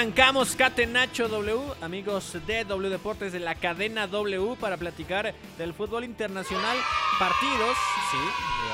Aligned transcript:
Arrancamos 0.00 0.56
Catenacho 0.56 1.28
W, 1.28 1.60
amigos 1.82 2.34
de 2.46 2.64
W 2.64 2.88
Deportes 2.88 3.34
de 3.34 3.38
la 3.38 3.54
cadena 3.54 4.06
W 4.06 4.56
para 4.58 4.78
platicar 4.78 5.34
del 5.58 5.74
fútbol 5.74 6.04
internacional. 6.04 6.78
Partidos, 7.18 7.76
sí, 8.10 8.16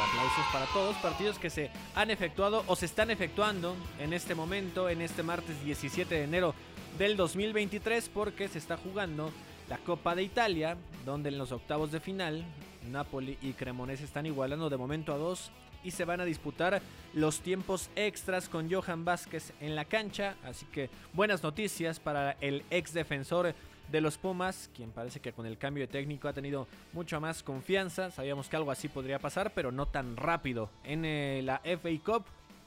aplausos 0.08 0.44
para 0.52 0.66
todos, 0.66 0.94
partidos 0.98 1.40
que 1.40 1.50
se 1.50 1.72
han 1.96 2.12
efectuado 2.12 2.62
o 2.68 2.76
se 2.76 2.86
están 2.86 3.10
efectuando 3.10 3.74
en 3.98 4.12
este 4.12 4.36
momento, 4.36 4.88
en 4.88 5.00
este 5.00 5.24
martes 5.24 5.60
17 5.64 6.14
de 6.14 6.22
enero 6.22 6.54
del 6.96 7.16
2023, 7.16 8.08
porque 8.14 8.46
se 8.46 8.58
está 8.58 8.76
jugando 8.76 9.32
la 9.68 9.78
Copa 9.78 10.14
de 10.14 10.22
Italia, 10.22 10.76
donde 11.04 11.30
en 11.30 11.38
los 11.38 11.50
octavos 11.50 11.90
de 11.90 11.98
final 11.98 12.44
Napoli 12.92 13.38
y 13.42 13.52
Cremonese 13.52 14.04
están 14.04 14.26
igualando 14.26 14.70
de 14.70 14.76
momento 14.76 15.12
a 15.12 15.18
dos 15.18 15.50
y 15.84 15.92
se 15.92 16.04
van 16.04 16.20
a 16.20 16.24
disputar 16.24 16.82
los 17.14 17.40
tiempos 17.40 17.90
extras 17.94 18.48
con 18.48 18.70
Johan 18.70 19.04
Vázquez 19.04 19.52
en 19.60 19.76
la 19.76 19.84
cancha. 19.84 20.34
Así 20.44 20.66
que 20.66 20.90
buenas 21.12 21.42
noticias 21.42 22.00
para 22.00 22.32
el 22.40 22.64
ex 22.70 22.92
defensor 22.92 23.54
de 23.90 24.00
los 24.00 24.18
Pumas, 24.18 24.68
quien 24.74 24.90
parece 24.90 25.20
que 25.20 25.32
con 25.32 25.46
el 25.46 25.58
cambio 25.58 25.84
de 25.84 25.92
técnico 25.92 26.26
ha 26.28 26.32
tenido 26.32 26.66
mucha 26.92 27.20
más 27.20 27.42
confianza. 27.42 28.10
Sabíamos 28.10 28.48
que 28.48 28.56
algo 28.56 28.70
así 28.70 28.88
podría 28.88 29.18
pasar, 29.18 29.52
pero 29.54 29.70
no 29.70 29.86
tan 29.86 30.16
rápido. 30.16 30.70
En 30.82 31.04
eh, 31.04 31.40
la 31.44 31.60
FA 31.64 31.90
Cup, 32.04 32.24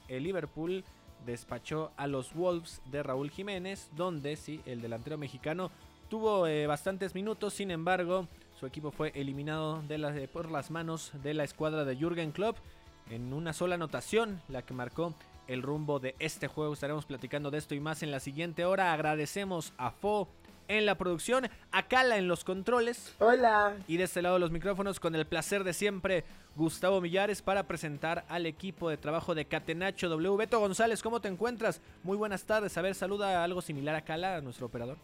el 0.08 0.22
Liverpool 0.22 0.82
despachó 1.26 1.92
a 1.96 2.06
los 2.06 2.32
Wolves 2.32 2.80
de 2.86 3.02
Raúl 3.02 3.30
Jiménez, 3.30 3.90
donde 3.96 4.36
sí, 4.36 4.60
el 4.64 4.80
delantero 4.80 5.18
mexicano 5.18 5.70
tuvo 6.08 6.46
eh, 6.46 6.66
bastantes 6.66 7.14
minutos, 7.14 7.54
sin 7.54 7.70
embargo, 7.70 8.26
su 8.60 8.66
equipo 8.66 8.90
fue 8.90 9.10
eliminado 9.14 9.82
de 9.88 9.96
las- 9.96 10.28
por 10.28 10.50
las 10.50 10.70
manos 10.70 11.12
de 11.22 11.32
la 11.32 11.44
escuadra 11.44 11.86
de 11.86 11.96
Jürgen 11.96 12.30
Klopp 12.30 12.58
en 13.10 13.32
una 13.32 13.54
sola 13.54 13.76
anotación, 13.76 14.42
la 14.48 14.60
que 14.60 14.74
marcó 14.74 15.14
el 15.48 15.62
rumbo 15.62 15.98
de 15.98 16.14
este 16.18 16.46
juego. 16.46 16.74
Estaremos 16.74 17.06
platicando 17.06 17.50
de 17.50 17.56
esto 17.56 17.74
y 17.74 17.80
más 17.80 18.02
en 18.02 18.10
la 18.10 18.20
siguiente 18.20 18.66
hora. 18.66 18.92
Agradecemos 18.92 19.72
a 19.78 19.90
Fo 19.90 20.28
en 20.68 20.84
la 20.86 20.96
producción, 20.96 21.48
a 21.72 21.88
Cala 21.88 22.18
en 22.18 22.28
los 22.28 22.44
controles. 22.44 23.16
Hola. 23.18 23.76
Y 23.88 23.96
de 23.96 24.04
este 24.04 24.20
lado 24.22 24.34
de 24.34 24.40
los 24.40 24.50
micrófonos, 24.52 25.00
con 25.00 25.14
el 25.14 25.26
placer 25.26 25.64
de 25.64 25.72
siempre, 25.72 26.24
Gustavo 26.54 27.00
Millares 27.00 27.40
para 27.42 27.62
presentar 27.66 28.24
al 28.28 28.44
equipo 28.44 28.90
de 28.90 28.96
trabajo 28.98 29.34
de 29.34 29.46
Catenacho 29.46 30.08
W. 30.10 30.36
Beto 30.36 30.60
González, 30.60 31.02
¿cómo 31.02 31.20
te 31.20 31.28
encuentras? 31.28 31.80
Muy 32.02 32.16
buenas 32.18 32.44
tardes. 32.44 32.76
A 32.76 32.82
ver, 32.82 32.94
saluda 32.94 33.42
algo 33.42 33.62
similar 33.62 33.94
a 33.96 34.02
Cala, 34.02 34.36
a 34.36 34.40
nuestro 34.42 34.66
operador. 34.66 34.98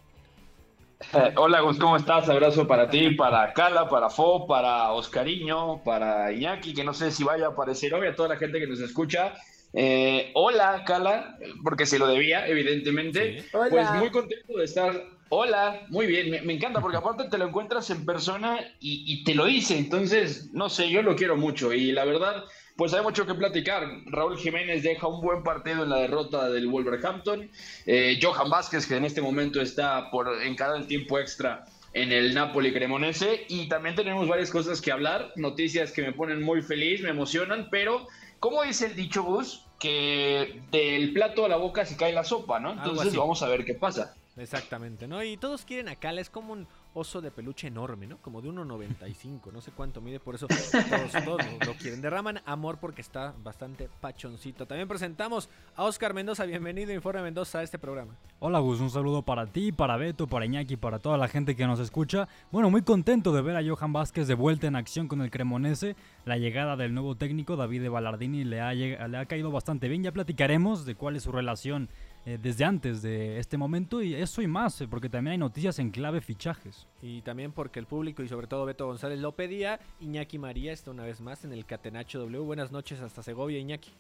Hola 1.37 1.61
Gus, 1.61 1.79
¿cómo 1.79 1.97
estás? 1.97 2.29
Abrazo 2.29 2.67
para 2.67 2.89
ti, 2.89 3.11
para 3.11 3.53
Cala, 3.53 3.89
para 3.89 4.09
Fo, 4.09 4.47
para 4.47 4.93
Oscariño, 4.93 5.83
para 5.85 6.33
Iñaki, 6.33 6.73
que 6.73 6.85
no 6.85 6.95
sé 6.95 7.11
si 7.11 7.23
vaya 7.23 7.47
a 7.47 7.51
aparecer 7.51 7.93
hoy, 7.95 8.07
a 8.07 8.17
toda 8.17 8.31
la 8.31 8.37
gente 8.37 8.59
que 8.59 8.67
nos 8.67 8.81
escucha. 8.81 9.35
Eh, 9.75 10.31
hola 10.35 10.85
Cala, 10.87 11.37
porque 11.63 11.85
se 11.85 11.99
lo 11.99 12.07
debía, 12.07 12.47
evidentemente. 12.47 13.43
Sí. 13.43 13.49
Hola. 13.53 13.69
Pues 13.71 13.91
muy 13.93 14.11
contento 14.11 14.57
de 14.57 14.65
estar. 14.65 15.05
Hola, 15.29 15.83
muy 15.89 16.07
bien, 16.07 16.31
me, 16.31 16.41
me 16.43 16.55
encanta 16.55 16.81
porque 16.81 16.97
aparte 16.97 17.25
te 17.29 17.37
lo 17.37 17.49
encuentras 17.49 17.91
en 17.91 18.07
persona 18.07 18.59
y, 18.81 19.05
y 19.07 19.25
te 19.25 19.35
lo 19.35 19.45
dice, 19.45 19.77
entonces, 19.77 20.51
no 20.53 20.69
sé, 20.69 20.89
yo 20.89 21.03
lo 21.03 21.17
quiero 21.17 21.37
mucho 21.37 21.73
y 21.73 21.91
la 21.91 22.05
verdad, 22.05 22.45
pues 22.77 22.93
hay 22.93 23.03
mucho 23.03 23.27
que 23.27 23.35
platicar. 23.35 23.89
Raúl 24.07 24.37
Jiménez 24.37 24.83
deja 24.83 25.07
un 25.07 25.21
buen 25.21 25.43
partido 25.43 25.85
en 25.85 25.91
la 25.91 25.97
derrota 25.97 26.51
del 26.51 26.69
Wolverhampton. 26.69 27.51
Eh, 27.87 28.19
Johan 28.23 28.51
Vázquez, 28.51 28.87
que 28.87 28.97
en 28.97 29.05
este 29.05 29.23
momento 29.23 29.61
está 29.61 30.11
por 30.11 30.43
encarar 30.43 30.77
el 30.77 30.87
tiempo 30.87 31.19
extra 31.19 31.65
en 31.95 32.13
el 32.13 32.35
Napoli 32.35 32.73
Cremonese. 32.73 33.47
Y 33.49 33.69
también 33.69 33.95
tenemos 33.95 34.29
varias 34.29 34.51
cosas 34.51 34.81
que 34.83 34.93
hablar, 34.93 35.33
noticias 35.37 35.91
que 35.93 36.03
me 36.03 36.13
ponen 36.13 36.43
muy 36.43 36.61
feliz, 36.61 37.03
me 37.03 37.11
emocionan, 37.11 37.69
pero 37.71 38.07
como 38.41 38.63
dice 38.63 38.87
el 38.87 38.95
dicho 38.95 39.23
Gus, 39.23 39.65
que 39.79 40.61
del 40.71 41.13
plato 41.15 41.47
a 41.47 41.49
la 41.49 41.57
boca 41.57 41.87
se 41.87 41.97
cae 41.97 42.13
la 42.13 42.25
sopa, 42.25 42.61
¿no? 42.61 42.73
Entonces 42.73 43.17
vamos 43.17 43.43
a 43.43 43.49
ver 43.49 43.65
qué 43.65 43.75
pasa. 43.75 44.15
Exactamente, 44.37 45.09
¿no? 45.09 45.23
Y 45.23 45.39
todos 45.39 45.65
quieren 45.65 45.89
a 45.89 45.97
Cala, 45.97 46.21
es 46.21 46.29
como 46.29 46.53
un 46.53 46.69
oso 46.97 47.21
de 47.21 47.31
peluche 47.31 47.69
enorme, 47.69 48.07
¿no? 48.07 48.17
Como 48.23 48.41
de 48.41 48.49
1,95, 48.49 49.53
no 49.53 49.61
sé 49.61 49.71
cuánto 49.71 50.01
mide, 50.01 50.19
por 50.19 50.35
eso 50.35 50.47
todos, 50.49 51.67
lo, 51.67 51.75
quieren. 51.75 52.01
Derraman 52.01 52.41
amor 52.47 52.79
porque 52.79 53.03
está 53.03 53.35
bastante 53.45 53.91
pachoncito. 54.01 54.67
También 54.67 54.89
presentamos 54.89 55.51
a 55.77 55.85
Oscar 55.85 56.15
Mendoza, 56.15 56.47
bienvenido, 56.47 56.95
Informe 56.95 57.21
Mendoza, 57.21 57.59
a 57.59 57.63
este 57.63 57.79
programa. 57.79 58.17
Hola 58.39 58.61
Gus, 58.61 58.81
un 58.81 58.91
saludo 58.91 59.23
para 59.23 59.47
ti, 59.47 59.73
para 59.73 59.99
Beto, 59.99 60.27
para 60.27 60.47
Iñaki, 60.47 60.77
para 60.77 60.99
toda 60.99 61.19
la 61.19 61.29
gente 61.29 61.55
que 61.55 61.67
nos 61.67 61.81
escucha. 61.81 62.29
Bueno, 62.51 62.71
muy 62.71 62.81
contento 62.81 63.33
de 63.33 63.43
ver 63.43 63.57
a 63.57 63.63
Johan 63.63 63.93
Vázquez 63.93 64.27
de 64.27 64.35
vuelta 64.35 64.67
en 64.67 64.77
acción 64.77 65.07
con 65.07 65.21
el 65.21 65.31
Cremonese. 65.31 65.97
La 66.25 66.39
llegada 66.39 66.77
del 66.77 66.95
nuevo 66.95 67.15
técnico, 67.15 67.57
David 67.57 67.91
Ballardini, 67.91 68.45
le 68.45 68.63
ha, 68.63 68.73
le 68.73 69.19
ha 69.19 69.27
caído 69.27 69.51
bastante 69.51 69.89
bien. 69.89 70.03
Ya 70.03 70.13
platicaremos 70.13 70.87
de 70.87 70.95
cuál 70.95 71.17
es 71.17 71.25
su 71.25 71.33
relación 71.33 71.91
eh, 72.27 72.39
desde 72.43 72.65
antes 72.65 73.03
de 73.03 73.39
este 73.39 73.57
momento 73.57 74.03
y 74.03 74.15
eso 74.15 74.43
y 74.43 74.49
más, 74.49 74.81
eh, 74.81 74.89
porque 74.89 75.09
también 75.09 75.33
hay 75.33 75.39
noticias 75.39 75.79
en 75.79 75.93
clave 75.93 76.21
fichajes. 76.21 76.89
Y 77.01 77.23
también 77.23 77.53
porque 77.53 77.79
el 77.79 77.87
público 77.87 78.25
y 78.25 78.29
sobre 78.29 78.49
todo 78.49 78.67
Beto 78.67 78.85
González 78.85 79.21
lo 79.21 79.31
pedía, 79.31 79.79
Iñaki 80.01 80.37
María 80.37 80.73
está 80.73 80.91
una 80.91 81.05
vez 81.05 81.21
más 81.21 81.45
en 81.45 81.53
el 81.53 81.65
Catenacho 81.65 82.19
W. 82.19 82.41
Buenas 82.41 82.73
noches 82.73 83.01
hasta 83.01 83.23
Segovia, 83.23 83.61
Iñaki. 83.61 83.93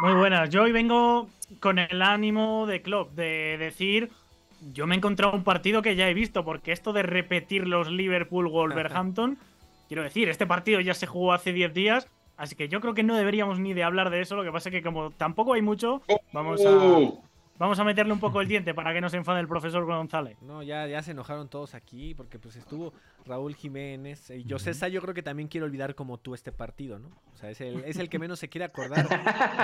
Muy 0.00 0.14
buenas. 0.14 0.50
Yo 0.50 0.64
hoy 0.64 0.72
vengo 0.72 1.28
con 1.60 1.78
el 1.78 2.02
ánimo 2.02 2.66
de 2.66 2.82
club, 2.82 3.12
de 3.12 3.56
decir, 3.56 4.10
yo 4.72 4.88
me 4.88 4.96
he 4.96 4.98
encontrado 4.98 5.36
un 5.36 5.44
partido 5.44 5.80
que 5.80 5.94
ya 5.94 6.08
he 6.08 6.14
visto, 6.14 6.44
porque 6.44 6.72
esto 6.72 6.92
de 6.92 7.04
repetir 7.04 7.68
los 7.68 7.88
Liverpool-Wolverhampton, 7.88 9.38
quiero 9.86 10.02
decir, 10.02 10.28
este 10.28 10.48
partido 10.48 10.80
ya 10.80 10.94
se 10.94 11.06
jugó 11.06 11.32
hace 11.32 11.52
10 11.52 11.72
días, 11.72 12.08
así 12.36 12.56
que 12.56 12.68
yo 12.68 12.80
creo 12.80 12.94
que 12.94 13.02
no 13.02 13.16
deberíamos 13.16 13.58
ni 13.58 13.74
de 13.74 13.84
hablar 13.84 14.10
de 14.10 14.20
eso, 14.20 14.36
lo 14.36 14.44
que 14.44 14.52
pasa 14.52 14.68
es 14.68 14.74
que 14.74 14.82
como 14.82 15.10
tampoco 15.10 15.54
hay 15.54 15.62
mucho, 15.62 16.02
vamos 16.32 16.64
a, 16.64 16.70
vamos 17.58 17.78
a 17.78 17.84
meterle 17.84 18.12
un 18.12 18.20
poco 18.20 18.40
el 18.40 18.48
diente 18.48 18.74
para 18.74 18.92
que 18.92 19.00
no 19.00 19.08
se 19.08 19.16
enfade 19.16 19.40
el 19.40 19.48
profesor 19.48 19.84
González. 19.84 20.36
No, 20.42 20.62
ya, 20.62 20.86
ya 20.86 21.02
se 21.02 21.12
enojaron 21.12 21.48
todos 21.48 21.74
aquí 21.74 22.14
porque 22.14 22.38
pues 22.38 22.56
estuvo 22.56 22.92
Raúl 23.24 23.54
Jiménez 23.54 24.30
y 24.30 24.48
José 24.48 24.74
Sá, 24.74 24.88
yo 24.88 25.00
creo 25.00 25.14
que 25.14 25.22
también 25.22 25.48
quiere 25.48 25.64
olvidar 25.64 25.94
como 25.94 26.18
tú 26.18 26.34
este 26.34 26.52
partido, 26.52 26.98
¿no? 26.98 27.08
O 27.32 27.36
sea, 27.36 27.50
es 27.50 27.60
el, 27.60 27.84
es 27.84 27.98
el 27.98 28.08
que 28.08 28.18
menos 28.18 28.38
se 28.38 28.48
quiere 28.48 28.64
acordar 28.64 29.08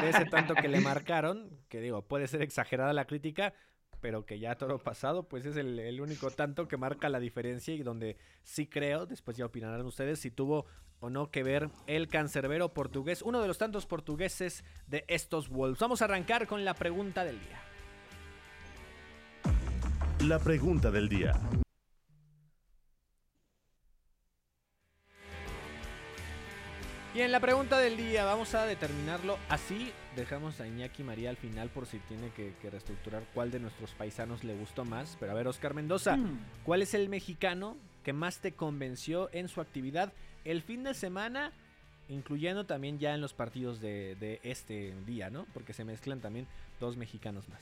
de 0.03 0.11
ese 0.11 0.27
tanto 0.27 0.55
que 0.55 0.69
le 0.69 0.81
marcaron, 0.81 1.51
que 1.69 1.81
digo, 1.81 2.03
puede 2.03 2.29
ser 2.29 2.43
exagerada 2.43 2.93
la 2.93 3.07
crítica, 3.07 3.53
pero 4.01 4.25
que 4.25 4.39
ya 4.39 4.55
todo 4.55 4.79
pasado, 4.79 5.25
pues 5.25 5.45
es 5.45 5.57
el, 5.57 5.79
el 5.79 6.01
único 6.01 6.31
tanto 6.31 6.69
que 6.69 6.77
marca 6.77 7.09
la 7.09 7.19
diferencia 7.19 7.75
y 7.75 7.83
donde 7.83 8.17
sí 8.45 8.67
creo, 8.67 9.07
después 9.07 9.37
ya 9.37 9.47
opinarán 9.47 9.85
ustedes 9.87 10.21
si 10.21 10.31
tuvo 10.31 10.67
o 11.01 11.11
no 11.11 11.31
que 11.31 11.43
ver 11.43 11.71
el 11.87 12.09
cancerbero 12.09 12.73
portugués, 12.73 13.23
uno 13.23 13.41
de 13.41 13.49
los 13.49 13.59
tantos 13.59 13.87
portugueses 13.87 14.65
de 14.87 15.05
estos 15.09 15.49
Wolves. 15.49 15.79
Vamos 15.79 16.03
a 16.03 16.07
arrancar 16.07 16.47
con 16.47 16.65
la 16.65 16.75
pregunta 16.75 17.25
del 17.25 17.39
día. 17.41 17.61
La 20.27 20.39
pregunta 20.39 20.91
del 20.91 21.09
día. 21.09 21.33
Y 27.15 27.19
Bien, 27.21 27.33
la 27.33 27.41
pregunta 27.41 27.79
del 27.79 27.97
día, 27.97 28.25
vamos 28.25 28.55
a 28.55 28.65
determinarlo 28.65 29.39
así. 29.49 29.93
Dejamos 30.15 30.61
a 30.61 30.67
Iñaki 30.67 31.03
María 31.03 31.31
al 31.31 31.37
final 31.37 31.69
por 31.69 31.87
si 31.87 31.99
tiene 32.01 32.31
que, 32.31 32.55
que 32.61 32.71
reestructurar 32.71 33.25
cuál 33.35 33.51
de 33.51 33.59
nuestros 33.59 33.93
paisanos 33.93 34.45
le 34.45 34.55
gustó 34.55 34.85
más. 34.85 35.17
Pero 35.19 35.33
a 35.33 35.35
ver, 35.35 35.49
Oscar 35.49 35.75
Mendoza, 35.75 36.17
Hmm. 36.17 36.39
¿cuál 36.65 36.83
es 36.83 36.95
el 36.95 37.09
mexicano 37.09 37.77
que 38.03 38.13
más 38.13 38.41
te 38.41 38.53
convenció 38.53 39.29
en 39.33 39.49
su 39.49 39.61
actividad 39.61 40.13
el 40.45 40.63
fin 40.63 40.85
de 40.85 40.95
semana? 40.95 41.53
Incluyendo 42.09 42.65
también 42.65 42.99
ya 42.99 43.15
en 43.15 43.21
los 43.21 43.35
partidos 43.35 43.81
de, 43.81 44.41
este 44.43 44.95
día, 45.07 45.29
¿no? 45.31 45.47
Porque 45.53 45.73
se 45.73 45.85
mezclan 45.85 46.21
también 46.21 46.47
dos 46.81 46.97
mexicanos 46.97 47.49
más. 47.49 47.61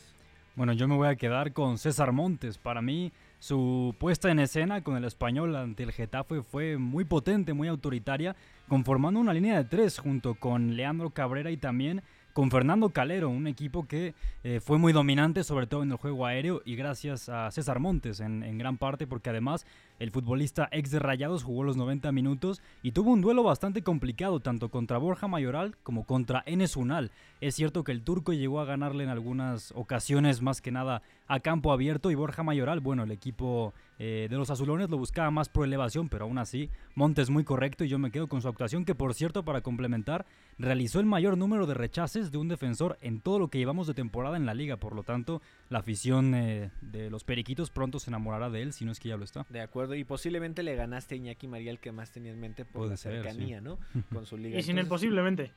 Bueno, 0.54 0.72
yo 0.72 0.88
me 0.88 0.96
voy 0.96 1.08
a 1.08 1.16
quedar 1.16 1.52
con 1.52 1.76
César 1.76 2.12
Montes. 2.12 2.56
Para 2.56 2.80
mí, 2.80 3.12
su 3.40 3.94
puesta 3.98 4.30
en 4.30 4.38
escena 4.38 4.82
con 4.82 4.96
el 4.96 5.04
español 5.04 5.54
ante 5.54 5.82
el 5.82 5.92
Getafe 5.92 6.42
fue 6.42 6.78
muy 6.78 7.04
potente, 7.04 7.52
muy 7.52 7.68
autoritaria, 7.68 8.36
conformando 8.68 9.20
una 9.20 9.34
línea 9.34 9.58
de 9.58 9.64
tres 9.64 9.98
junto 9.98 10.34
con 10.34 10.76
Leandro 10.76 11.10
Cabrera 11.10 11.50
y 11.50 11.58
también 11.58 12.02
con 12.36 12.50
Fernando 12.50 12.90
Calero, 12.90 13.30
un 13.30 13.46
equipo 13.46 13.86
que 13.86 14.14
eh, 14.44 14.60
fue 14.60 14.76
muy 14.76 14.92
dominante, 14.92 15.42
sobre 15.42 15.66
todo 15.66 15.82
en 15.82 15.90
el 15.90 15.96
juego 15.96 16.26
aéreo, 16.26 16.60
y 16.66 16.76
gracias 16.76 17.30
a 17.30 17.50
César 17.50 17.78
Montes 17.80 18.20
en, 18.20 18.42
en 18.42 18.58
gran 18.58 18.76
parte, 18.76 19.06
porque 19.06 19.30
además 19.30 19.64
el 19.98 20.10
futbolista 20.10 20.68
ex 20.70 20.90
de 20.90 20.98
Rayados 20.98 21.44
jugó 21.44 21.64
los 21.64 21.78
90 21.78 22.12
minutos 22.12 22.60
y 22.82 22.92
tuvo 22.92 23.12
un 23.12 23.22
duelo 23.22 23.42
bastante 23.42 23.80
complicado, 23.80 24.40
tanto 24.40 24.68
contra 24.68 24.98
Borja 24.98 25.28
Mayoral 25.28 25.78
como 25.82 26.04
contra 26.04 26.42
Enes 26.44 26.76
Unal. 26.76 27.10
Es 27.40 27.54
cierto 27.54 27.84
que 27.84 27.92
el 27.92 28.02
turco 28.02 28.34
llegó 28.34 28.60
a 28.60 28.66
ganarle 28.66 29.04
en 29.04 29.08
algunas 29.08 29.72
ocasiones, 29.74 30.42
más 30.42 30.60
que 30.60 30.70
nada 30.70 31.00
a 31.28 31.40
campo 31.40 31.72
abierto, 31.72 32.10
y 32.10 32.16
Borja 32.16 32.42
Mayoral, 32.42 32.80
bueno, 32.80 33.04
el 33.04 33.12
equipo 33.12 33.72
eh, 33.98 34.26
de 34.28 34.36
los 34.36 34.50
azulones 34.50 34.90
lo 34.90 34.98
buscaba 34.98 35.30
más 35.30 35.48
por 35.48 35.66
elevación, 35.66 36.08
pero 36.08 36.24
aún 36.24 36.38
así, 36.38 36.70
Montes 36.94 37.30
muy 37.30 37.44
correcto 37.44 37.84
y 37.84 37.88
yo 37.88 37.98
me 37.98 38.10
quedo 38.10 38.26
con 38.26 38.42
su 38.42 38.48
actuación, 38.48 38.84
que 38.84 38.94
por 38.94 39.14
cierto, 39.14 39.44
para 39.44 39.62
complementar, 39.62 40.26
realizó 40.58 41.00
el 41.00 41.06
mayor 41.06 41.38
número 41.38 41.66
de 41.66 41.74
rechaces 41.74 42.30
de 42.30 42.38
un 42.38 42.48
defensor 42.48 42.98
en 43.00 43.20
todo 43.20 43.38
lo 43.38 43.48
que 43.48 43.58
llevamos 43.58 43.86
de 43.86 43.94
temporada 43.94 44.36
en 44.36 44.46
la 44.46 44.54
liga, 44.54 44.76
por 44.76 44.94
lo 44.94 45.02
tanto, 45.02 45.40
la 45.68 45.78
afición 45.78 46.34
eh, 46.34 46.70
de 46.80 47.10
los 47.10 47.24
periquitos 47.24 47.70
pronto 47.70 47.98
se 47.98 48.10
enamorará 48.10 48.50
de 48.50 48.62
él, 48.62 48.72
si 48.72 48.84
no 48.84 48.92
es 48.92 49.00
que 49.00 49.08
ya 49.08 49.16
lo 49.16 49.24
está. 49.24 49.46
De 49.48 49.60
acuerdo, 49.60 49.94
y 49.94 50.04
posiblemente 50.04 50.62
le 50.62 50.74
ganaste 50.74 51.14
a 51.14 51.18
Iñaki 51.18 51.48
María 51.48 51.70
el 51.70 51.78
que 51.78 51.92
más 51.92 52.12
tenía 52.12 52.32
en 52.32 52.40
mente 52.40 52.64
por 52.64 52.80
Puede 52.80 52.90
la 52.90 52.96
ser, 52.96 53.12
sí. 53.12 53.22
cercanía, 53.22 53.60
¿no? 53.60 53.78
Con 54.12 54.26
su 54.26 54.36
liga. 54.36 54.58
Y 54.58 54.62
sin 54.62 54.78
el 54.78 54.84
Entonces, 54.84 54.88
posiblemente. 54.88 55.52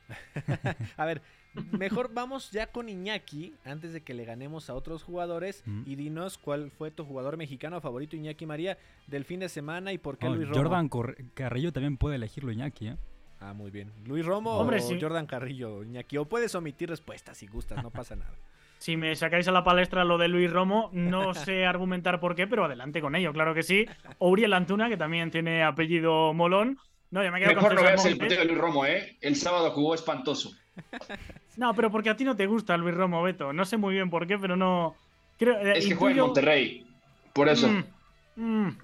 A 0.98 1.06
ver, 1.06 1.22
mejor 1.78 2.12
vamos 2.14 2.52
ya 2.52 2.68
con 2.68 2.90
Iñaki 2.90 3.54
antes 3.66 3.94
de 3.94 4.02
que 4.02 4.14
le 4.14 4.26
ganemos 4.26 4.70
a 4.70 4.76
otros 4.76 5.04
jugadores 5.04 5.64
Mm. 5.66 5.84
y 5.86 5.96
dinos 5.96 6.38
cuál 6.38 6.72
fue 6.72 6.92
tu 6.92 7.04
jugador 7.06 7.38
mexicano 7.38 7.82
favorito 7.82 8.16
Iñaki 8.16 8.46
María 8.46 8.78
del 9.08 9.26
fin 9.26 9.40
de 9.40 9.50
semana 9.50 9.92
y 9.94 9.98
por 9.98 10.18
qué 10.18 10.28
Oh, 10.28 10.36
Luis 10.36 10.48
Romo. 10.50 10.62
Jordan 10.62 10.90
Carrillo 11.34 11.74
también 11.74 11.98
puede 11.98 12.16
elegirlo 12.18 12.52
Iñaki, 12.52 12.90
¿eh? 12.90 12.98
Ah, 13.42 13.54
muy 13.54 13.72
bien. 13.72 13.92
Luis 14.06 14.26
Romo 14.26 14.58
Hombre, 14.58 14.78
o 14.78 14.82
sí. 14.82 14.98
Jordan 15.00 15.26
Carrillo, 15.26 15.84
Iñaki. 15.84 16.18
O 16.18 16.26
puedes 16.26 16.54
omitir 16.56 16.90
respuestas 16.90 17.38
si 17.38 17.48
gustas, 17.48 17.82
no 17.84 17.90
pasa 17.92 18.16
nada. 18.16 18.34
Si 18.80 18.96
me 18.96 19.14
sacáis 19.14 19.46
a 19.50 19.52
la 19.52 19.66
palestra 19.66 20.06
lo 20.06 20.18
de 20.18 20.30
Luis 20.30 20.50
Romo, 20.50 20.90
no 20.94 21.34
sé 21.34 21.66
argumentar 21.66 22.22
por 22.22 22.34
qué, 22.34 22.48
pero 22.48 22.64
adelante 22.64 23.02
con 23.02 23.14
ello, 23.14 23.34
claro 23.34 23.54
que 23.54 23.62
sí. 23.62 23.86
O 24.20 24.30
Uriel 24.30 24.54
Antuna, 24.54 24.88
que 24.88 24.96
también 24.96 25.32
tiene 25.32 25.64
apellido 25.64 26.34
molón. 26.34 26.78
No, 27.12 27.22
ya 27.22 27.30
me 27.30 27.40
quedo 27.42 27.50
Mejor 27.56 27.68
con 27.68 27.76
no 27.76 27.84
veas 27.84 28.06
el 28.06 28.18
partido 28.18 28.40
de 28.40 28.46
Luis 28.48 28.58
Romo, 28.58 28.86
¿eh? 28.86 29.18
El 29.20 29.36
sábado 29.36 29.72
jugó 29.72 29.96
espantoso. 29.96 30.54
No, 31.58 31.74
pero 31.76 31.92
porque 31.92 32.10
a 32.10 32.16
ti 32.16 32.24
no 32.24 32.36
te 32.38 32.46
gusta 32.46 32.78
Luis 32.78 32.96
Romo, 32.96 33.22
Beto. 33.22 33.52
No 33.52 33.66
sé 33.66 33.76
muy 33.76 33.94
bien 33.94 34.10
por 34.10 34.26
qué, 34.26 34.38
pero 34.38 34.56
no. 34.56 34.96
Creo, 35.38 35.58
eh, 35.60 35.74
Es 35.78 35.88
que 35.88 35.96
juega 35.96 36.16
en 36.22 36.26
Monterrey. 36.28 36.88
Por 37.34 37.50
eso. 37.50 37.68
Mm, 37.68 38.66
mm. 38.66 38.78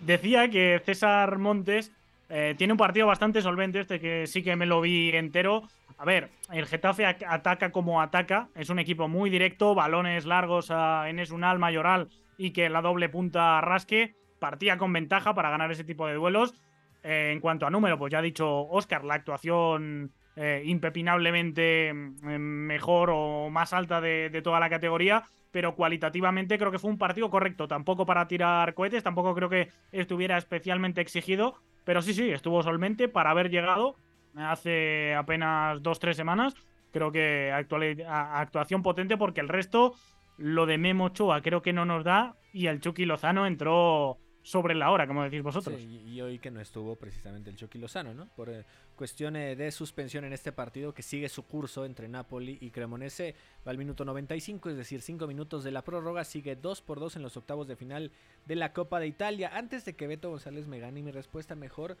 Decía 0.00 0.48
que 0.48 0.80
César 0.84 1.38
Montes 1.38 1.92
eh, 2.28 2.54
tiene 2.56 2.72
un 2.72 2.76
partido 2.76 3.06
bastante 3.06 3.42
solvente, 3.42 3.80
este 3.80 3.98
que 4.00 4.26
sí 4.26 4.42
que 4.42 4.54
me 4.54 4.66
lo 4.66 4.80
vi 4.80 5.10
entero. 5.10 5.62
A 5.96 6.04
ver, 6.04 6.30
el 6.52 6.66
Getafe 6.66 7.04
ac- 7.04 7.26
ataca 7.28 7.72
como 7.72 8.00
ataca, 8.00 8.48
es 8.54 8.70
un 8.70 8.78
equipo 8.78 9.08
muy 9.08 9.28
directo, 9.30 9.74
balones 9.74 10.24
largos 10.24 10.70
a 10.70 11.08
Enes 11.08 11.30
Unal, 11.32 11.58
Mayoral 11.58 12.08
y 12.36 12.52
que 12.52 12.68
la 12.68 12.80
doble 12.82 13.08
punta 13.08 13.60
rasque. 13.60 14.14
Partía 14.38 14.78
con 14.78 14.92
ventaja 14.92 15.34
para 15.34 15.50
ganar 15.50 15.72
ese 15.72 15.82
tipo 15.82 16.06
de 16.06 16.14
duelos. 16.14 16.54
Eh, 17.02 17.30
en 17.32 17.40
cuanto 17.40 17.66
a 17.66 17.70
número, 17.70 17.98
pues 17.98 18.12
ya 18.12 18.18
ha 18.18 18.22
dicho 18.22 18.48
Oscar, 18.68 19.04
la 19.04 19.14
actuación 19.14 20.12
eh, 20.40 20.62
impepinablemente 20.66 21.92
mm, 21.92 22.36
mejor 22.38 23.10
o 23.12 23.50
más 23.50 23.72
alta 23.72 24.00
de, 24.00 24.40
toda 24.44 24.60
la 24.60 24.70
categoría, 24.70 25.24
pero 25.50 25.74
cualitativamente 25.74 26.58
creo 26.58 26.70
que 26.70 26.78
fue 26.78 26.92
un 26.92 26.96
partido 26.96 27.28
correcto. 27.28 27.66
Tampoco 27.66 28.06
para 28.06 28.28
tirar 28.28 28.72
cohetes, 28.74 29.02
tampoco 29.02 29.34
creo 29.34 29.48
que 29.48 29.68
estuviera 29.90 30.38
especialmente 30.38 31.00
exigido, 31.00 31.56
pero 31.82 32.02
sí, 32.02 32.14
sí, 32.14 32.30
estuvo 32.30 32.62
solvente 32.62 33.08
para 33.08 33.30
haber 33.30 33.50
llegado 33.50 33.96
hace 34.36 35.12
apenas 35.16 35.82
dos, 35.82 35.98
tres 35.98 36.16
semanas. 36.16 36.54
Creo 36.92 37.10
que 37.10 37.52
actuación 37.52 38.84
potente 38.84 39.16
porque 39.16 39.40
el 39.40 39.48
resto, 39.48 39.96
lo 40.36 40.66
de 40.66 40.78
Memo 40.78 41.06
Ochoa 41.06 41.42
creo 41.42 41.62
que 41.62 41.72
no 41.72 41.84
nos 41.84 42.04
da 42.04 42.36
y 42.52 42.68
el 42.68 42.80
Chucky 42.80 43.06
Lozano 43.06 43.44
entró 43.44 44.18
sobre 44.48 44.74
la 44.74 44.90
hora, 44.90 45.06
como 45.06 45.22
decís 45.22 45.42
vosotros. 45.42 45.78
Sí, 45.78 46.04
y 46.06 46.22
hoy 46.22 46.38
que 46.38 46.50
no 46.50 46.58
estuvo 46.58 46.96
precisamente 46.96 47.50
el 47.50 47.56
Chucky 47.56 47.78
Lozano, 47.78 48.14
¿no? 48.14 48.28
Por 48.34 48.48
eh, 48.48 48.64
cuestión 48.96 49.36
eh, 49.36 49.54
de 49.54 49.70
suspensión 49.70 50.24
en 50.24 50.32
este 50.32 50.52
partido 50.52 50.94
que 50.94 51.02
sigue 51.02 51.28
su 51.28 51.42
curso 51.42 51.84
entre 51.84 52.08
Napoli 52.08 52.56
y 52.62 52.70
Cremonese. 52.70 53.34
Va 53.66 53.72
al 53.72 53.76
minuto 53.76 54.06
95, 54.06 54.70
es 54.70 54.78
decir, 54.78 55.02
5 55.02 55.26
minutos 55.26 55.64
de 55.64 55.70
la 55.70 55.82
prórroga. 55.82 56.24
Sigue 56.24 56.56
2 56.56 56.80
por 56.80 56.98
2 56.98 57.16
en 57.16 57.22
los 57.24 57.36
octavos 57.36 57.68
de 57.68 57.76
final 57.76 58.10
de 58.46 58.56
la 58.56 58.72
Copa 58.72 59.00
de 59.00 59.08
Italia. 59.08 59.50
Antes 59.52 59.84
de 59.84 59.94
que 59.94 60.06
Beto 60.06 60.30
González 60.30 60.66
me 60.66 60.78
gane 60.78 61.02
mi 61.02 61.10
respuesta, 61.10 61.54
mejor 61.54 61.98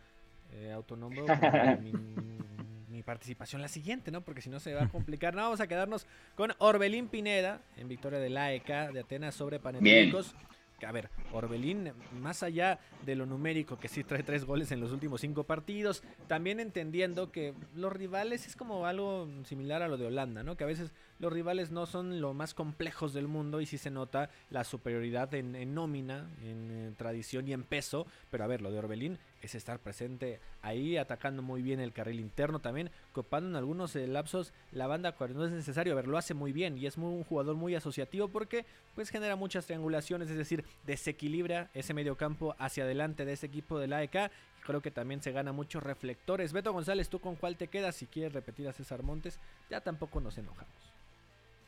eh, 0.52 0.72
autonombro 0.72 1.26
mi, 1.82 1.92
mi 2.88 3.02
participación 3.02 3.60
la 3.60 3.68
siguiente, 3.68 4.10
¿no? 4.10 4.22
Porque 4.22 4.40
si 4.40 4.48
no 4.48 4.58
se 4.58 4.72
va 4.72 4.84
a 4.84 4.88
complicar. 4.88 5.34
No, 5.34 5.42
vamos 5.42 5.60
a 5.60 5.66
quedarnos 5.66 6.06
con 6.34 6.54
Orbelín 6.56 7.08
Pineda 7.08 7.60
en 7.76 7.88
victoria 7.88 8.18
del 8.18 8.38
AEK 8.38 8.92
de 8.92 9.00
Atenas 9.00 9.34
sobre 9.34 9.60
Panathinaikos. 9.60 10.32
Que, 10.32 10.57
A 10.86 10.92
ver, 10.92 11.10
Orbelín, 11.32 11.92
más 12.20 12.42
allá 12.42 12.78
de 13.04 13.16
lo 13.16 13.26
numérico, 13.26 13.78
que 13.78 13.88
sí 13.88 14.04
trae 14.04 14.22
tres 14.22 14.44
goles 14.44 14.70
en 14.70 14.80
los 14.80 14.92
últimos 14.92 15.20
cinco 15.20 15.44
partidos, 15.44 16.02
también 16.28 16.60
entendiendo 16.60 17.32
que 17.32 17.54
los 17.74 17.92
rivales 17.92 18.46
es 18.46 18.54
como 18.54 18.86
algo 18.86 19.28
similar 19.44 19.82
a 19.82 19.88
lo 19.88 19.96
de 19.96 20.06
Holanda, 20.06 20.42
¿no? 20.42 20.56
Que 20.56 20.64
a 20.64 20.68
veces 20.68 20.92
los 21.18 21.32
rivales 21.32 21.70
no 21.70 21.86
son 21.86 22.20
lo 22.20 22.32
más 22.34 22.54
complejos 22.54 23.12
del 23.12 23.26
mundo 23.28 23.60
y 23.60 23.66
sí 23.66 23.76
se 23.78 23.90
nota 23.90 24.30
la 24.50 24.64
superioridad 24.64 25.32
en, 25.34 25.74
nómina, 25.74 26.28
en, 26.42 26.70
eh, 26.70 26.92
tradición 26.96 27.48
y 27.48 27.52
en 27.52 27.64
peso. 27.64 28.06
Pero 28.30 28.44
a 28.44 28.46
ver, 28.46 28.62
lo 28.62 28.70
de 28.70 28.78
Orbelín 28.78 29.18
es 29.42 29.54
estar 29.54 29.78
presente 29.80 30.40
ahí, 30.62 30.96
atacando 30.96 31.42
muy 31.42 31.62
bien 31.62 31.80
el 31.80 31.92
carril 31.92 32.20
interno 32.20 32.60
también, 32.60 32.90
copando 33.12 33.48
en 33.48 33.56
algunos 33.56 33.94
eh, 33.96 34.06
lapsos 34.06 34.52
la 34.72 34.86
banda 34.86 35.12
cuando 35.12 35.40
no 35.40 35.46
es 35.46 35.52
necesario. 35.52 35.92
A 35.92 35.96
ver, 35.96 36.06
lo 36.08 36.18
hace 36.18 36.34
muy 36.34 36.52
bien 36.52 36.78
y 36.78 36.86
es 36.86 36.96
muy- 36.98 37.12
un 37.14 37.24
jugador 37.24 37.56
muy 37.56 37.74
asociativo 37.74 38.28
porque 38.28 38.64
pues 38.94 39.10
genera 39.10 39.36
muchas 39.36 39.66
triangulaciones, 39.66 40.30
es 40.30 40.36
decir, 40.36 40.64
desequilibra 40.86 41.70
ese 41.74 41.94
mediocampo 41.94 42.54
hacia 42.58 42.84
adelante 42.84 43.24
de 43.24 43.32
ese 43.32 43.46
equipo 43.46 43.78
del 43.78 43.92
AEK. 43.92 44.30
Creo 44.64 44.82
que 44.82 44.90
también 44.90 45.22
se 45.22 45.32
gana 45.32 45.50
muchos 45.52 45.82
reflectores. 45.82 46.52
Beto 46.52 46.72
González, 46.72 47.08
¿tú 47.08 47.20
con 47.20 47.36
cuál 47.36 47.56
te 47.56 47.68
quedas? 47.68 47.96
Si 47.96 48.06
quieres 48.06 48.32
repetir 48.34 48.68
a 48.68 48.72
César 48.72 49.02
Montes, 49.02 49.38
ya 49.70 49.80
tampoco 49.80 50.20
nos 50.20 50.36
enojamos. 50.36 50.87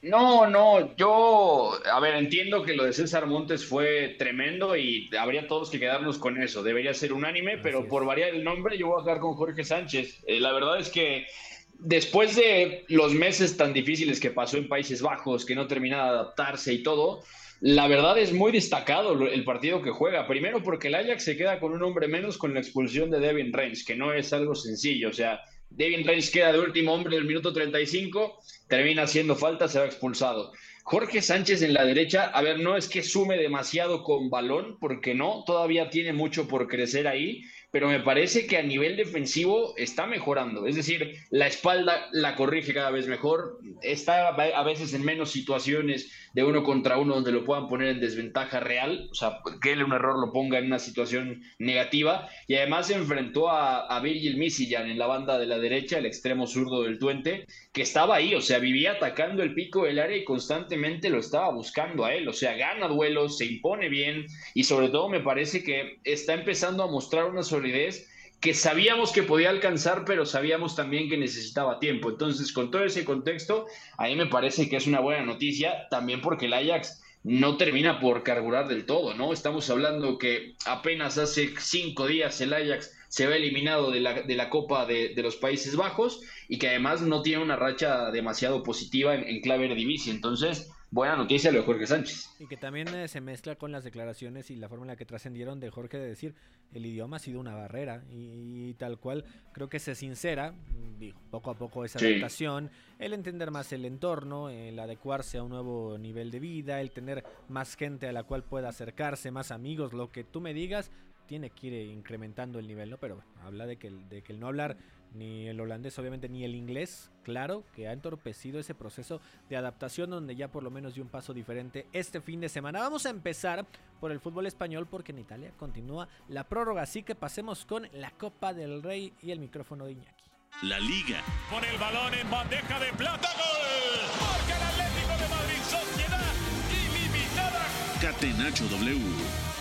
No, 0.03 0.49
no, 0.49 0.97
yo, 0.97 1.73
a 1.93 2.01
ver, 2.01 2.15
entiendo 2.15 2.63
que 2.63 2.75
lo 2.75 2.85
de 2.85 2.95
César 2.95 3.27
Montes 3.27 3.67
fue 3.67 4.15
tremendo 4.19 4.75
y 4.75 5.11
habría 5.19 5.47
todos 5.47 5.69
que 5.69 5.79
quedarnos 5.79 6.17
con 6.19 6.43
eso. 6.43 6.63
Debería 6.63 6.95
ser 6.95 7.13
unánime, 7.13 7.59
Así 7.59 7.63
pero 7.63 7.85
es. 7.85 7.87
por 7.87 8.07
variar 8.07 8.31
el 8.31 8.43
nombre, 8.43 8.79
yo 8.79 8.87
voy 8.87 9.03
a 9.03 9.05
quedar 9.05 9.21
con 9.21 9.35
Jorge 9.35 9.63
Sánchez. 9.63 10.23
Eh, 10.27 10.41
la 10.41 10.53
verdad 10.53 10.81
es 10.81 10.89
que 10.89 11.27
después 11.75 12.35
de 12.35 12.87
los 12.89 13.13
meses 13.13 13.59
tan 13.59 13.75
difíciles 13.75 14.21
que 14.21 14.31
pasó 14.31 14.57
en 14.57 14.69
Países 14.69 15.03
Bajos, 15.03 15.45
que 15.45 15.55
no 15.55 15.67
termina 15.67 15.97
de 16.03 16.09
adaptarse 16.09 16.73
y 16.73 16.83
todo, 16.83 17.23
la 17.61 17.87
verdad 17.87 18.17
es 18.19 18.33
muy 18.33 18.53
destacado 18.53 19.13
el 19.29 19.45
partido 19.45 19.83
que 19.83 19.91
juega. 19.91 20.27
Primero 20.27 20.63
porque 20.63 20.89
el 20.89 20.95
Ajax 20.95 21.25
se 21.25 21.37
queda 21.37 21.61
con 21.61 21.73
un 21.75 21.83
hombre 21.83 22.09
menos 22.09 22.39
con 22.39 22.55
la 22.55 22.61
expulsión 22.61 23.11
de 23.11 23.21
Devin 23.21 23.53
Reigns, 23.53 23.85
que 23.85 23.97
no 23.97 24.15
es 24.15 24.33
algo 24.33 24.55
sencillo. 24.55 25.11
O 25.11 25.13
sea, 25.13 25.41
Devin 25.71 26.05
Reigns 26.05 26.31
queda 26.31 26.53
de 26.53 26.61
último 26.61 26.93
hombre 26.93 27.15
en 27.17 27.23
el 27.23 27.29
minuto 27.29 27.53
35, 27.53 28.41
termina 28.69 29.05
haciendo 29.05 29.37
falta, 29.37 29.69
se 29.69 29.79
va 29.79 29.87
expulsado. 29.87 30.53
Jorge 30.83 31.23
Sánchez 31.23 31.63
en 31.63 31.75
la 31.75 31.85
derecha, 31.85 32.25
a 32.25 32.43
ver, 32.43 32.59
no 32.59 32.77
es 32.77 32.89
que 32.89 33.03
sume 33.03 33.37
demasiado 33.37 34.03
con 34.03 34.29
balón, 34.29 34.79
porque 34.81 35.15
no, 35.15 35.45
todavía 35.47 35.89
tiene 35.89 36.13
mucho 36.13 36.49
por 36.49 36.67
crecer 36.67 37.07
ahí, 37.07 37.45
pero 37.71 37.89
me 37.89 38.01
parece 38.01 38.47
que 38.47 38.59
a 38.59 38.63
nivel 38.63 38.97
defensivo 38.97 39.75
está 39.77 40.07
mejorando. 40.07 40.67
Es 40.67 40.77
decir, 40.77 41.17
la 41.31 41.47
espalda 41.47 42.09
la 42.13 42.35
corrige 42.35 42.75
cada 42.75 42.91
vez 42.91 43.07
mejor, 43.07 43.59
está 43.83 44.29
a 44.29 44.63
veces 44.65 44.93
en 44.95 45.05
menos 45.05 45.31
situaciones 45.31 46.11
de 46.33 46.45
uno 46.45 46.63
contra 46.63 46.99
uno 46.99 47.15
donde 47.15 47.33
lo 47.33 47.45
puedan 47.45 47.69
poner 47.69 47.89
en 47.89 48.01
desventaja 48.01 48.61
real, 48.61 49.09
o 49.11 49.15
sea, 49.15 49.41
que 49.61 49.73
él 49.73 49.83
un 49.83 49.93
error 49.93 50.19
lo 50.19 50.33
ponga 50.33 50.59
en 50.59 50.67
una 50.67 50.79
situación 50.79 51.43
negativa, 51.59 52.29
y 52.47 52.55
además 52.55 52.87
se 52.87 52.95
enfrentó 52.95 53.51
a, 53.51 53.87
a 53.87 54.01
Virgil 54.01 54.37
Misijan 54.37 54.89
en 54.89 54.99
la 54.99 55.07
banda 55.07 55.39
de 55.39 55.47
la 55.47 55.59
derecha, 55.59 55.99
el 55.99 56.07
extremo 56.07 56.47
zurdo 56.47 56.83
del 56.83 56.99
Tuente, 56.99 57.47
que 57.73 57.83
estaba 57.83 58.17
ahí, 58.17 58.35
o 58.35 58.41
sea, 58.41 58.59
vivía 58.59 58.93
atacando 58.93 59.43
el 59.43 59.55
pico 59.55 59.85
del 59.85 59.99
área 59.99 60.17
y 60.17 60.25
constantemente 60.25 61.11
lo 61.11 61.19
estaba 61.19 61.51
buscando 61.51 62.05
a 62.05 62.15
él, 62.15 62.29
o 62.29 62.33
sea, 62.33 62.57
gana 62.57 62.89
duelos, 62.89 63.39
se 63.39 63.47
impone 63.47 63.89
bien 63.89 64.27
y 64.55 64.65
sobre 64.65 64.89
todo 64.89 65.09
me 65.09 65.21
parece 65.21 65.63
que 65.63 65.99
está 66.05 66.35
empezando 66.35 66.83
a 66.85 66.91
mostrar 66.91 67.27
una 67.27 67.43
solidez 67.61 68.09
que 68.41 68.55
sabíamos 68.55 69.13
que 69.13 69.23
podía 69.23 69.51
alcanzar, 69.51 70.05
pero 70.07 70.25
sabíamos 70.25 70.75
también 70.75 71.11
que 71.11 71.19
necesitaba 71.19 71.79
tiempo. 71.79 72.09
Entonces, 72.09 72.53
con 72.53 72.71
todo 72.71 72.85
ese 72.85 73.05
contexto, 73.05 73.67
a 73.99 74.07
mí 74.07 74.17
me 74.17 74.27
parece 74.27 74.69
que 74.69 74.77
es 74.77 74.87
una 74.87 75.01
buena 75.01 75.25
noticia, 75.27 75.89
también 75.91 76.23
porque 76.23 76.47
el 76.47 76.55
Ajax 76.55 77.03
no 77.23 77.59
termina 77.59 78.01
por 78.01 78.23
carburar 78.23 78.67
del 78.67 78.87
todo, 78.87 79.13
¿no? 79.13 79.35
Estamos 79.35 79.69
hablando 79.69 80.17
que 80.17 80.55
apenas 80.65 81.19
hace 81.19 81.53
cinco 81.59 82.07
días 82.07 82.41
el 82.41 82.55
Ajax 82.55 82.97
se 83.09 83.27
ve 83.27 83.37
eliminado 83.37 83.91
de 83.91 84.01
la, 84.01 84.23
de 84.23 84.35
la 84.35 84.49
Copa 84.49 84.87
de, 84.87 85.13
los 85.17 85.37
Países 85.37 85.77
Bajos 85.77 86.23
y 86.49 86.59
que 86.59 86.69
además 86.69 87.03
no 87.03 87.21
tiene 87.21 87.43
una 87.43 87.57
racha 87.57 88.11
demasiado 88.11 88.63
positiva 88.63 89.15
en, 89.15 89.25
en 89.25 89.43
clave 89.43 89.69
de. 89.69 90.11
Entonces, 90.11 90.71
buena 90.91 91.17
noticia 91.17 91.53
lo 91.53 91.61
de 91.61 91.65
Jorge 91.65 91.87
Sánchez. 91.87 92.31
Y 92.39 92.47
que 92.47 92.57
también 92.57 92.89
eh, 92.89 93.09
se 93.09 93.21
mezcla 93.21 93.57
con 93.57 93.73
las 93.73 93.85
declaraciones 93.85 94.51
y 94.51 94.57
la 94.57 94.69
forma 94.69 94.85
en 94.85 94.89
la 94.89 94.97
que 94.97 95.05
trascendieron 95.05 95.61
de 95.61 95.71
Jorge 95.71 95.99
de 95.99 96.07
decir 96.07 96.35
el 96.73 96.87
idioma 96.87 97.17
ha 97.17 97.21
sido 97.21 97.41
una 97.41 97.55
barrera 97.55 98.05
y, 98.11 98.75
tal 98.75 98.99
cual 98.99 99.25
creo 99.53 99.69
que 99.69 99.79
se 99.79 99.95
sincera, 99.95 100.55
digo, 100.99 101.19
poco 101.31 101.51
a 101.51 101.55
poco 101.55 101.85
esa 101.85 101.99
adaptación, 101.99 102.71
el 102.99 103.13
entender 103.13 103.51
más 103.51 103.73
el 103.73 103.85
entorno, 103.85 104.49
el 104.49 104.79
adecuarse 104.79 105.39
a 105.39 105.43
un 105.43 105.51
nuevo 105.51 105.99
nivel 105.99 106.31
de 106.31 106.41
vida, 106.41 106.81
el 106.81 106.91
tener 106.91 107.25
más 107.49 107.77
gente 107.77 108.09
a 108.09 108.13
la 108.13 108.25
cual 108.25 108.45
pueda 108.45 108.69
acercarse, 108.69 109.31
más 109.31 109.51
amigos, 109.51 109.93
lo 109.93 110.11
que 110.11 110.25
tú 110.25 110.41
me 110.41 110.55
digas, 110.55 110.91
tiene 111.27 111.51
que 111.51 111.69
ir 111.69 111.91
incrementando 111.91 112.59
el 112.59 112.67
nivel, 112.67 112.91
¿no? 112.91 112.99
Pero 112.99 113.23
habla 113.45 113.67
de 113.67 113.77
que, 113.77 113.91
de 113.91 114.23
que 114.23 114.33
el 114.33 114.41
no 114.41 114.49
hablar 114.49 114.77
ni 115.15 115.49
el 115.49 115.61
holandés, 115.61 115.99
obviamente, 115.99 116.29
ni 116.29 116.45
el 116.45 116.55
inglés, 116.55 117.11
claro, 117.23 117.65
que 117.75 117.89
ha 117.89 117.93
entorpecido 117.93 118.61
ese 118.61 118.75
proceso 118.75 119.21
de 119.49 119.57
adaptación 119.57 120.11
donde 120.11 120.37
ya 120.37 120.49
por 120.49 120.63
lo 120.63 120.71
menos 120.71 120.95
dio 120.95 121.03
un 121.03 121.09
paso 121.09 121.35
diferente 121.35 121.87
este 121.93 122.21
fin 122.21 122.41
de 122.41 122.49
semana. 122.49 122.81
Vamos 122.81 123.07
a 123.07 123.11
empezar 123.11 123.67
por 124.01 124.13
el 124.13 124.21
fútbol 124.21 124.47
español 124.47 124.87
porque 124.87 125.13
en 125.13 125.19
Italia 125.19 125.53
continúa 125.59 126.09
la 126.29 126.45
prórroga, 126.45 126.83
así 126.83 127.03
que 127.03 127.15
pasemos 127.15 127.65
con 127.65 127.89
la 127.93 128.11
Copa 128.13 128.55
del 128.55 128.83
Rey 128.83 129.13
y 129.23 129.31
el 129.31 129.41
micrófono 129.41 129.87
de 129.87 129.93
Iñaki. 129.93 130.25
La 130.63 130.79
Liga. 130.79 131.23
Con 131.49 131.65
el 131.65 131.79
balón 131.79 132.13
en 132.15 132.31
bandeja 132.31 132.79
de 132.81 132.93
plata, 132.93 133.29
gol. 133.35 134.21
Marca 134.21 134.57
el 134.57 134.63
Atlético 134.63 135.13
de 135.19 135.29
Madrid, 135.29 135.63
sociedad 135.63 136.33
ilimitada. 136.71 137.67
Catenacho 138.01 138.65
W. 138.69 139.60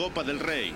Copa 0.00 0.24
del 0.24 0.38
Rey. 0.38 0.72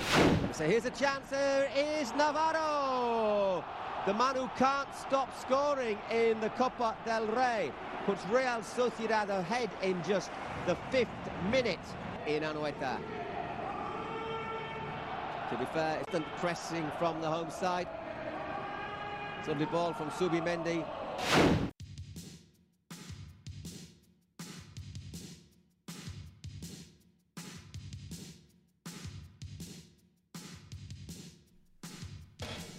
So 0.52 0.66
here's 0.66 0.84
a 0.84 0.90
chance. 0.90 1.30
There 1.30 1.70
is 1.74 2.12
Navarro. 2.12 3.64
The 4.04 4.12
man 4.12 4.36
who 4.36 4.50
can't 4.58 4.94
stop 4.94 5.30
scoring 5.40 5.96
in 6.10 6.38
the 6.40 6.50
Copa 6.50 6.94
del 7.06 7.24
Rey 7.28 7.72
puts 8.04 8.22
Real 8.26 8.60
Sociedad 8.60 9.30
ahead 9.30 9.70
in 9.80 10.02
just 10.02 10.30
the 10.66 10.76
fifth 10.90 11.08
minute 11.50 11.78
in 12.26 12.42
Anoeta. 12.42 12.98
To 15.48 15.56
be 15.56 15.64
fair, 15.72 16.00
it's 16.02 16.12
done 16.12 16.26
pressing 16.36 16.92
from 16.98 17.22
the 17.22 17.30
home 17.30 17.50
side. 17.50 17.88
Sunday 19.46 19.64
ball 19.64 19.94
from 19.94 20.10
Subimendi. 20.10 20.84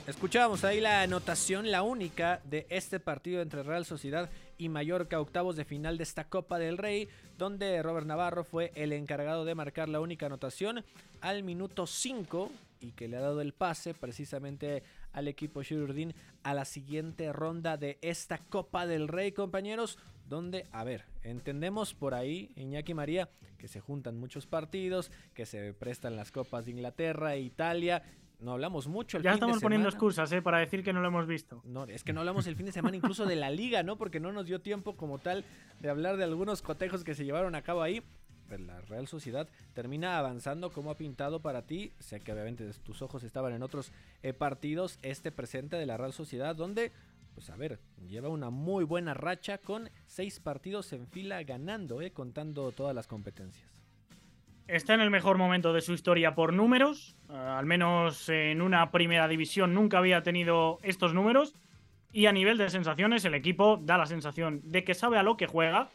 Escuchábamos 0.07 0.63
ahí 0.63 0.81
la 0.81 1.01
anotación, 1.01 1.71
la 1.71 1.81
única 1.81 2.39
de 2.43 2.67
este 2.69 2.99
partido 2.99 3.41
entre 3.41 3.63
Real 3.63 3.85
Sociedad 3.85 4.29
y 4.55 4.69
Mallorca, 4.69 5.19
octavos 5.19 5.55
de 5.55 5.65
final 5.65 5.97
de 5.97 6.03
esta 6.03 6.25
Copa 6.25 6.59
del 6.59 6.77
Rey, 6.77 7.09
donde 7.39 7.81
Robert 7.81 8.05
Navarro 8.05 8.43
fue 8.43 8.71
el 8.75 8.93
encargado 8.93 9.45
de 9.45 9.55
marcar 9.55 9.89
la 9.89 9.99
única 9.99 10.27
anotación 10.27 10.85
al 11.21 11.41
minuto 11.41 11.87
5 11.87 12.51
y 12.81 12.91
que 12.91 13.07
le 13.07 13.17
ha 13.17 13.21
dado 13.21 13.41
el 13.41 13.53
pase 13.53 13.95
precisamente 13.95 14.83
al 15.11 15.27
equipo 15.27 15.63
Shirurdin 15.63 16.13
a 16.43 16.53
la 16.53 16.65
siguiente 16.65 17.33
ronda 17.33 17.75
de 17.75 17.97
esta 18.03 18.37
Copa 18.37 18.85
del 18.85 19.07
Rey, 19.07 19.31
compañeros. 19.31 19.97
Donde, 20.29 20.65
a 20.71 20.83
ver, 20.83 21.05
entendemos 21.23 21.93
por 21.93 22.15
ahí, 22.15 22.51
Iñaki 22.55 22.95
María, 22.95 23.29
que 23.59 23.67
se 23.67 23.79
juntan 23.79 24.17
muchos 24.17 24.47
partidos, 24.47 25.11
que 25.35 25.45
se 25.45 25.73
prestan 25.73 26.15
las 26.15 26.31
copas 26.31 26.65
de 26.65 26.71
Inglaterra 26.71 27.35
e 27.35 27.41
Italia, 27.41 28.03
no 28.45 28.53
hablamos 28.53 28.87
mucho 28.87 29.17
el 29.17 29.23
ya 29.23 29.33
estamos 29.33 29.59
poniendo 29.59 29.89
excusas 29.89 30.31
¿eh? 30.31 30.41
para 30.41 30.59
decir 30.59 30.83
que 30.83 30.93
no 30.93 31.01
lo 31.01 31.07
hemos 31.07 31.25
visto. 31.25 31.61
No, 31.65 31.85
es 31.85 32.03
que 32.03 32.13
no 32.13 32.19
hablamos 32.19 32.45
el 32.45 32.55
fin 32.55 32.67
de 32.67 32.71
semana 32.71 32.95
incluso 32.95 33.25
de 33.25 33.35
la 33.35 33.49
liga, 33.49 33.81
¿no? 33.81 33.97
Porque 33.97 34.19
no 34.19 34.31
nos 34.31 34.45
dio 34.45 34.61
tiempo 34.61 34.95
como 34.95 35.17
tal 35.17 35.43
de 35.79 35.89
hablar 35.89 36.15
de 36.15 36.25
algunos 36.25 36.61
cotejos 36.61 37.03
que 37.03 37.15
se 37.15 37.25
llevaron 37.25 37.55
a 37.55 37.63
cabo 37.63 37.81
ahí. 37.81 38.03
Pero 38.47 38.63
la 38.63 38.79
Real 38.81 39.07
Sociedad 39.07 39.49
termina 39.73 40.19
avanzando 40.19 40.71
como 40.71 40.91
ha 40.91 40.95
pintado 40.95 41.41
para 41.41 41.63
ti. 41.63 41.91
Sé 41.97 42.19
que 42.19 42.31
obviamente 42.31 42.71
tus 42.83 43.01
ojos 43.01 43.23
estaban 43.23 43.51
en 43.53 43.63
otros 43.63 43.91
eh, 44.21 44.33
partidos. 44.33 44.99
Este 45.01 45.31
presente 45.31 45.75
de 45.77 45.87
la 45.87 45.97
Real 45.97 46.13
Sociedad 46.13 46.55
donde, 46.55 46.91
pues 47.33 47.49
a 47.49 47.55
ver, 47.55 47.79
lleva 48.07 48.29
una 48.29 48.51
muy 48.51 48.83
buena 48.83 49.15
racha 49.15 49.57
con 49.57 49.89
seis 50.05 50.39
partidos 50.39 50.93
en 50.93 51.07
fila 51.07 51.41
ganando, 51.41 51.99
¿eh? 52.01 52.11
contando 52.11 52.71
todas 52.71 52.93
las 52.93 53.07
competencias 53.07 53.75
está 54.67 54.93
en 54.93 55.01
el 55.01 55.09
mejor 55.09 55.37
momento 55.37 55.73
de 55.73 55.81
su 55.81 55.93
historia 55.93 56.35
por 56.35 56.53
números. 56.53 57.15
Eh, 57.29 57.33
al 57.33 57.65
menos 57.65 58.29
en 58.29 58.61
una 58.61 58.91
primera 58.91 59.27
división 59.27 59.73
nunca 59.73 59.97
había 59.97 60.23
tenido 60.23 60.79
estos 60.83 61.13
números. 61.13 61.55
Y 62.11 62.27
a 62.27 62.31
nivel 62.31 62.57
de 62.57 62.69
sensaciones, 62.69 63.25
el 63.25 63.33
equipo 63.33 63.77
da 63.81 63.97
la 63.97 64.05
sensación 64.05 64.61
de 64.63 64.83
que 64.83 64.93
sabe 64.93 65.17
a 65.17 65.23
lo 65.23 65.37
que 65.37 65.47
juega. 65.47 65.89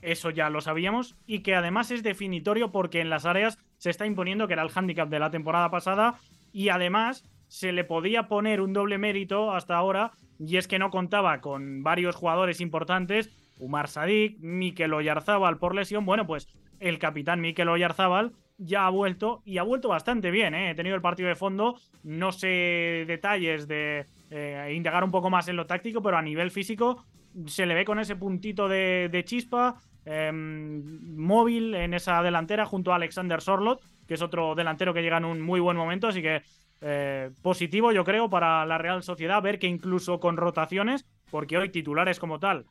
Eso 0.00 0.30
ya 0.30 0.48
lo 0.50 0.60
sabíamos. 0.60 1.16
Y 1.26 1.40
que 1.40 1.54
además 1.54 1.90
es 1.90 2.02
definitorio 2.02 2.72
porque 2.72 3.00
en 3.00 3.10
las 3.10 3.26
áreas 3.26 3.58
se 3.76 3.90
está 3.90 4.06
imponiendo 4.06 4.46
que 4.46 4.54
era 4.54 4.62
el 4.62 4.70
hándicap 4.70 5.08
de 5.08 5.18
la 5.18 5.30
temporada 5.30 5.70
pasada. 5.70 6.14
Y 6.52 6.70
además 6.70 7.24
se 7.48 7.72
le 7.72 7.84
podía 7.84 8.26
poner 8.26 8.60
un 8.60 8.72
doble 8.72 8.98
mérito 8.98 9.52
hasta 9.52 9.76
ahora. 9.76 10.12
Y 10.38 10.56
es 10.56 10.66
que 10.66 10.78
no 10.78 10.90
contaba 10.90 11.40
con 11.40 11.82
varios 11.82 12.16
jugadores 12.16 12.60
importantes. 12.60 13.30
Umar 13.58 13.88
Sadik, 13.88 14.38
Mikel 14.40 14.94
Oyarzábal 14.94 15.58
por 15.58 15.74
lesión. 15.74 16.06
Bueno, 16.06 16.26
pues 16.26 16.48
el 16.80 16.98
capitán 16.98 17.40
Mikel 17.40 17.68
Oyarzábal 17.68 18.32
ya 18.58 18.86
ha 18.86 18.90
vuelto 18.90 19.42
y 19.44 19.58
ha 19.58 19.62
vuelto 19.62 19.88
bastante 19.88 20.30
bien. 20.30 20.54
¿eh? 20.54 20.70
He 20.70 20.74
tenido 20.74 20.96
el 20.96 21.02
partido 21.02 21.28
de 21.28 21.34
fondo, 21.34 21.76
no 22.02 22.32
sé 22.32 23.04
detalles 23.06 23.68
de 23.68 24.06
eh, 24.30 24.72
indagar 24.74 25.04
un 25.04 25.10
poco 25.10 25.30
más 25.30 25.48
en 25.48 25.56
lo 25.56 25.66
táctico, 25.66 26.02
pero 26.02 26.16
a 26.16 26.22
nivel 26.22 26.50
físico 26.50 27.04
se 27.46 27.66
le 27.66 27.74
ve 27.74 27.84
con 27.84 27.98
ese 27.98 28.16
puntito 28.16 28.66
de, 28.68 29.22
chispa 29.26 29.76
em, 30.04 31.16
móvil 31.16 31.74
en 31.74 31.92
esa 31.92 32.22
delantera 32.22 32.64
junto 32.64 32.92
a 32.92 32.96
Alexander 32.96 33.40
Sorlot, 33.42 33.82
que 34.06 34.14
es 34.14 34.22
otro 34.22 34.54
delantero 34.54 34.94
que 34.94 35.02
llega 35.02 35.18
en 35.18 35.26
un 35.26 35.42
muy 35.42 35.60
buen 35.60 35.76
momento, 35.76 36.08
así 36.08 36.22
que 36.22 36.42
eh, 36.80 37.30
positivo 37.42 37.92
yo 37.92 38.04
creo 38.04 38.30
para 38.30 38.64
la 38.66 38.78
Real 38.78 39.02
Sociedad 39.02 39.42
ver 39.42 39.58
que 39.58 39.66
incluso 39.66 40.20
con 40.20 40.36
rotaciones, 40.36 41.04
porque 41.30 41.58
hoy 41.58 41.70
titulares 41.70 42.18
como 42.18 42.38
tal, 42.38 42.66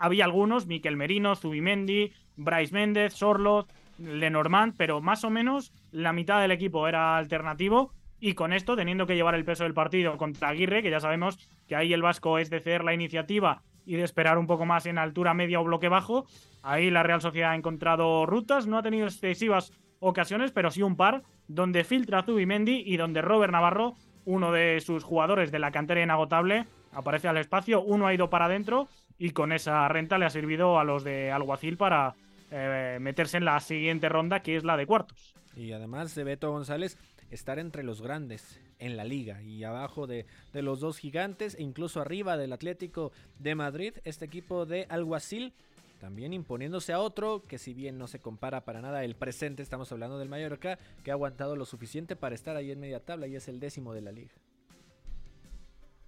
había 0.00 0.24
algunos, 0.24 0.66
Miquel 0.66 0.96
Merino, 0.96 1.36
Zubimendi, 1.36 2.10
Bryce 2.36 2.72
Méndez, 2.72 3.12
Sorlot, 3.12 3.70
Lenormand, 3.98 4.74
pero 4.76 5.00
más 5.02 5.24
o 5.24 5.30
menos 5.30 5.72
la 5.92 6.14
mitad 6.14 6.40
del 6.40 6.50
equipo 6.50 6.88
era 6.88 7.18
alternativo. 7.18 7.92
Y 8.18 8.34
con 8.34 8.52
esto, 8.52 8.76
teniendo 8.76 9.06
que 9.06 9.14
llevar 9.14 9.34
el 9.34 9.44
peso 9.44 9.64
del 9.64 9.74
partido 9.74 10.16
contra 10.16 10.48
Aguirre, 10.48 10.82
que 10.82 10.90
ya 10.90 11.00
sabemos 11.00 11.38
que 11.68 11.76
ahí 11.76 11.92
el 11.92 12.02
Vasco 12.02 12.38
es 12.38 12.50
de 12.50 12.60
ceder 12.60 12.82
la 12.82 12.94
iniciativa 12.94 13.62
y 13.84 13.96
de 13.96 14.02
esperar 14.02 14.38
un 14.38 14.46
poco 14.46 14.64
más 14.64 14.86
en 14.86 14.98
altura 14.98 15.34
media 15.34 15.60
o 15.60 15.64
bloque 15.64 15.88
bajo, 15.88 16.26
ahí 16.62 16.90
la 16.90 17.02
Real 17.02 17.20
Sociedad 17.20 17.52
ha 17.52 17.56
encontrado 17.56 18.24
rutas, 18.24 18.66
no 18.66 18.78
ha 18.78 18.82
tenido 18.82 19.06
excesivas 19.06 19.72
ocasiones, 20.00 20.50
pero 20.50 20.70
sí 20.70 20.82
un 20.82 20.96
par, 20.96 21.22
donde 21.46 21.84
filtra 21.84 22.22
Zubimendi 22.22 22.82
y 22.86 22.96
donde 22.96 23.20
Robert 23.20 23.52
Navarro, 23.52 23.96
uno 24.24 24.52
de 24.52 24.80
sus 24.80 25.04
jugadores 25.04 25.50
de 25.50 25.58
la 25.58 25.72
cantera 25.72 26.02
inagotable, 26.02 26.66
aparece 26.92 27.28
al 27.28 27.36
espacio, 27.36 27.82
uno 27.82 28.06
ha 28.06 28.14
ido 28.14 28.30
para 28.30 28.46
adentro 28.46 28.88
y 29.20 29.30
con 29.30 29.52
esa 29.52 29.86
renta 29.88 30.18
le 30.18 30.24
ha 30.24 30.30
servido 30.30 30.80
a 30.80 30.84
los 30.84 31.04
de 31.04 31.30
Alguacil 31.30 31.76
para 31.76 32.16
eh, 32.50 32.96
meterse 33.00 33.36
en 33.36 33.44
la 33.44 33.60
siguiente 33.60 34.08
ronda, 34.08 34.40
que 34.40 34.56
es 34.56 34.64
la 34.64 34.78
de 34.78 34.86
cuartos. 34.86 35.34
Y 35.54 35.72
además 35.72 36.14
de 36.14 36.24
Beto 36.24 36.50
González, 36.50 36.96
estar 37.30 37.58
entre 37.58 37.84
los 37.84 38.00
grandes 38.00 38.58
en 38.78 38.96
la 38.96 39.04
liga 39.04 39.42
y 39.42 39.62
abajo 39.62 40.06
de, 40.06 40.24
de, 40.54 40.62
los 40.62 40.80
dos 40.80 40.96
gigantes 40.96 41.54
e 41.54 41.62
incluso 41.62 42.00
arriba 42.00 42.38
del 42.38 42.54
Atlético 42.54 43.12
de 43.38 43.54
Madrid, 43.54 43.92
este 44.04 44.24
equipo 44.24 44.64
de 44.64 44.86
Alguacil 44.88 45.52
también 46.00 46.32
imponiéndose 46.32 46.94
a 46.94 47.00
otro 47.00 47.42
que 47.46 47.58
si 47.58 47.74
bien 47.74 47.98
no 47.98 48.06
se 48.06 48.20
compara 48.20 48.64
para 48.64 48.80
nada 48.80 49.04
el 49.04 49.16
presente, 49.16 49.62
estamos 49.62 49.92
hablando 49.92 50.18
del 50.18 50.30
Mallorca, 50.30 50.78
que 51.04 51.10
ha 51.10 51.14
aguantado 51.14 51.56
lo 51.56 51.66
suficiente 51.66 52.16
para 52.16 52.34
estar 52.34 52.56
ahí 52.56 52.70
en 52.70 52.80
media 52.80 53.00
tabla 53.00 53.26
y 53.26 53.36
es 53.36 53.48
el 53.48 53.60
décimo 53.60 53.92
de 53.92 54.00
la 54.00 54.12
liga. 54.12 54.32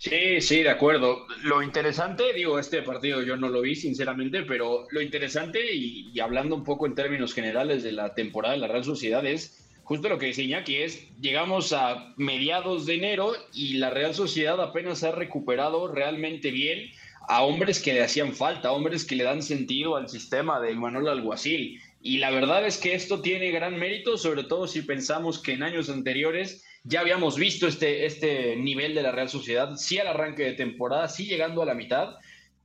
Sí, 0.03 0.41
sí, 0.41 0.65
de 0.65 0.71
acuerdo. 0.71 1.29
Lo 1.45 1.63
interesante, 1.63 2.33
digo, 2.33 2.59
este 2.59 2.83
partido 2.83 3.23
yo 3.23 3.37
no 3.37 3.49
lo 3.49 3.61
vi 3.61 3.77
sinceramente, 3.77 4.43
pero 4.43 4.89
lo 4.91 5.01
interesante 5.01 5.61
y, 5.73 6.19
hablando 6.19 6.57
un 6.57 6.65
poco 6.65 6.87
en 6.87 6.97
términos 6.97 7.33
generales 7.33 7.85
de 7.85 7.93
la 7.93 8.13
temporada 8.13 8.55
de 8.55 8.59
la 8.59 8.67
Real 8.67 8.83
Sociedad 8.83 9.25
es 9.25 9.65
justo 9.85 10.09
lo 10.09 10.19
que 10.19 10.27
dice 10.27 10.43
Iñaki, 10.43 10.79
es 10.79 11.07
llegamos 11.21 11.73
a 11.73 12.15
mediados 12.17 12.85
de 12.87 12.95
enero 12.95 13.33
y 13.55 13.75
la 13.75 13.91
Real 13.91 14.13
Sociedad 14.13 14.61
apenas 14.61 15.05
ha 15.05 15.13
recuperado 15.13 15.87
realmente 15.87 16.51
bien 16.51 16.91
a 17.29 17.45
hombres 17.45 17.81
que 17.81 17.95
le 17.95 18.03
hacían 18.03 18.35
falta, 18.35 18.73
hombres 18.73 19.05
que 19.05 19.15
le 19.15 19.23
dan 19.23 19.41
sentido 19.41 19.95
al 19.95 20.09
sistema 20.09 20.61
de 20.61 20.75
Manuel 20.75 21.07
Alguacil. 21.07 21.81
Y 22.03 22.19
la 22.19 22.33
verdad 22.33 22.67
es 22.67 22.77
que 22.77 22.95
esto 22.95 23.23
tiene 23.23 23.53
gran 23.53 23.79
mérito, 23.79 24.19
sobre 24.19 24.43
todo 24.43 24.67
si 24.67 24.83
pensamos 24.83 25.39
que 25.39 25.53
en 25.53 25.63
años 25.63 25.89
anteriores 25.89 26.65
ya 26.85 27.01
habíamos 27.01 27.37
visto 27.37 27.67
este, 27.67 28.07
este 28.07 28.57
nivel 28.57 28.95
de 28.95 29.03
la 29.03 29.13
Real 29.13 29.29
Sociedad, 29.29 29.77
sí 29.77 29.99
al 29.99 30.09
arranque 30.09 30.45
de 30.45 30.53
temporada, 30.53 31.09
sí 31.09 31.27
llegando 31.27 31.63
a 31.63 31.67
la 31.67 31.75
mitad, 31.75 32.17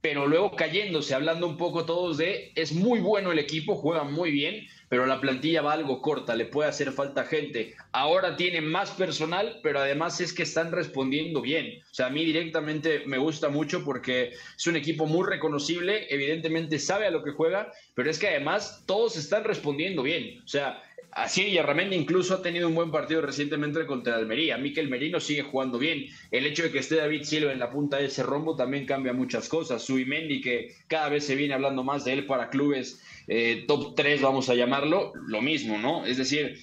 pero 0.01 0.27
luego 0.27 0.55
cayéndose, 0.55 1.13
hablando 1.13 1.47
un 1.47 1.57
poco 1.57 1.85
todos 1.85 2.17
de, 2.17 2.51
es 2.55 2.71
muy 2.71 2.99
bueno 2.99 3.31
el 3.31 3.39
equipo, 3.39 3.75
juega 3.75 4.03
muy 4.03 4.31
bien, 4.31 4.67
pero 4.89 5.05
la 5.05 5.19
plantilla 5.19 5.61
va 5.61 5.73
algo 5.73 6.01
corta, 6.01 6.35
le 6.35 6.45
puede 6.45 6.69
hacer 6.69 6.91
falta 6.91 7.25
gente. 7.25 7.75
Ahora 7.91 8.35
tiene 8.37 8.61
más 8.61 8.91
personal, 8.91 9.59
pero 9.63 9.79
además 9.79 10.21
es 10.21 10.33
que 10.33 10.43
están 10.43 10.71
respondiendo 10.71 11.41
bien. 11.41 11.81
O 11.91 11.93
sea, 11.93 12.05
a 12.05 12.09
mí 12.09 12.23
directamente 12.23 13.03
me 13.05 13.17
gusta 13.17 13.49
mucho 13.49 13.83
porque 13.83 14.31
es 14.55 14.67
un 14.67 14.77
equipo 14.77 15.07
muy 15.07 15.27
reconocible, 15.27 16.07
evidentemente 16.09 16.79
sabe 16.79 17.07
a 17.07 17.11
lo 17.11 17.23
que 17.23 17.31
juega, 17.31 17.71
pero 17.93 18.09
es 18.09 18.17
que 18.19 18.29
además 18.29 18.83
todos 18.85 19.17
están 19.17 19.43
respondiendo 19.43 20.03
bien. 20.03 20.41
O 20.43 20.47
sea, 20.47 20.81
Así 21.17 21.51
Yarramendi 21.51 21.95
incluso 21.95 22.35
ha 22.35 22.43
tenido 22.43 22.67
un 22.67 22.75
buen 22.75 22.91
partido 22.91 23.21
recientemente 23.21 23.83
contra 23.87 24.15
Almería. 24.15 24.55
Miquel 24.59 24.87
Merino 24.87 25.19
sigue 25.19 25.41
jugando 25.41 25.79
bien. 25.79 26.05
El 26.29 26.45
hecho 26.45 26.61
de 26.61 26.71
que 26.71 26.77
esté 26.77 26.97
David 26.97 27.23
Silva 27.23 27.51
en 27.51 27.57
la 27.57 27.71
punta 27.71 27.97
de 27.97 28.05
ese 28.05 28.21
rombo 28.21 28.55
también 28.55 28.85
cambia 28.85 29.13
muchas 29.13 29.49
cosas. 29.49 29.81
Suimendi, 29.81 30.41
que 30.41 30.75
cada 30.87 31.09
vez 31.09 31.25
se 31.25 31.35
viene 31.35 31.55
hablando 31.55 31.83
más 31.83 32.05
de 32.05 32.13
él 32.13 32.27
para 32.27 32.51
clubes 32.51 33.01
eh, 33.27 33.65
top 33.67 33.95
3, 33.95 34.21
vamos 34.21 34.47
a 34.49 34.53
llamarlo, 34.53 35.11
lo 35.15 35.41
mismo, 35.41 35.79
¿no? 35.79 36.05
Es 36.05 36.17
decir, 36.17 36.59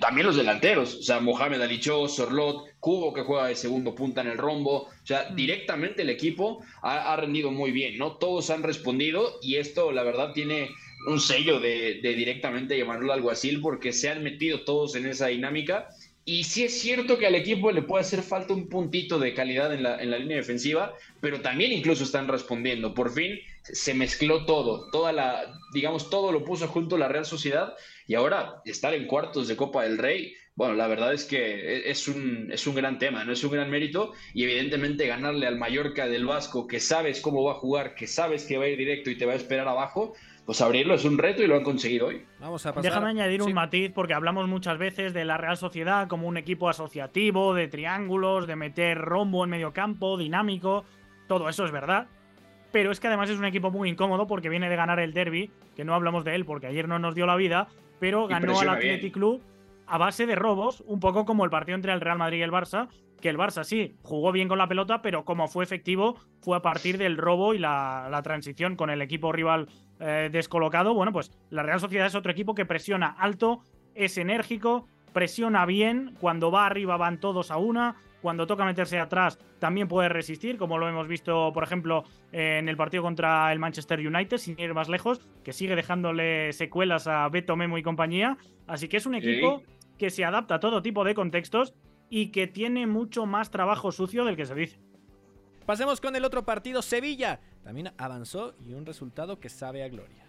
también 0.00 0.26
los 0.26 0.36
delanteros, 0.36 0.96
o 0.96 1.02
sea, 1.02 1.20
Mohamed 1.20 1.62
Alichó, 1.62 2.06
Sorlot, 2.06 2.74
Cubo 2.80 3.14
que 3.14 3.22
juega 3.22 3.46
de 3.46 3.56
segundo 3.56 3.94
punta 3.94 4.20
en 4.20 4.28
el 4.28 4.36
rombo, 4.36 4.82
o 4.82 5.06
sea, 5.06 5.30
mm. 5.30 5.34
directamente 5.34 6.02
el 6.02 6.10
equipo 6.10 6.62
ha, 6.82 7.10
ha 7.10 7.16
rendido 7.16 7.50
muy 7.50 7.72
bien, 7.72 7.96
¿no? 7.96 8.12
Todos 8.12 8.50
han 8.50 8.64
respondido 8.64 9.38
y 9.40 9.56
esto, 9.56 9.92
la 9.92 10.02
verdad, 10.02 10.32
tiene 10.34 10.68
un 11.06 11.20
sello 11.20 11.60
de, 11.60 12.00
directamente 12.02 12.78
llamarlo 12.78 13.12
alguacil 13.12 13.60
porque 13.60 13.92
se 13.92 14.10
han 14.10 14.22
metido 14.22 14.62
todos 14.64 14.94
en 14.96 15.06
esa 15.06 15.28
dinámica. 15.28 15.88
Y 16.26 16.44
sí 16.44 16.64
es 16.64 16.80
cierto 16.80 17.18
que 17.18 17.26
al 17.26 17.34
equipo 17.34 17.70
le 17.70 17.82
puede 17.82 18.02
hacer 18.02 18.22
falta 18.22 18.54
un 18.54 18.68
puntito 18.68 19.18
de 19.18 19.34
calidad 19.34 19.74
en 19.74 19.82
la, 19.82 20.02
en 20.02 20.10
la 20.10 20.18
línea 20.18 20.38
defensiva, 20.38 20.94
pero 21.20 21.42
también 21.42 21.72
incluso 21.72 22.04
están 22.04 22.28
respondiendo. 22.28 22.94
Por 22.94 23.12
fin 23.12 23.38
se 23.62 23.94
mezcló 23.94 24.44
todo, 24.46 24.90
toda 24.90 25.12
la, 25.12 25.58
digamos, 25.72 26.10
todo 26.10 26.32
lo 26.32 26.44
puso 26.44 26.68
junto 26.68 26.96
a 26.96 26.98
la 26.98 27.08
Real 27.08 27.26
Sociedad 27.26 27.74
y 28.06 28.14
ahora 28.14 28.62
estar 28.64 28.94
en 28.94 29.06
cuartos 29.06 29.48
de 29.48 29.56
Copa 29.56 29.84
del 29.84 29.98
Rey, 29.98 30.34
bueno, 30.56 30.74
la 30.74 30.86
verdad 30.86 31.12
es 31.12 31.24
que 31.24 31.38
e, 31.38 31.90
es 31.90 32.06
un, 32.06 32.50
es 32.52 32.66
un 32.66 32.74
gran 32.74 32.98
tema, 32.98 33.24
no 33.24 33.32
es 33.32 33.42
un 33.42 33.50
gran 33.50 33.70
mérito 33.70 34.12
y 34.34 34.44
evidentemente 34.44 35.06
ganarle 35.06 35.46
al 35.46 35.58
Mallorca 35.58 36.06
del 36.06 36.26
Vasco, 36.26 36.66
que 36.66 36.78
sabes 36.78 37.20
cómo 37.20 37.42
va 37.42 37.52
a 37.52 37.56
jugar, 37.56 37.94
que 37.94 38.06
sabes 38.06 38.44
que 38.44 38.58
va 38.58 38.64
a 38.64 38.68
ir 38.68 38.78
directo 38.78 39.10
y 39.10 39.16
te 39.18 39.26
va 39.26 39.32
a 39.32 39.36
esperar 39.36 39.66
abajo, 39.66 40.14
pues 40.46 40.60
abrirlo 40.60 40.94
es 40.94 41.04
un 41.04 41.16
reto 41.16 41.42
y 41.42 41.46
lo 41.46 41.56
han 41.56 41.62
conseguido 41.62 42.08
hoy. 42.08 42.24
Vamos 42.38 42.66
a 42.66 42.72
Déjame 42.72 43.08
añadir 43.08 43.42
un 43.42 43.54
matiz 43.54 43.92
porque 43.94 44.14
hablamos 44.14 44.46
muchas 44.48 44.78
veces 44.78 45.14
de 45.14 45.24
la 45.24 45.38
Real 45.38 45.56
Sociedad 45.56 46.06
como 46.08 46.28
un 46.28 46.36
equipo 46.36 46.68
asociativo, 46.68 47.54
de 47.54 47.68
triángulos, 47.68 48.46
de 48.46 48.56
meter 48.56 48.98
rombo 48.98 49.44
en 49.44 49.50
medio 49.50 49.72
campo, 49.72 50.18
dinámico. 50.18 50.84
Todo 51.28 51.48
eso 51.48 51.64
es 51.64 51.70
verdad. 51.70 52.08
Pero 52.72 52.90
es 52.90 53.00
que 53.00 53.06
además 53.06 53.30
es 53.30 53.38
un 53.38 53.44
equipo 53.44 53.70
muy 53.70 53.88
incómodo 53.88 54.26
porque 54.26 54.48
viene 54.48 54.68
de 54.68 54.76
ganar 54.76 55.00
el 55.00 55.14
derby, 55.14 55.50
que 55.76 55.84
no 55.84 55.94
hablamos 55.94 56.24
de 56.24 56.34
él 56.34 56.44
porque 56.44 56.66
ayer 56.66 56.88
no 56.88 56.98
nos 56.98 57.14
dio 57.14 57.24
la 57.24 57.36
vida, 57.36 57.68
pero 58.00 58.26
ganó 58.26 58.58
al 58.58 58.68
Athletic 58.68 59.14
Club 59.14 59.40
a 59.86 59.98
base 59.98 60.26
de 60.26 60.34
robos, 60.34 60.82
un 60.86 61.00
poco 61.00 61.24
como 61.24 61.44
el 61.44 61.50
partido 61.50 61.76
entre 61.76 61.92
el 61.92 62.00
Real 62.00 62.18
Madrid 62.18 62.38
y 62.38 62.42
el 62.42 62.50
Barça, 62.50 62.88
que 63.20 63.28
el 63.28 63.38
Barça 63.38 63.64
sí 63.64 63.96
jugó 64.02 64.32
bien 64.32 64.48
con 64.48 64.58
la 64.58 64.68
pelota, 64.68 65.02
pero 65.02 65.24
como 65.24 65.48
fue 65.48 65.64
efectivo 65.64 66.16
fue 66.40 66.56
a 66.56 66.62
partir 66.62 66.98
del 66.98 67.16
robo 67.16 67.54
y 67.54 67.58
la, 67.58 68.20
transición 68.22 68.76
con 68.76 68.90
el 68.90 69.00
equipo 69.00 69.32
rival 69.32 69.68
eh, 70.00 70.28
descolocado. 70.32 70.94
Bueno, 70.94 71.12
pues 71.12 71.30
la 71.50 71.62
Real 71.62 71.80
Sociedad 71.80 72.06
es 72.06 72.14
otro 72.14 72.32
equipo 72.32 72.54
que 72.54 72.66
presiona 72.66 73.08
alto, 73.18 73.62
es 73.94 74.18
enérgico, 74.18 74.88
presiona 75.12 75.66
bien, 75.66 76.16
cuando 76.20 76.50
va 76.50 76.66
arriba 76.66 76.96
van 76.96 77.20
todos 77.20 77.50
a 77.50 77.56
una, 77.56 77.96
cuando 78.20 78.46
toca 78.46 78.64
meterse 78.64 78.98
atrás 78.98 79.38
también 79.58 79.88
puede 79.88 80.10
resistir, 80.10 80.58
como 80.58 80.76
lo 80.76 80.88
hemos 80.88 81.08
visto, 81.08 81.50
por 81.54 81.62
ejemplo, 81.62 82.04
en 82.32 82.68
el 82.68 82.76
partido 82.76 83.02
contra 83.02 83.50
el 83.50 83.58
Manchester 83.58 83.98
United, 83.98 84.36
sin 84.36 84.58
ir 84.60 84.74
más 84.74 84.90
lejos, 84.90 85.20
que 85.42 85.54
sigue 85.54 85.74
dejándole 85.74 86.52
secuelas 86.52 87.06
a 87.06 87.26
Beto 87.30 87.56
Memo 87.56 87.78
y 87.78 87.82
compañía. 87.82 88.36
Así 88.66 88.88
que 88.88 88.98
es 88.98 89.06
un 89.06 89.14
equipo 89.14 89.62
que 89.96 90.10
se 90.10 90.24
adapta 90.24 90.56
a 90.56 90.60
todo 90.60 90.82
tipo 90.82 91.02
de 91.04 91.14
contextos 91.14 91.72
y 92.10 92.26
que 92.26 92.46
tiene 92.46 92.86
mucho 92.86 93.24
más 93.24 93.50
trabajo 93.50 93.90
sucio 93.90 94.26
del 94.26 94.36
que 94.36 94.44
se 94.44 94.54
dice. 94.54 94.78
Pasemos 95.64 96.00
con 96.00 96.14
el 96.14 96.26
otro 96.26 96.44
partido, 96.44 96.82
Sevilla. 96.82 97.40
También 97.64 97.92
avanzó 97.96 98.54
y 98.66 98.74
un 98.74 98.86
resultado 98.86 99.40
que 99.40 99.48
sabe 99.48 99.82
a 99.82 99.88
gloria. 99.88 100.24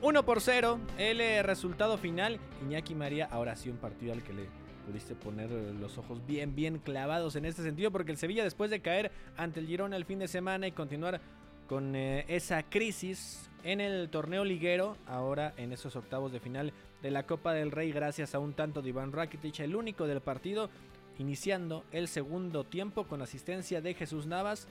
1 0.00 0.24
por 0.24 0.40
0, 0.40 0.78
el 0.96 1.20
eh, 1.20 1.42
resultado 1.42 1.98
final. 1.98 2.38
Iñaki 2.62 2.94
María, 2.94 3.28
ahora 3.30 3.56
sí 3.56 3.68
un 3.68 3.78
partido 3.78 4.12
al 4.12 4.22
que 4.22 4.32
le 4.32 4.46
pudiste 4.86 5.16
poner 5.16 5.50
los 5.50 5.98
ojos 5.98 6.24
bien, 6.24 6.54
bien 6.54 6.78
clavados 6.78 7.34
en 7.34 7.44
este 7.44 7.62
sentido, 7.62 7.90
porque 7.90 8.12
el 8.12 8.16
Sevilla 8.16 8.44
después 8.44 8.70
de 8.70 8.80
caer 8.80 9.10
ante 9.36 9.58
el 9.58 9.66
Girona 9.66 9.96
el 9.96 10.04
fin 10.04 10.20
de 10.20 10.28
semana 10.28 10.68
y 10.68 10.72
continuar 10.72 11.20
con 11.68 11.96
eh, 11.96 12.24
esa 12.28 12.62
crisis 12.62 13.50
en 13.64 13.80
el 13.80 14.08
torneo 14.08 14.44
liguero, 14.44 14.96
ahora 15.06 15.52
en 15.56 15.72
esos 15.72 15.96
octavos 15.96 16.32
de 16.32 16.40
final 16.40 16.72
de 17.02 17.10
la 17.10 17.24
Copa 17.24 17.52
del 17.52 17.72
Rey 17.72 17.92
gracias 17.92 18.34
a 18.34 18.38
un 18.38 18.54
tanto 18.54 18.80
de 18.80 18.88
Iván 18.88 19.12
Rakitic, 19.12 19.60
el 19.60 19.76
único 19.76 20.06
del 20.06 20.20
partido, 20.20 20.70
iniciando 21.18 21.84
el 21.92 22.08
segundo 22.08 22.64
tiempo 22.64 23.04
con 23.04 23.22
asistencia 23.22 23.80
de 23.80 23.94
Jesús 23.94 24.26
Navas. 24.26 24.68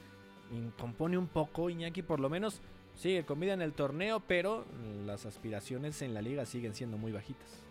Compone 0.78 1.18
un 1.18 1.28
poco 1.28 1.70
Iñaki, 1.70 2.02
por 2.02 2.20
lo 2.20 2.30
menos 2.30 2.62
sigue 2.96 3.26
con 3.26 3.40
vida 3.40 3.54
en 3.54 3.62
el 3.62 3.74
torneo, 3.74 4.22
pero 4.26 4.66
las 5.06 5.26
aspiraciones 5.26 6.02
en 6.02 6.14
la 6.14 6.22
liga 6.22 6.46
siguen 6.46 6.74
siendo 6.74 6.98
muy 6.98 7.12
bajitas. 7.12 7.64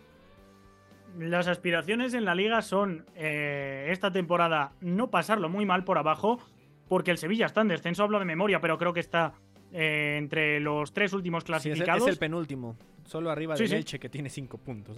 Las 1.17 1.47
aspiraciones 1.47 2.13
en 2.13 2.25
la 2.25 2.35
liga 2.35 2.61
son 2.61 3.05
eh, 3.15 3.87
esta 3.89 4.11
temporada 4.11 4.73
no 4.81 5.09
pasarlo 5.09 5.49
muy 5.49 5.65
mal 5.65 5.83
por 5.83 5.97
abajo, 5.97 6.39
porque 6.87 7.11
el 7.11 7.17
Sevilla 7.17 7.47
está 7.47 7.61
en 7.61 7.69
descenso, 7.69 8.03
hablo 8.03 8.19
de 8.19 8.25
memoria, 8.25 8.61
pero 8.61 8.77
creo 8.77 8.93
que 8.93 8.99
está 8.99 9.33
eh, 9.73 10.15
entre 10.17 10.59
los 10.59 10.93
tres 10.93 11.13
últimos 11.13 11.43
clasificados. 11.43 12.03
es, 12.03 12.09
el, 12.09 12.17
penúltimo, 12.17 12.77
solo 13.05 13.31
arriba 13.31 13.55
del 13.55 13.73
Elche 13.73 13.99
que 13.99 14.09
tiene 14.09 14.29
cinco 14.29 14.57
puntos. 14.57 14.97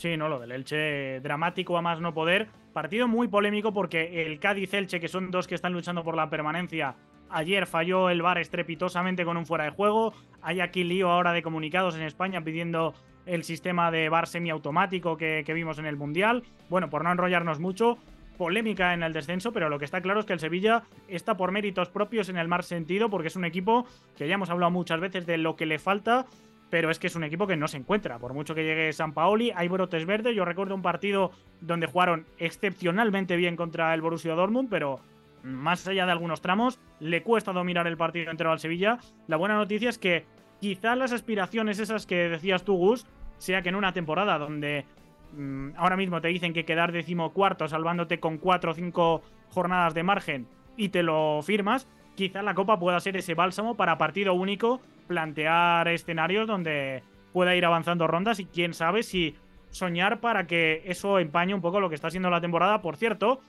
Sí, 0.00 0.16
no, 0.16 0.30
lo 0.30 0.38
del 0.38 0.52
Elche 0.52 1.20
dramático 1.20 1.76
a 1.76 1.82
más 1.82 2.00
no 2.00 2.14
poder. 2.14 2.48
Partido 2.72 3.06
muy 3.06 3.28
polémico 3.28 3.74
porque 3.74 4.24
el 4.24 4.40
Cádiz-Elche, 4.40 4.98
que 4.98 5.08
son 5.08 5.30
dos 5.30 5.46
que 5.46 5.54
están 5.54 5.74
luchando 5.74 6.02
por 6.02 6.16
la 6.16 6.30
permanencia, 6.30 6.94
ayer 7.28 7.66
falló 7.66 8.08
el 8.08 8.22
VAR 8.22 8.38
estrepitosamente 8.38 9.26
con 9.26 9.36
un 9.36 9.44
fuera 9.44 9.64
de 9.64 9.72
juego. 9.72 10.14
Hay 10.40 10.60
aquí 10.60 10.84
lío 10.84 11.10
ahora 11.10 11.34
de 11.34 11.42
comunicados 11.42 11.96
en 11.96 12.00
España 12.00 12.42
pidiendo 12.42 12.94
el 13.26 13.44
sistema 13.44 13.90
de 13.90 14.08
VAR 14.08 14.26
semiautomático 14.26 15.18
que, 15.18 15.42
que 15.44 15.52
vimos 15.52 15.78
en 15.78 15.84
el 15.84 15.98
Mundial. 15.98 16.44
Bueno, 16.70 16.88
por 16.88 17.04
no 17.04 17.12
enrollarnos 17.12 17.60
mucho, 17.60 17.98
polémica 18.38 18.94
en 18.94 19.02
el 19.02 19.12
descenso, 19.12 19.52
pero 19.52 19.68
lo 19.68 19.78
que 19.78 19.84
está 19.84 20.00
claro 20.00 20.20
es 20.20 20.24
que 20.24 20.32
el 20.32 20.40
Sevilla 20.40 20.84
está 21.08 21.36
por 21.36 21.52
méritos 21.52 21.90
propios 21.90 22.30
en 22.30 22.38
el 22.38 22.48
más 22.48 22.64
sentido, 22.64 23.10
porque 23.10 23.28
es 23.28 23.36
un 23.36 23.44
equipo 23.44 23.86
que 24.16 24.26
ya 24.26 24.36
hemos 24.36 24.48
hablado 24.48 24.70
muchas 24.70 24.98
veces 24.98 25.26
de 25.26 25.36
lo 25.36 25.56
que 25.56 25.66
le 25.66 25.78
falta, 25.78 26.24
pero 26.70 26.90
es 26.90 26.98
que 26.98 27.08
es 27.08 27.16
un 27.16 27.24
equipo 27.24 27.46
que 27.46 27.56
no 27.56 27.68
se 27.68 27.76
encuentra. 27.76 28.18
Por 28.18 28.32
mucho 28.32 28.54
que 28.54 28.64
llegue 28.64 28.92
San 28.92 29.12
Paoli, 29.12 29.52
hay 29.54 29.68
brotes 29.68 30.06
verdes. 30.06 30.34
Yo 30.34 30.44
recuerdo 30.44 30.74
un 30.74 30.82
partido 30.82 31.32
donde 31.60 31.86
jugaron 31.86 32.26
excepcionalmente 32.38 33.36
bien 33.36 33.56
contra 33.56 33.92
el 33.92 34.00
Borussia 34.00 34.34
Dortmund, 34.34 34.68
pero 34.70 35.00
más 35.42 35.86
allá 35.86 36.06
de 36.06 36.12
algunos 36.12 36.40
tramos, 36.40 36.78
le 37.00 37.22
cuesta 37.22 37.52
dominar 37.52 37.86
el 37.86 37.96
partido 37.96 38.30
entero 38.30 38.52
al 38.52 38.60
Sevilla. 38.60 38.98
La 39.26 39.36
buena 39.36 39.56
noticia 39.56 39.90
es 39.90 39.98
que 39.98 40.24
quizás 40.60 40.96
las 40.96 41.12
aspiraciones 41.12 41.78
esas 41.78 42.06
que 42.06 42.28
decías 42.28 42.64
tú, 42.64 42.76
Gus, 42.76 43.06
sea 43.38 43.62
que 43.62 43.70
en 43.70 43.74
una 43.74 43.92
temporada 43.92 44.38
donde 44.38 44.84
Mm, 45.32 45.70
ahora 45.76 45.96
mismo 45.96 46.20
te 46.20 46.28
dicen 46.28 46.52
que 46.52 46.64
quedar 46.64 46.92
decimocuarto 46.92 47.68
salvándote 47.68 48.18
con 48.18 48.38
cuatro 48.38 48.72
o 48.72 48.74
cinco 48.74 49.22
jornadas 49.50 49.94
de 49.94 50.02
margen 50.02 50.48
y 50.76 50.88
te 50.88 51.02
lo 51.02 51.40
firmas, 51.42 51.86
quizá 52.16 52.42
la 52.42 52.54
Copa 52.54 52.78
pueda 52.78 52.98
ser 53.00 53.16
ese 53.16 53.34
bálsamo 53.34 53.76
para 53.76 53.98
partido 53.98 54.34
único, 54.34 54.80
plantear 55.10 55.88
escenarios 55.88 56.46
donde 56.46 57.02
pueda 57.32 57.56
ir 57.56 57.64
avanzando 57.64 58.06
rondas 58.06 58.38
y 58.38 58.44
quién 58.44 58.74
sabe 58.74 59.02
si 59.02 59.34
soñar 59.70 60.20
para 60.20 60.46
que 60.46 60.84
eso 60.84 61.18
empañe 61.18 61.52
un 61.52 61.60
poco 61.60 61.80
lo 61.80 61.88
que 61.88 61.96
está 61.96 62.10
siendo 62.10 62.30
la 62.30 62.40
temporada. 62.40 62.80
Por 62.80 62.96
cierto, 62.96 63.40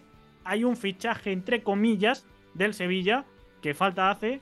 hay 0.44 0.64
un 0.64 0.76
fichaje 0.76 1.32
entre 1.32 1.62
comillas 1.62 2.26
del 2.56 2.74
Sevilla 2.74 3.26
que 3.62 3.76
falta 3.76 4.10
hace 4.10 4.42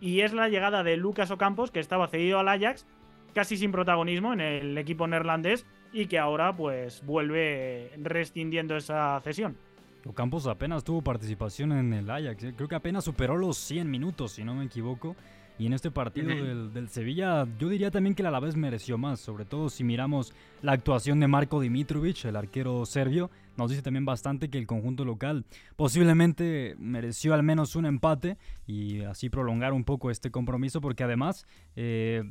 y 0.00 0.22
es 0.22 0.32
la 0.32 0.48
llegada 0.48 0.82
de 0.82 0.96
Lucas 0.96 1.30
Ocampos 1.30 1.70
que 1.70 1.78
estaba 1.78 2.08
cedido 2.08 2.40
al 2.40 2.48
Ajax 2.48 2.84
casi 3.32 3.56
sin 3.56 3.70
protagonismo 3.70 4.32
en 4.32 4.40
el 4.40 4.76
equipo 4.76 5.06
neerlandés 5.06 5.66
y 5.92 6.06
que 6.06 6.18
ahora 6.18 6.56
pues 6.56 7.00
vuelve 7.06 7.92
rescindiendo 8.02 8.76
esa 8.76 9.20
cesión. 9.20 9.56
Ocampos 10.04 10.48
apenas 10.48 10.82
tuvo 10.82 11.00
participación 11.00 11.70
en 11.70 11.92
el 11.92 12.10
Ajax, 12.10 12.42
¿eh? 12.42 12.54
creo 12.56 12.68
que 12.68 12.74
apenas 12.74 13.04
superó 13.04 13.36
los 13.36 13.56
100 13.56 13.88
minutos, 13.88 14.32
si 14.32 14.42
no 14.42 14.52
me 14.52 14.64
equivoco. 14.64 15.14
Y 15.58 15.66
en 15.66 15.72
este 15.72 15.90
partido 15.90 16.28
del, 16.28 16.88
Sevilla, 16.88 17.46
yo 17.58 17.68
diría 17.68 17.90
también 17.90 18.14
que 18.14 18.22
la 18.22 18.28
Alavés 18.28 18.56
mereció 18.56 18.98
más, 18.98 19.20
sobre 19.20 19.46
todo 19.46 19.70
si 19.70 19.84
miramos 19.84 20.34
la 20.60 20.72
actuación 20.72 21.18
de 21.18 21.28
Marco 21.28 21.60
Dimitrovic, 21.60 22.26
el 22.26 22.36
arquero 22.36 22.84
serbio. 22.84 23.30
Nos 23.56 23.70
dice 23.70 23.82
también 23.82 24.04
bastante 24.04 24.50
que 24.50 24.58
el 24.58 24.66
conjunto 24.66 25.04
local 25.04 25.44
posiblemente 25.76 26.74
mereció 26.78 27.34
al 27.34 27.42
menos 27.42 27.76
un 27.76 27.86
empate 27.86 28.36
y 28.66 29.02
así 29.02 29.28
prolongar 29.28 29.72
un 29.72 29.84
poco 29.84 30.10
este 30.10 30.30
compromiso 30.30 30.80
porque 30.80 31.04
además 31.04 31.46
eh, 31.76 32.22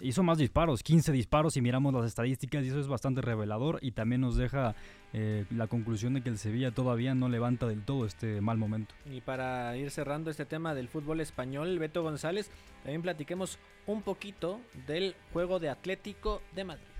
hizo 0.00 0.22
más 0.22 0.38
disparos, 0.38 0.82
15 0.82 1.12
disparos 1.12 1.56
y 1.56 1.60
miramos 1.60 1.92
las 1.94 2.06
estadísticas 2.06 2.64
y 2.64 2.68
eso 2.68 2.80
es 2.80 2.88
bastante 2.88 3.20
revelador 3.20 3.78
y 3.82 3.92
también 3.92 4.20
nos 4.20 4.36
deja 4.36 4.74
eh, 5.12 5.44
la 5.50 5.66
conclusión 5.66 6.14
de 6.14 6.22
que 6.22 6.28
el 6.28 6.38
Sevilla 6.38 6.70
todavía 6.70 7.14
no 7.14 7.28
levanta 7.28 7.66
del 7.66 7.82
todo 7.82 8.06
este 8.06 8.40
mal 8.40 8.58
momento. 8.58 8.94
Y 9.10 9.20
para 9.20 9.76
ir 9.76 9.90
cerrando 9.90 10.30
este 10.30 10.44
tema 10.44 10.74
del 10.74 10.88
fútbol 10.88 11.20
español, 11.20 11.78
Beto 11.78 12.02
González, 12.02 12.50
también 12.82 13.02
platiquemos 13.02 13.58
un 13.86 14.02
poquito 14.02 14.60
del 14.86 15.14
juego 15.32 15.58
de 15.58 15.70
Atlético 15.70 16.42
de 16.54 16.64
Madrid. 16.64 16.95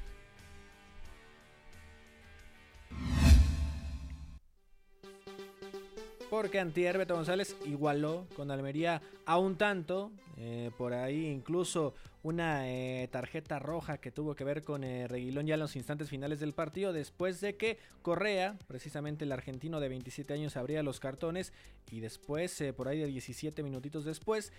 Porque 6.36 6.60
Antier 6.60 6.98
Beto 6.98 7.14
González 7.14 7.56
igualó 7.64 8.26
con 8.36 8.50
Almería 8.50 9.00
a 9.24 9.38
un 9.38 9.56
tanto. 9.56 10.10
Eh, 10.36 10.70
por 10.76 10.92
ahí 10.92 11.28
incluso 11.28 11.94
una 12.22 12.68
eh, 12.68 13.08
tarjeta 13.10 13.58
roja 13.58 13.96
que 13.96 14.10
tuvo 14.10 14.34
que 14.34 14.44
ver 14.44 14.62
con 14.62 14.84
eh, 14.84 15.08
Reguilón 15.08 15.46
ya 15.46 15.54
en 15.54 15.60
los 15.60 15.76
instantes 15.76 16.10
finales 16.10 16.38
del 16.38 16.52
partido. 16.52 16.92
Después 16.92 17.40
de 17.40 17.56
que 17.56 17.78
Correa, 18.02 18.58
precisamente 18.66 19.24
el 19.24 19.32
argentino 19.32 19.80
de 19.80 19.88
27 19.88 20.34
años, 20.34 20.58
abría 20.58 20.82
los 20.82 21.00
cartones. 21.00 21.54
Y 21.90 22.00
después, 22.00 22.62
por 22.76 22.88
ahí 22.88 22.98
de 22.98 23.06
17 23.06 23.62
minutitos 23.62 24.04
después, 24.04 24.52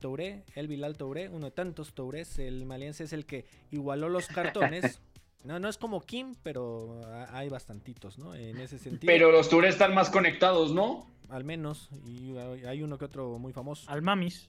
Touré, 0.00 0.42
el 0.56 0.66
Bilal 0.66 0.96
Touré, 0.96 1.28
uno 1.28 1.46
de 1.46 1.52
tantos 1.52 1.92
Tourés, 1.92 2.40
el 2.40 2.64
maliense 2.66 3.04
es 3.04 3.12
el 3.12 3.26
que 3.26 3.44
igualó 3.70 4.08
los 4.08 4.26
cartones. 4.26 5.00
No, 5.44 5.58
no 5.58 5.68
es 5.68 5.76
como 5.76 6.00
Kim, 6.02 6.34
pero 6.42 7.00
hay 7.32 7.48
bastantitos, 7.48 8.18
¿no? 8.18 8.34
En 8.34 8.58
ese 8.60 8.78
sentido. 8.78 9.12
Pero 9.12 9.32
los 9.32 9.48
tours 9.48 9.68
están 9.68 9.92
más 9.94 10.08
conectados, 10.08 10.72
¿no? 10.72 11.06
Al 11.30 11.44
menos. 11.44 11.88
Y 12.06 12.36
hay 12.66 12.82
uno 12.82 12.96
que 12.96 13.06
otro 13.06 13.38
muy 13.38 13.52
famoso. 13.52 13.90
Al 13.90 14.02
Mamis. 14.02 14.48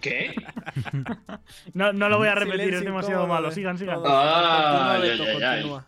¿Qué? 0.00 0.34
no, 1.74 1.92
no 1.92 2.08
lo 2.08 2.18
voy 2.18 2.28
a 2.28 2.34
repetir, 2.34 2.74
es 2.74 2.84
demasiado 2.84 3.26
malo. 3.26 3.52
Sigan, 3.52 3.78
sigan. 3.78 4.00
ah, 4.04 5.00
ya, 5.02 5.86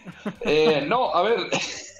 eh, 0.42 0.84
no, 0.86 1.14
a 1.14 1.22
ver. 1.22 1.38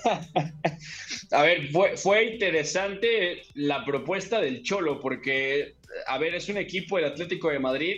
a 1.33 1.43
ver, 1.43 1.71
fue, 1.71 1.97
fue 1.97 2.25
interesante 2.25 3.43
la 3.55 3.85
propuesta 3.85 4.41
del 4.41 4.63
Cholo, 4.63 5.01
porque, 5.01 5.75
a 6.07 6.19
ver, 6.19 6.35
es 6.35 6.49
un 6.49 6.57
equipo 6.57 6.97
del 6.97 7.07
Atlético 7.07 7.51
de 7.51 7.59
Madrid 7.59 7.97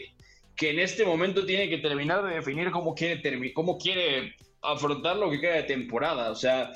que 0.57 0.71
en 0.71 0.79
este 0.79 1.05
momento 1.05 1.45
tiene 1.47 1.69
que 1.69 1.79
terminar 1.79 2.25
de 2.25 2.35
definir 2.35 2.71
cómo 2.71 2.95
quiere, 2.95 3.53
cómo 3.53 3.79
quiere 3.79 4.35
afrontar 4.63 5.17
lo 5.17 5.31
que 5.31 5.41
queda 5.41 5.55
de 5.55 5.63
temporada. 5.65 6.31
O 6.31 6.35
sea, 6.35 6.73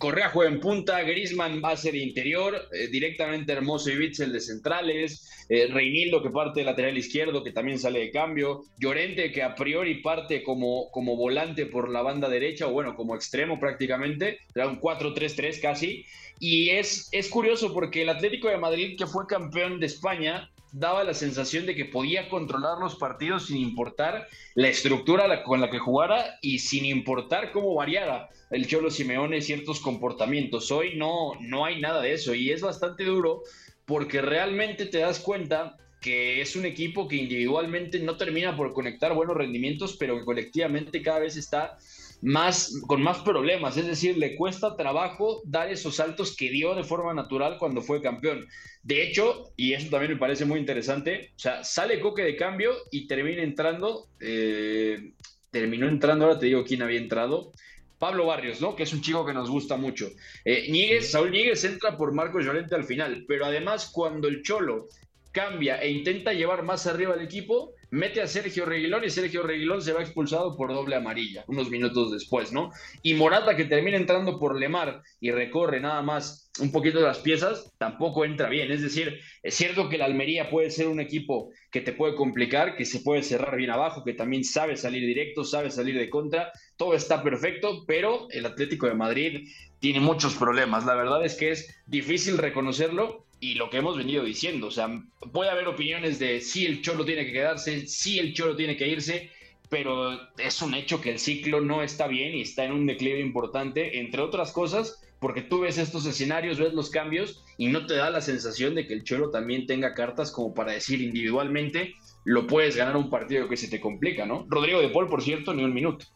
Correa 0.00 0.30
juega 0.30 0.50
en 0.50 0.60
punta, 0.60 1.02
Grisman 1.02 1.60
va 1.62 1.72
a 1.72 1.76
ser 1.76 1.94
interior, 1.94 2.56
eh, 2.72 2.88
directamente 2.88 3.52
Hermoso 3.52 3.90
y 3.90 3.98
Witzel 3.98 4.32
de 4.32 4.40
centrales, 4.40 5.46
eh, 5.50 5.68
Reinildo 5.70 6.22
que 6.22 6.30
parte 6.30 6.60
de 6.60 6.66
lateral 6.66 6.96
izquierdo, 6.96 7.44
que 7.44 7.52
también 7.52 7.78
sale 7.78 8.00
de 8.00 8.10
cambio, 8.10 8.62
Llorente 8.78 9.30
que 9.30 9.42
a 9.42 9.54
priori 9.54 10.00
parte 10.00 10.42
como, 10.42 10.90
como 10.90 11.16
volante 11.16 11.66
por 11.66 11.90
la 11.90 12.00
banda 12.00 12.30
derecha, 12.30 12.66
o 12.66 12.72
bueno, 12.72 12.96
como 12.96 13.14
extremo 13.14 13.60
prácticamente, 13.60 14.38
era 14.54 14.68
un 14.68 14.80
4-3-3 14.80 15.60
casi. 15.60 16.06
Y 16.38 16.70
es, 16.70 17.10
es 17.12 17.28
curioso 17.28 17.74
porque 17.74 18.00
el 18.00 18.08
Atlético 18.08 18.48
de 18.48 18.56
Madrid, 18.56 18.96
que 18.96 19.06
fue 19.06 19.26
campeón 19.26 19.80
de 19.80 19.86
España, 19.86 20.50
daba 20.72 21.04
la 21.04 21.14
sensación 21.14 21.66
de 21.66 21.74
que 21.74 21.84
podía 21.84 22.28
controlar 22.28 22.78
los 22.78 22.96
partidos 22.96 23.46
sin 23.46 23.56
importar 23.56 24.28
la 24.54 24.68
estructura 24.68 25.42
con 25.42 25.60
la 25.60 25.70
que 25.70 25.78
jugara 25.78 26.38
y 26.42 26.60
sin 26.60 26.84
importar 26.84 27.52
cómo 27.52 27.74
variara 27.74 28.28
el 28.50 28.66
Cholo 28.66 28.90
Simeone 28.90 29.42
ciertos 29.42 29.80
comportamientos. 29.80 30.70
Hoy 30.70 30.96
no, 30.96 31.32
no 31.40 31.64
hay 31.64 31.80
nada 31.80 32.02
de 32.02 32.12
eso 32.12 32.34
y 32.34 32.50
es 32.50 32.60
bastante 32.60 33.04
duro 33.04 33.42
porque 33.84 34.22
realmente 34.22 34.86
te 34.86 34.98
das 34.98 35.18
cuenta 35.18 35.76
que 36.00 36.40
es 36.40 36.56
un 36.56 36.64
equipo 36.64 37.08
que 37.08 37.16
individualmente 37.16 37.98
no 38.00 38.16
termina 38.16 38.56
por 38.56 38.72
conectar 38.72 39.12
buenos 39.14 39.36
rendimientos, 39.36 39.96
pero 39.98 40.18
que 40.18 40.24
colectivamente 40.24 41.02
cada 41.02 41.20
vez 41.20 41.36
está 41.36 41.76
más, 42.22 42.80
con 42.86 43.02
más 43.02 43.18
problemas, 43.18 43.76
es 43.76 43.86
decir, 43.86 44.18
le 44.18 44.36
cuesta 44.36 44.76
trabajo 44.76 45.42
dar 45.44 45.70
esos 45.70 45.96
saltos 45.96 46.36
que 46.36 46.50
dio 46.50 46.74
de 46.74 46.84
forma 46.84 47.14
natural 47.14 47.56
cuando 47.58 47.80
fue 47.80 48.02
campeón. 48.02 48.46
De 48.82 49.02
hecho, 49.02 49.52
y 49.56 49.72
eso 49.72 49.88
también 49.90 50.12
me 50.12 50.18
parece 50.18 50.44
muy 50.44 50.60
interesante, 50.60 51.32
o 51.36 51.38
sea, 51.38 51.64
sale 51.64 52.00
Coque 52.00 52.22
de 52.22 52.36
cambio 52.36 52.72
y 52.90 53.06
termina 53.06 53.42
entrando, 53.42 54.08
eh, 54.20 55.12
terminó 55.50 55.88
entrando, 55.88 56.26
ahora 56.26 56.38
te 56.38 56.46
digo 56.46 56.64
quién 56.64 56.82
había 56.82 56.98
entrado, 56.98 57.52
Pablo 57.98 58.26
Barrios, 58.26 58.62
¿no? 58.62 58.74
Que 58.74 58.84
es 58.84 58.92
un 58.94 59.02
chico 59.02 59.26
que 59.26 59.34
nos 59.34 59.50
gusta 59.50 59.76
mucho. 59.76 60.08
Eh, 60.46 61.02
Saúl 61.02 61.30
Níguez 61.30 61.64
entra 61.64 61.98
por 61.98 62.14
Marcos 62.14 62.44
Llorente 62.44 62.74
al 62.74 62.84
final, 62.84 63.24
pero 63.28 63.44
además 63.44 63.90
cuando 63.92 64.26
el 64.26 64.42
Cholo 64.42 64.88
cambia 65.32 65.76
e 65.76 65.90
intenta 65.90 66.32
llevar 66.32 66.62
más 66.62 66.86
arriba 66.86 67.12
al 67.12 67.20
equipo, 67.20 67.74
mete 67.90 68.22
a 68.22 68.26
Sergio 68.26 68.64
Reguilón 68.64 69.04
y 69.04 69.10
Sergio 69.10 69.42
Reguilón 69.42 69.82
se 69.82 69.92
va 69.92 70.00
expulsado 70.02 70.56
por 70.56 70.72
doble 70.72 70.96
amarilla, 70.96 71.44
unos 71.48 71.70
minutos 71.70 72.12
después, 72.12 72.52
¿no? 72.52 72.70
Y 73.02 73.14
Morata, 73.14 73.56
que 73.56 73.64
termina 73.64 73.96
entrando 73.96 74.38
por 74.38 74.58
Lemar 74.58 75.02
y 75.20 75.30
recorre 75.30 75.80
nada 75.80 76.02
más 76.02 76.50
un 76.60 76.72
poquito 76.72 77.00
las 77.00 77.18
piezas, 77.18 77.72
tampoco 77.78 78.24
entra 78.24 78.48
bien. 78.48 78.70
Es 78.70 78.82
decir, 78.82 79.20
es 79.42 79.54
cierto 79.54 79.88
que 79.88 79.98
la 79.98 80.04
Almería 80.04 80.50
puede 80.50 80.70
ser 80.70 80.88
un 80.88 81.00
equipo 81.00 81.50
que 81.70 81.80
te 81.80 81.92
puede 81.92 82.14
complicar, 82.14 82.76
que 82.76 82.84
se 82.84 83.00
puede 83.00 83.22
cerrar 83.22 83.56
bien 83.56 83.70
abajo, 83.70 84.04
que 84.04 84.14
también 84.14 84.44
sabe 84.44 84.76
salir 84.76 85.06
directo, 85.06 85.44
sabe 85.44 85.70
salir 85.70 85.96
de 85.96 86.10
contra, 86.10 86.52
todo 86.76 86.94
está 86.94 87.22
perfecto, 87.22 87.84
pero 87.86 88.28
el 88.30 88.46
Atlético 88.46 88.86
de 88.86 88.94
Madrid 88.94 89.48
tiene 89.78 90.00
muchos 90.00 90.34
problemas. 90.34 90.84
La 90.84 90.94
verdad 90.94 91.24
es 91.24 91.34
que 91.34 91.50
es 91.50 91.74
difícil 91.86 92.38
reconocerlo 92.38 93.26
y 93.40 93.54
lo 93.54 93.70
que 93.70 93.78
hemos 93.78 93.96
venido 93.96 94.22
diciendo. 94.22 94.68
O 94.68 94.70
sea, 94.70 95.02
puede 95.32 95.50
haber 95.50 95.66
opiniones 95.66 96.18
de 96.18 96.40
si 96.40 96.66
el 96.66 96.82
Cholo 96.82 97.04
tiene 97.04 97.24
que 97.24 97.32
quedarse, 97.32 97.86
si 97.86 98.18
el 98.18 98.34
Cholo 98.34 98.54
tiene 98.54 98.76
que 98.76 98.88
irse, 98.88 99.30
pero 99.68 100.18
es 100.38 100.62
un 100.62 100.74
hecho 100.74 101.00
que 101.00 101.10
el 101.10 101.18
ciclo 101.18 101.60
no 101.60 101.82
está 101.82 102.06
bien 102.06 102.34
y 102.34 102.42
está 102.42 102.64
en 102.64 102.72
un 102.72 102.86
declive 102.86 103.20
importante, 103.20 103.98
entre 103.98 104.20
otras 104.20 104.52
cosas, 104.52 105.02
porque 105.20 105.42
tú 105.42 105.60
ves 105.60 105.78
estos 105.78 106.06
escenarios, 106.06 106.58
ves 106.58 106.74
los 106.74 106.90
cambios 106.90 107.42
y 107.56 107.68
no 107.68 107.86
te 107.86 107.94
da 107.94 108.10
la 108.10 108.20
sensación 108.20 108.74
de 108.74 108.86
que 108.86 108.94
el 108.94 109.04
Cholo 109.04 109.30
también 109.30 109.66
tenga 109.66 109.94
cartas 109.94 110.30
como 110.30 110.54
para 110.54 110.72
decir 110.72 111.00
individualmente 111.00 111.94
lo 112.24 112.46
puedes 112.46 112.76
ganar 112.76 112.96
un 112.96 113.08
partido 113.08 113.48
que 113.48 113.56
se 113.56 113.68
te 113.68 113.80
complica, 113.80 114.26
¿no? 114.26 114.46
Rodrigo 114.48 114.80
de 114.80 114.90
Paul, 114.90 115.08
por 115.08 115.22
cierto, 115.22 115.54
ni 115.54 115.64
un 115.64 115.72
minuto. 115.72 116.06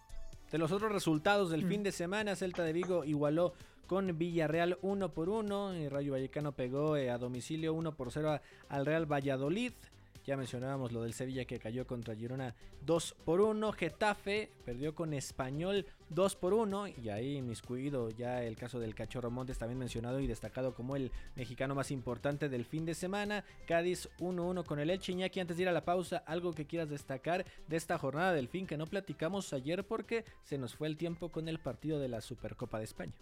De 0.51 0.59
los 0.59 0.71
otros 0.71 0.93
resultados 0.93 1.51
del 1.51 1.65
mm. 1.65 1.69
fin 1.69 1.83
de 1.83 1.93
semana, 1.93 2.37
Celta 2.37 2.63
de 2.63 2.73
Vigo 2.73 3.05
igualó 3.05 3.55
con 3.87 4.19
Villarreal 4.19 4.79
1 4.83 5.13
por 5.13 5.29
1. 5.29 5.77
Y 5.77 5.89
Rayo 5.89 6.13
Vallecano 6.13 6.53
pegó 6.53 6.97
eh, 6.97 7.11
a 7.11 7.19
domicilio 7.19 7.75
1 7.75 7.97
por 7.97 8.11
0 8.11 8.41
al 8.69 8.87
Real 8.87 9.11
Valladolid. 9.11 9.73
Ya 10.25 10.39
mencionábamos 10.39 10.91
lo 10.91 11.03
del 11.03 11.13
Sevilla 11.13 11.45
que 11.45 11.59
cayó 11.59 11.87
contra 11.87 12.15
Girona 12.15 12.55
2 12.87 13.17
por 13.27 13.43
1. 13.43 13.73
Getafe 13.73 14.51
perdió 14.65 14.95
con 14.95 15.13
Español 15.13 15.85
2 16.09 16.37
por 16.37 16.55
1. 16.55 16.89
Y 16.89 17.11
ahí 17.11 17.43
miscuido 17.43 18.09
ya 18.09 18.43
el 18.43 18.57
caso 18.57 18.81
del 18.81 18.95
Cachorro 18.95 19.31
Montes 19.31 19.59
también 19.59 19.79
mencionado 19.79 20.21
y 20.21 20.27
destacado 20.27 20.75
como 20.75 20.97
el 20.97 21.13
mexicano 21.37 21.75
más 21.75 21.91
importante 21.91 22.49
del 22.49 22.65
fin 22.65 22.87
de 22.87 22.95
semana. 22.95 23.45
Cádiz 23.67 24.09
1-1 24.19 24.65
con 24.65 24.79
el 24.79 24.89
Elche. 24.89 25.13
Iñaki, 25.13 25.41
antes 25.41 25.59
de 25.59 25.65
ir 25.65 25.69
a 25.69 25.73
la 25.73 25.85
pausa, 25.85 26.23
algo 26.27 26.55
que 26.55 26.67
quieras 26.67 26.89
destacar 26.89 27.45
de 27.69 27.77
esta 27.77 27.99
jornada 27.99 28.33
del 28.33 28.49
fin 28.49 28.67
que 28.67 28.79
no 28.79 28.87
platicamos 28.87 29.53
ayer 29.53 29.87
porque 29.87 30.25
se 30.43 30.57
nos 30.57 30.75
fue 30.75 30.89
el 30.89 30.97
tiempo 30.97 31.29
con 31.29 31.49
el 31.49 31.59
partido 31.59 31.99
de 31.99 32.09
la 32.09 32.23
Supercopa 32.23 32.79
de 32.79 32.85
España. 32.85 33.13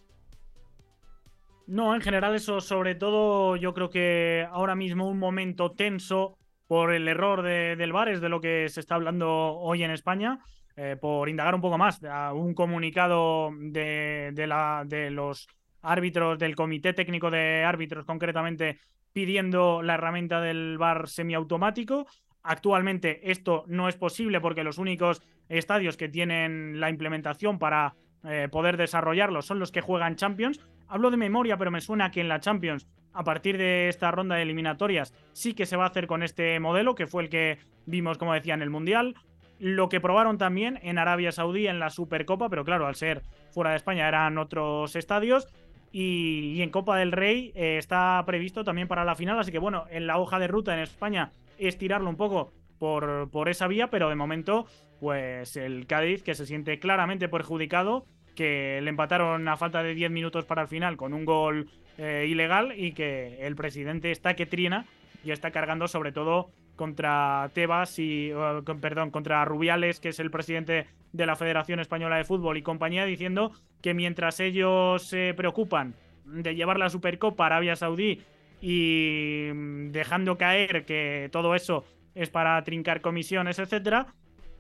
No, 1.67 1.95
en 1.95 2.01
general 2.01 2.35
eso, 2.35 2.61
sobre 2.61 2.95
todo 2.95 3.57
yo 3.57 3.73
creo 3.73 3.91
que 3.91 4.47
ahora 4.51 4.75
mismo 4.75 5.09
un 5.09 5.19
momento 5.19 5.73
tenso 5.73 6.37
por 6.67 6.93
el 6.93 7.07
error 7.09 7.43
del 7.43 7.93
VAR 7.93 8.09
es 8.09 8.21
de 8.21 8.29
lo 8.29 8.41
que 8.41 8.69
se 8.69 8.81
está 8.81 8.95
hablando 8.95 9.29
hoy 9.29 9.83
en 9.83 9.91
España. 9.91 10.39
Eh, 10.75 10.97
por 10.99 11.29
indagar 11.29 11.55
un 11.55 11.61
poco 11.61 11.77
más, 11.77 12.01
un 12.33 12.55
comunicado 12.55 13.51
de, 13.55 14.33
la, 14.49 14.85
de 14.87 15.11
los 15.11 15.47
árbitros, 15.83 16.39
del 16.39 16.57
Comité 16.57 16.95
Técnico 16.95 17.31
de 17.31 17.63
Árbitros 17.63 18.07
concretamente, 18.07 18.81
pidiendo 19.13 19.83
la 19.83 19.95
herramienta 19.95 20.41
del 20.41 20.79
VAR 20.79 21.09
semiautomático. 21.09 22.07
Actualmente 22.43 23.31
esto 23.31 23.65
no 23.69 23.89
es 23.89 23.97
posible 23.97 24.41
porque 24.41 24.65
los 24.65 24.79
únicos 24.79 25.23
estadios 25.49 25.97
que 25.99 26.09
tienen 26.09 26.81
la 26.81 26.89
implementación 26.89 27.59
para 27.59 27.95
eh, 28.25 28.49
poder 28.51 28.77
desarrollarlo 28.77 29.43
son 29.43 29.59
los 29.59 29.73
que 29.73 29.81
juegan 29.83 30.17
Champions. 30.17 30.61
Hablo 30.93 31.11
de 31.11 31.17
memoria, 31.17 31.57
pero 31.57 31.71
me 31.71 31.81
suena 31.81 32.11
que 32.11 32.21
en 32.21 32.29
la 32.29 32.39
Champions, 32.39 32.87
a 33.15 33.25
partir 33.25 33.57
de 33.57 33.89
esta 33.89 34.11
ronda 34.11 34.37
de 34.37 34.43
eliminatorias, 34.43 35.15
sí 35.33 35.55
que 35.55 35.65
se 35.65 35.75
va 35.75 35.85
a 35.85 35.87
hacer 35.87 36.07
con 36.07 36.23
este 36.23 36.61
modelo, 36.61 36.95
que 36.95 37.07
fue 37.07 37.23
el 37.23 37.31
que 37.31 37.57
vimos, 37.87 38.19
como 38.19 38.35
decía, 38.35 38.53
en 38.53 38.61
el 38.61 38.69
Mundial. 38.69 39.15
Lo 39.59 39.89
que 39.89 40.03
probaron 40.03 40.37
también 40.37 40.79
en 40.83 40.99
Arabia 40.99 41.33
Saudí 41.33 41.67
en 41.67 41.79
la 41.79 41.89
Supercopa, 41.89 42.51
pero 42.51 42.67
claro, 42.67 42.87
al 42.87 42.95
ser 42.95 43.23
fuera 43.53 43.71
de 43.71 43.77
España 43.77 44.07
eran 44.07 44.37
otros 44.37 44.95
estadios. 44.95 45.49
Y, 45.93 46.61
en 46.61 46.69
Copa 46.69 46.99
del 46.99 47.13
Rey 47.13 47.53
eh, 47.55 47.79
está 47.79 48.23
previsto 48.27 48.63
también 48.63 48.87
para 48.87 49.07
la 49.07 49.17
final, 49.17 49.39
así 49.39 49.51
que 49.51 49.59
bueno, 49.59 49.87
en 49.89 50.07
la 50.07 50.19
hoja 50.19 50.39
de 50.39 50.49
ruta 50.49 50.75
en 50.75 50.81
España 50.81 51.33
es 51.57 51.79
tirarlo 51.79 52.11
un 52.11 52.17
poco 52.17 52.53
por, 52.79 53.31
por 53.31 53.49
esa 53.49 53.67
vía, 53.67 53.89
pero 53.89 54.11
de 54.11 54.15
momento, 54.15 54.67
pues 55.01 55.57
el 55.57 55.87
Cádiz, 55.87 56.23
que 56.23 56.35
se 56.35 56.45
siente 56.45 56.79
claramente 56.79 57.31
perjudicado 57.31 58.05
que 58.35 58.81
le 58.83 58.91
empataron 58.91 59.47
a 59.49 59.57
falta 59.57 59.83
de 59.83 59.95
10 59.95 60.11
minutos 60.11 60.45
para 60.45 60.63
el 60.63 60.69
final 60.69 60.97
con 60.97 61.13
un 61.13 61.25
gol 61.25 61.69
eh, 61.99 62.27
ilegal 62.29 62.73
y 62.77 62.93
que 62.93 63.39
el 63.41 63.55
presidente 63.55 64.11
está 64.11 64.35
que 64.35 64.47
trina 64.47 64.87
y 65.25 65.31
está 65.31 65.51
cargando 65.51 65.89
sobre 65.89 66.13
todo 66.13 66.51
contra 66.77 67.51
Tebas 67.55 67.99
y 67.99 68.31
eh, 68.31 68.63
perdón, 68.81 69.11
contra 69.11 69.45
Rubiales, 69.45 70.01
que 70.01 70.09
es 70.09 70.19
el 70.19 70.31
presidente 70.31 70.87
de 71.13 71.27
la 71.27 71.37
Federación 71.37 71.81
Española 71.81 72.17
de 72.17 72.25
Fútbol 72.25 72.57
y 72.57 72.63
compañía, 72.63 73.05
diciendo 73.05 73.53
que 73.83 73.95
mientras 73.95 74.41
ellos 74.41 75.03
se 75.07 75.35
preocupan 75.35 75.95
de 76.25 76.55
llevar 76.55 76.79
la 76.79 76.89
Supercopa 76.89 77.45
a 77.45 77.47
Arabia 77.47 77.77
Saudí 77.77 78.23
y 78.61 79.51
mm, 79.53 79.91
dejando 79.91 80.39
caer 80.39 80.85
que 80.85 81.29
todo 81.31 81.55
eso 81.55 81.85
es 82.15 82.31
para 82.31 82.63
trincar 82.65 83.01
comisiones, 83.01 83.59
etcétera, 83.59 84.07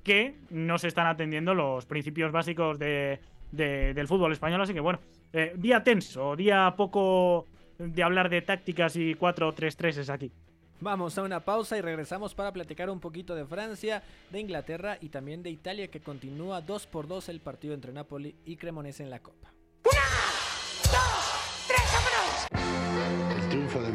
que 0.02 0.36
no 0.50 0.78
se 0.78 0.88
están 0.88 1.06
atendiendo 1.06 1.54
los 1.54 1.86
principios 1.86 2.32
básicos 2.32 2.78
de, 2.78 3.20
de- 3.52 3.94
del 3.94 4.08
fútbol 4.08 4.32
español. 4.32 4.60
Así 4.60 4.74
que 4.74 4.80
bueno, 4.80 4.98
eh, 5.32 5.52
día 5.56 5.84
tenso, 5.84 6.34
día 6.34 6.74
poco 6.76 7.46
de 7.78 8.02
hablar 8.02 8.28
de 8.28 8.42
tácticas 8.42 8.96
y 8.96 9.14
4-3-3 9.14 9.96
es 9.98 10.10
aquí. 10.10 10.32
Vamos 10.80 11.16
a 11.16 11.22
una 11.22 11.38
pausa 11.38 11.78
y 11.78 11.80
regresamos 11.80 12.34
para 12.34 12.52
platicar 12.52 12.90
un 12.90 12.98
poquito 12.98 13.36
de 13.36 13.46
Francia, 13.46 14.02
de 14.30 14.40
Inglaterra 14.40 14.98
y 15.00 15.10
también 15.10 15.42
de 15.44 15.50
Italia 15.50 15.86
que 15.88 16.00
continúa 16.00 16.60
2 16.60 16.86
por 16.88 17.06
2 17.06 17.28
el 17.28 17.38
partido 17.40 17.72
entre 17.74 17.92
Napoli 17.92 18.34
y 18.44 18.56
Cremonese 18.56 19.04
en 19.04 19.10
la 19.10 19.20
Copa. 19.20 19.52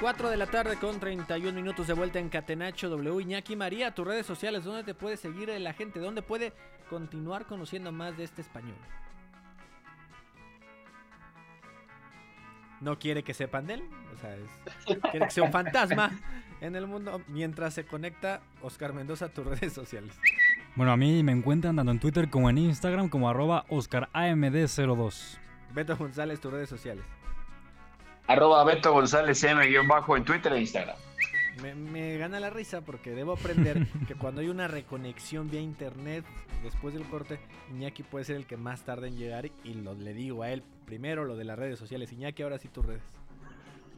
Cuatro 0.00 0.30
de 0.30 0.36
la 0.38 0.46
tarde 0.46 0.76
con 0.76 0.98
31 0.98 1.52
minutos 1.54 1.86
de 1.86 1.92
vuelta 1.92 2.18
en 2.18 2.30
Catenacho 2.30 2.88
W. 2.88 3.22
Iñaki 3.22 3.54
María, 3.54 3.94
tus 3.94 4.06
redes 4.06 4.24
sociales, 4.24 4.64
¿dónde 4.64 4.82
te 4.82 4.94
puede 4.94 5.16
seguir 5.18 5.48
la 5.60 5.74
gente? 5.74 6.00
¿Dónde 6.00 6.22
puede 6.22 6.54
continuar 6.88 7.44
conociendo 7.46 7.92
más 7.92 8.16
de 8.16 8.24
este 8.24 8.40
español? 8.40 8.76
No 12.80 12.98
quiere 12.98 13.22
que 13.22 13.34
sepan 13.34 13.66
de 13.66 13.74
él, 13.74 13.82
o 14.14 14.16
sea, 14.18 14.34
es- 14.36 14.98
quiere 15.10 15.26
que 15.26 15.30
sea 15.30 15.42
un 15.44 15.52
fantasma 15.52 16.10
en 16.62 16.76
el 16.76 16.86
mundo 16.86 17.20
mientras 17.28 17.74
se 17.74 17.84
conecta 17.84 18.40
Oscar 18.62 18.94
Mendoza 18.94 19.26
a 19.26 19.28
tus 19.28 19.44
redes 19.46 19.74
sociales. 19.74 20.18
Bueno, 20.76 20.92
a 20.92 20.96
mí 20.96 21.22
me 21.22 21.32
encuentran 21.32 21.76
tanto 21.76 21.92
en 21.92 21.98
Twitter 22.00 22.30
como 22.30 22.48
en 22.48 22.56
Instagram 22.56 23.10
como 23.10 23.28
arroba 23.28 23.66
OscarAMD02. 23.68 25.36
Beto 25.74 25.94
González, 25.96 26.40
tus 26.40 26.52
redes 26.52 26.70
sociales. 26.70 27.04
Arroba 28.26 28.64
Beto 28.64 28.92
González 28.92 29.42
M-bajo 29.42 30.16
en 30.16 30.24
Twitter 30.24 30.52
e 30.52 30.60
Instagram. 30.60 30.96
Me, 31.62 31.74
me 31.74 32.16
gana 32.16 32.40
la 32.40 32.50
risa 32.50 32.80
porque 32.80 33.10
debo 33.10 33.32
aprender 33.32 33.86
que 34.08 34.14
cuando 34.14 34.40
hay 34.40 34.48
una 34.48 34.68
reconexión 34.68 35.50
vía 35.50 35.60
internet 35.60 36.24
después 36.62 36.94
del 36.94 37.04
corte, 37.04 37.38
Iñaki 37.70 38.02
puede 38.02 38.24
ser 38.24 38.36
el 38.36 38.46
que 38.46 38.56
más 38.56 38.82
tarde 38.84 39.08
en 39.08 39.16
llegar 39.16 39.50
y 39.64 39.74
lo, 39.74 39.94
le 39.94 40.14
digo 40.14 40.42
a 40.42 40.50
él 40.50 40.62
primero 40.86 41.24
lo 41.24 41.36
de 41.36 41.44
las 41.44 41.58
redes 41.58 41.78
sociales. 41.78 42.12
Iñaki, 42.12 42.42
ahora 42.42 42.58
sí 42.58 42.68
tus 42.68 42.84
redes. 42.84 43.02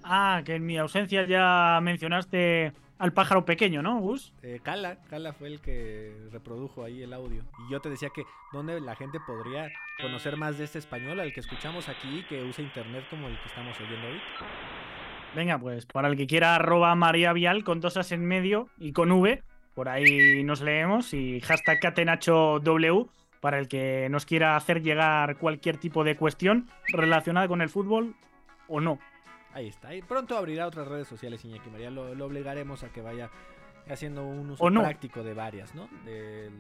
Ah, 0.04 0.42
que 0.44 0.56
en 0.56 0.66
mi 0.66 0.78
ausencia 0.78 1.26
ya 1.26 1.78
mencionaste 1.82 2.72
al 3.03 3.12
pájaro 3.12 3.45
pequeño, 3.45 3.83
¿no, 3.83 3.99
Gus? 3.99 4.33
Eh, 4.45 4.61
Cala, 4.62 5.03
Cala 5.11 5.33
fue 5.33 5.49
el 5.49 5.61
que 5.61 6.15
reprodujo 6.31 6.85
ahí 6.85 7.03
el 7.03 7.12
audio. 7.12 7.43
Y 7.67 7.73
yo 7.73 7.81
te 7.81 7.91
decía 7.91 8.11
que 8.15 8.23
donde 8.53 8.81
la 8.81 8.95
gente 8.95 9.19
podría 9.27 9.73
conocer 10.01 10.37
más 10.37 10.57
de 10.57 10.62
este 10.62 10.79
español 10.79 11.19
al 11.19 11.33
que 11.33 11.41
escuchamos 11.41 11.88
aquí 11.88 12.25
que 12.29 12.45
usa 12.45 12.62
internet 12.62 13.05
como 13.11 13.27
el 13.27 13.37
que 13.41 13.49
estamos 13.49 13.77
oyendo 13.81 14.07
ahorita. 14.07 14.25
Venga, 15.35 15.59
pues 15.59 15.85
para 15.85 16.07
el 16.07 16.17
que 16.17 16.29
quiera 16.29 16.55
arroba 16.55 16.95
María 16.95 17.33
Vial 17.33 17.65
con 17.65 17.81
dos 17.81 17.97
as 17.97 18.12
en 18.12 18.25
medio 18.25 18.69
y 18.79 18.93
con 18.93 19.11
V, 19.11 19.43
por 19.75 19.88
ahí 19.88 20.45
nos 20.45 20.61
leemos 20.61 21.12
y 21.12 21.41
hashtag 21.41 21.81
CatenachoW 21.81 23.11
para 23.41 23.59
el 23.59 23.67
que 23.67 24.07
nos 24.11 24.27
quiera 24.27 24.55
hacer 24.55 24.81
llegar 24.81 25.38
cualquier 25.38 25.77
tipo 25.77 26.05
de 26.05 26.15
cuestión 26.17 26.69
relacionada 26.93 27.49
con 27.49 27.62
el 27.62 27.69
fútbol 27.69 28.15
o 28.69 28.81
no. 28.81 29.01
Ahí 29.55 29.69
está. 29.69 29.95
Y 29.95 30.03
pronto 30.03 30.37
abrirá 30.37 30.67
otras 30.67 30.88
redes 30.88 31.09
sociales, 31.09 31.45
Iñaki 31.45 31.69
María. 31.71 31.91
Lo, 31.91 32.15
lo 32.15 32.27
obligaremos 32.27 32.83
a 32.85 32.88
que 32.91 33.03
vaya 33.03 33.31
haciendo 33.88 34.25
un 34.25 34.51
uso 34.51 34.71
no. 34.71 34.81
práctico 34.81 35.23
de 35.23 35.35
varias, 35.35 35.75
¿no? 35.75 35.88
De, 36.05 36.51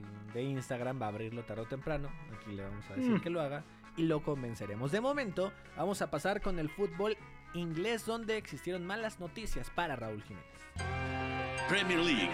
Instagram 0.42 1.00
va 1.00 1.06
a 1.06 1.08
abrirlo 1.10 1.42
tarde 1.44 1.62
o 1.62 1.66
temprano. 1.66 2.08
Aquí 2.36 2.52
le 2.52 2.64
vamos 2.64 2.84
a 2.90 2.94
decir 2.94 3.12
Mm. 3.12 3.20
que 3.20 3.30
lo 3.30 3.40
haga 3.40 3.64
y 3.96 4.02
lo 4.04 4.22
convenceremos. 4.22 4.90
De 4.92 5.00
momento, 5.00 5.52
vamos 5.76 6.02
a 6.02 6.10
pasar 6.10 6.40
con 6.40 6.58
el 6.58 6.68
fútbol 6.68 7.16
inglés, 7.54 8.04
donde 8.06 8.36
existieron 8.38 8.84
malas 8.86 9.20
noticias 9.20 9.70
para 9.70 9.94
Raúl 9.96 10.22
Jiménez. 10.24 10.46
Premier 11.68 11.98
League. 12.00 12.32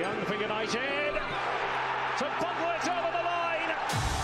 Young 0.00 0.24
for 0.26 0.34
United. 0.36 1.14
To 2.18 2.24
bubble 2.40 2.74
it 2.76 2.88
over 2.88 3.12
the 3.12 3.22
line. 3.22 3.72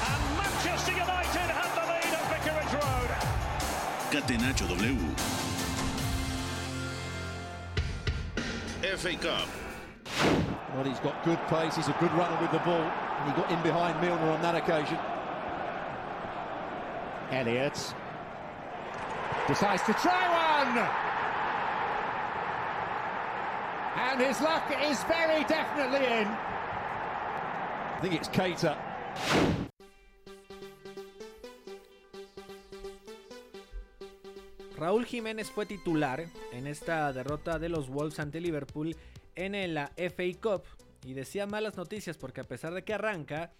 And 0.08 0.36
Manchester 0.36 0.92
United 0.92 1.50
have 1.50 1.74
the 1.74 1.84
lead 1.86 2.12
at 2.14 2.24
Vicarage 2.32 2.74
Road. 2.74 3.10
Catenacho 4.12 4.66
W. 4.66 5.45
FA 8.94 9.16
Cup. 9.16 9.48
Well, 10.74 10.84
he's 10.84 11.00
got 11.00 11.24
good 11.24 11.38
pace. 11.48 11.76
He's 11.76 11.88
a 11.88 11.96
good 11.98 12.12
runner 12.12 12.40
with 12.40 12.52
the 12.52 12.58
ball. 12.58 12.80
And 12.80 13.32
he 13.32 13.40
got 13.40 13.50
in 13.50 13.62
behind 13.62 14.00
Milner 14.00 14.30
on 14.30 14.42
that 14.42 14.54
occasion. 14.54 14.98
Elliott 17.30 17.94
decides 19.48 19.82
to 19.82 19.92
try 19.94 20.68
one. 20.68 20.88
And 23.98 24.20
his 24.20 24.40
luck 24.40 24.70
is 24.84 25.02
very 25.04 25.44
definitely 25.44 26.06
in. 26.06 26.28
I 27.96 27.98
think 28.00 28.14
it's 28.14 28.28
Cater. 28.28 28.76
Raúl 34.76 35.06
Jiménez 35.06 35.50
fue 35.50 35.64
titular 35.64 36.26
en 36.52 36.66
esta 36.66 37.10
derrota 37.12 37.58
de 37.58 37.70
los 37.70 37.88
Wolves 37.88 38.20
ante 38.20 38.40
Liverpool 38.42 38.94
en 39.34 39.74
la 39.74 39.90
FA 39.96 40.24
Cup 40.40 40.64
y 41.04 41.14
decía 41.14 41.46
malas 41.46 41.76
noticias 41.76 42.18
porque 42.18 42.42
a 42.42 42.44
pesar 42.44 42.74
de 42.74 42.84
que 42.84 42.92
arranca, 42.92 43.52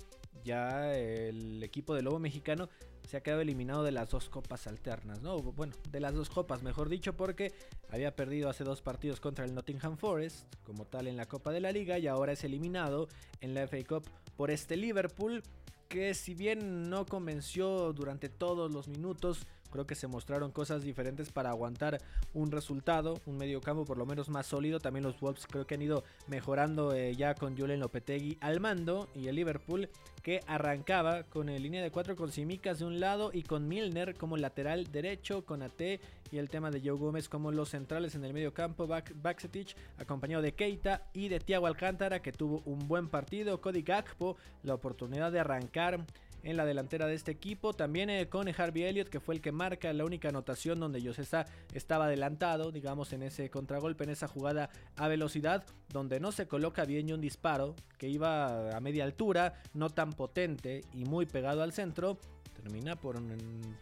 ya 0.45 0.95
el 0.95 1.63
equipo 1.63 1.95
del 1.95 2.05
Lobo 2.05 2.19
Mexicano 2.19 2.69
se 3.09 3.17
ha 3.17 3.23
quedado 3.23 3.41
eliminado 3.41 3.83
de 3.83 3.93
las 3.93 4.11
dos 4.11 4.29
copas 4.29 4.67
alternas, 4.67 5.23
¿no? 5.23 5.39
Bueno, 5.39 5.73
de 5.91 6.01
las 6.01 6.13
dos 6.13 6.29
copas, 6.29 6.63
mejor 6.63 6.91
dicho, 6.91 7.17
porque 7.17 7.53
había 7.89 8.15
perdido 8.15 8.51
hace 8.51 8.65
dos 8.65 8.83
partidos 8.83 9.19
contra 9.19 9.45
el 9.45 9.55
Nottingham 9.55 9.97
Forest, 9.97 10.45
como 10.65 10.85
tal 10.85 11.07
en 11.07 11.17
la 11.17 11.27
Copa 11.27 11.51
de 11.51 11.61
la 11.61 11.73
Liga, 11.73 11.99
y 11.99 12.09
ahora 12.09 12.33
es 12.33 12.45
eliminado 12.45 13.09
en 13.41 13.55
la 13.55 13.67
FA 13.67 13.79
Cup 13.89 14.11
por 14.37 14.51
este 14.51 14.77
Liverpool, 14.77 15.43
que 15.89 16.15
si 16.15 16.35
bien 16.35 16.91
no 16.91 17.07
convenció 17.07 17.93
durante 17.93 18.29
todos 18.29 18.73
los 18.73 18.89
minutos, 18.89 19.47
creo 19.69 19.87
que 19.87 19.95
se 19.95 20.07
mostraron 20.07 20.53
cosas 20.53 20.83
diferentes 20.83 21.31
para 21.31 21.51
aguantar 21.51 22.01
un 22.35 22.51
resultado, 22.51 23.21
un 23.27 23.37
mediocampo 23.37 23.85
por 23.85 23.99
lo 23.99 24.07
menos 24.07 24.29
más 24.29 24.47
sólido. 24.47 24.81
También 24.81 25.05
los 25.05 25.19
Wolves 25.21 25.47
creo 25.47 25.67
que 25.67 25.75
han 25.75 25.83
ido 25.83 26.05
mejorando 26.27 26.93
eh, 26.93 27.15
ya 27.15 27.35
con 27.35 27.57
Julen 27.57 27.81
Lopetegui 27.81 28.39
al 28.41 28.61
mando 28.61 29.09
y 29.15 29.29
el 29.29 29.37
Liverpool 29.37 29.89
que 30.23 30.41
arrancaba 30.47 31.23
con 31.23 31.49
el 31.49 31.63
línea 31.63 31.83
de 31.83 31.91
cuatro 31.91 32.17
con 32.17 32.33
Simicas 32.33 32.81
de 32.81 32.85
un 32.85 32.99
lado 33.01 33.31
y 33.33 33.43
con 33.43 33.69
Milner 33.69 34.17
como 34.17 34.37
lateral 34.37 34.91
derecho, 34.91 35.45
con 35.45 35.63
AT 35.63 35.81
y 35.81 36.39
el 36.39 36.51
tema 36.51 36.71
de 36.71 36.81
Joe 36.81 36.99
Gómez 36.99 37.29
como 37.29 37.53
los 37.53 37.71
centrales 37.71 38.15
en 38.15 38.25
el 38.25 38.33
medio 38.33 38.53
campo, 38.53 38.87
Baxetich 38.87 39.77
acompañado 39.99 40.43
de 40.43 40.53
Keita 40.53 41.03
y 41.13 41.29
de 41.29 41.39
Thiago 41.39 41.67
Alcántara 41.67 42.23
que 42.23 42.33
tuvo 42.33 42.63
un 42.65 42.89
buen 42.89 43.09
partido, 43.09 43.61
Cody 43.61 43.83
Gakpo 43.83 44.37
la 44.63 44.75
oportunidad 44.75 45.31
de 45.31 45.41
arrancar 45.41 46.05
en 46.47 46.57
la 46.57 46.65
delantera 46.65 47.07
de 47.07 47.15
este 47.15 47.33
equipo. 47.33 47.75
También 47.75 48.09
eh, 48.09 48.29
con 48.29 48.49
Harvey 48.49 48.85
Elliott, 48.85 49.09
que 49.09 49.21
fue 49.21 49.35
el 49.35 49.41
que 49.41 49.53
marca 49.53 49.93
la 49.93 50.05
única 50.05 50.29
anotación 50.29 50.79
donde 50.79 51.05
Josesa 51.05 51.47
estaba 51.75 52.07
adelantado, 52.07 52.71
digamos, 52.71 53.13
en 53.13 53.25
ese 53.25 53.51
contragolpe, 53.51 54.05
en 54.05 54.11
esa 54.11 54.29
jugada 54.29 54.71
a 54.97 55.09
velocidad, 55.09 55.65
donde 55.93 56.21
no 56.21 56.31
se 56.31 56.47
coloca 56.47 56.85
bien 56.85 57.09
y 57.09 57.13
un 57.13 57.21
disparo 57.21 57.75
que 57.99 58.09
iba 58.09 58.77
a 58.77 58.81
media 58.81 59.05
altura, 59.05 59.55
no 59.75 59.91
tan 59.91 60.13
potente 60.13 60.83
y 60.95 61.05
muy 61.05 61.27
pegado 61.27 61.63
al 61.63 61.73
centro. 61.73 62.19
termina 62.63 62.97
por 62.97 63.21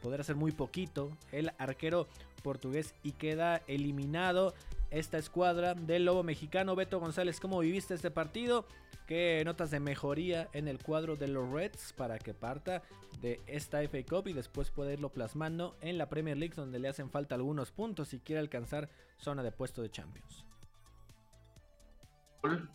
poder 0.03 0.22
hacer 0.22 0.37
muy 0.37 0.53
poquito 0.53 1.11
el 1.33 1.53
arquero 1.59 2.09
portugués 2.42 2.94
y 3.03 3.12
queda 3.12 3.62
eliminado 3.66 4.55
esta 4.94 5.18
escuadra 5.18 5.74
del 5.74 6.04
Lobo 6.04 6.22
Mexicano. 6.22 6.76
Beto 6.76 7.00
González, 7.00 7.40
¿cómo 7.40 7.59
viviste 7.59 7.94
este 7.94 8.12
partido? 8.12 8.64
¿Qué 9.09 9.42
notas 9.44 9.72
de 9.72 9.80
mejoría 9.80 10.48
en 10.52 10.68
el 10.68 10.78
cuadro 10.78 11.16
de 11.16 11.26
los 11.26 11.50
Reds 11.50 11.92
para 11.92 12.18
que 12.18 12.33
parta 12.33 12.83
de 13.20 13.40
esta 13.46 13.83
FA 13.83 14.04
Cup 14.09 14.28
y 14.28 14.33
después 14.33 14.70
pueda 14.70 14.92
irlo 14.92 15.11
plasmando 15.11 15.76
en 15.80 15.98
la 15.98 16.09
Premier 16.09 16.37
League 16.37 16.54
donde 16.54 16.78
le 16.78 16.88
hacen 16.88 17.11
falta 17.11 17.35
algunos 17.35 17.72
puntos 17.72 18.09
si 18.09 18.20
quiere 18.20 18.38
alcanzar 18.38 18.88
zona 19.18 19.42
de 19.42 19.50
puesto 19.50 19.83
de 19.83 19.90
Champions? 19.90 20.44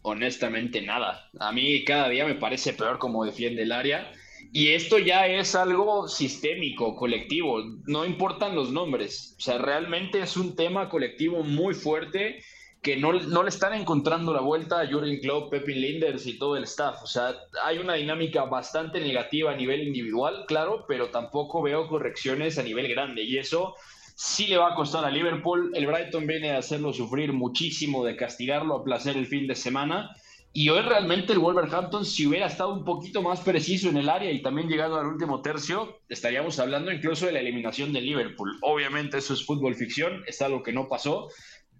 Honestamente 0.02 0.82
nada. 0.82 1.30
A 1.40 1.54
mí 1.54 1.86
cada 1.86 2.10
día 2.10 2.26
me 2.26 2.36
parece 2.36 2.74
peor 2.74 3.00
como 3.00 3.24
defiende 3.24 3.64
el 3.64 3.72
área. 3.72 4.12
Y 4.52 4.70
esto 4.70 4.98
ya 4.98 5.28
es 5.28 5.56
algo 5.56 6.08
sistémico, 6.08 6.96
colectivo, 6.96 7.62
no 7.86 8.06
importan 8.06 8.56
los 8.56 8.72
nombres, 8.72 9.36
o 9.38 9.42
sea, 9.42 9.58
realmente 9.60 10.22
es 10.22 10.38
un 10.38 10.56
tema 10.56 10.90
colectivo 10.90 11.44
muy 11.44 11.76
fuerte 11.76 12.42
que 12.82 12.96
no, 12.96 13.14
no 13.14 13.44
le 13.44 13.50
están 13.50 13.74
encontrando 13.74 14.34
la 14.34 14.42
vuelta 14.42 14.80
a 14.80 14.88
Jurgen 14.88 15.20
Klopp, 15.20 15.52
Pepin 15.52 15.82
Linders 15.82 16.26
y 16.26 16.38
todo 16.38 16.56
el 16.56 16.64
staff, 16.64 17.04
o 17.04 17.08
sea, 17.08 17.36
hay 17.64 17.78
una 17.78 17.96
dinámica 17.96 18.46
bastante 18.46 19.02
negativa 19.02 19.52
a 19.52 19.56
nivel 19.56 19.84
individual, 19.84 20.46
claro, 20.48 20.86
pero 20.88 21.10
tampoco 21.10 21.62
veo 21.62 21.88
correcciones 21.88 22.58
a 22.58 22.64
nivel 22.64 22.88
grande. 22.88 23.24
Y 23.24 23.38
eso 23.38 23.76
sí 24.16 24.48
le 24.48 24.58
va 24.58 24.72
a 24.72 24.76
costar 24.76 25.04
a 25.04 25.12
Liverpool, 25.12 25.72
el 25.76 25.88
Brighton 25.88 26.26
viene 26.26 26.52
a 26.52 26.60
hacerlo 26.60 26.94
sufrir 26.94 27.34
muchísimo, 27.34 28.06
de 28.06 28.16
castigarlo 28.16 28.76
a 28.76 28.84
placer 28.84 29.18
el 29.18 29.28
fin 29.28 29.46
de 29.46 29.56
semana 29.56 30.16
y 30.52 30.70
hoy 30.70 30.82
realmente 30.82 31.34
el 31.34 31.40
Wolverhampton, 31.40 32.04
si 32.04 32.26
hubiera 32.26 32.48
estado 32.48 32.74
un 32.74 32.84
poquito 32.84 33.22
más 33.22 33.42
preciso 33.42 33.90
en 33.90 33.98
el 33.98 34.10
área 34.10 34.32
y 34.32 34.42
también 34.42 34.68
llegado 34.68 35.00
al 35.00 35.06
último 35.06 35.42
tercio, 35.42 36.00
estaríamos 36.10 36.60
hablando 36.60 36.92
incluso 36.92 37.28
de 37.28 37.34
la 37.34 37.40
eliminación 37.40 37.94
de 37.94 38.02
Liverpool. 38.02 38.58
Obviamente 38.62 39.20
eso 39.20 39.34
es 39.34 39.46
fútbol 39.46 39.76
ficción, 39.76 40.24
es 40.26 40.42
algo 40.42 40.64
que 40.64 40.74
no 40.74 40.88
pasó, 40.88 41.30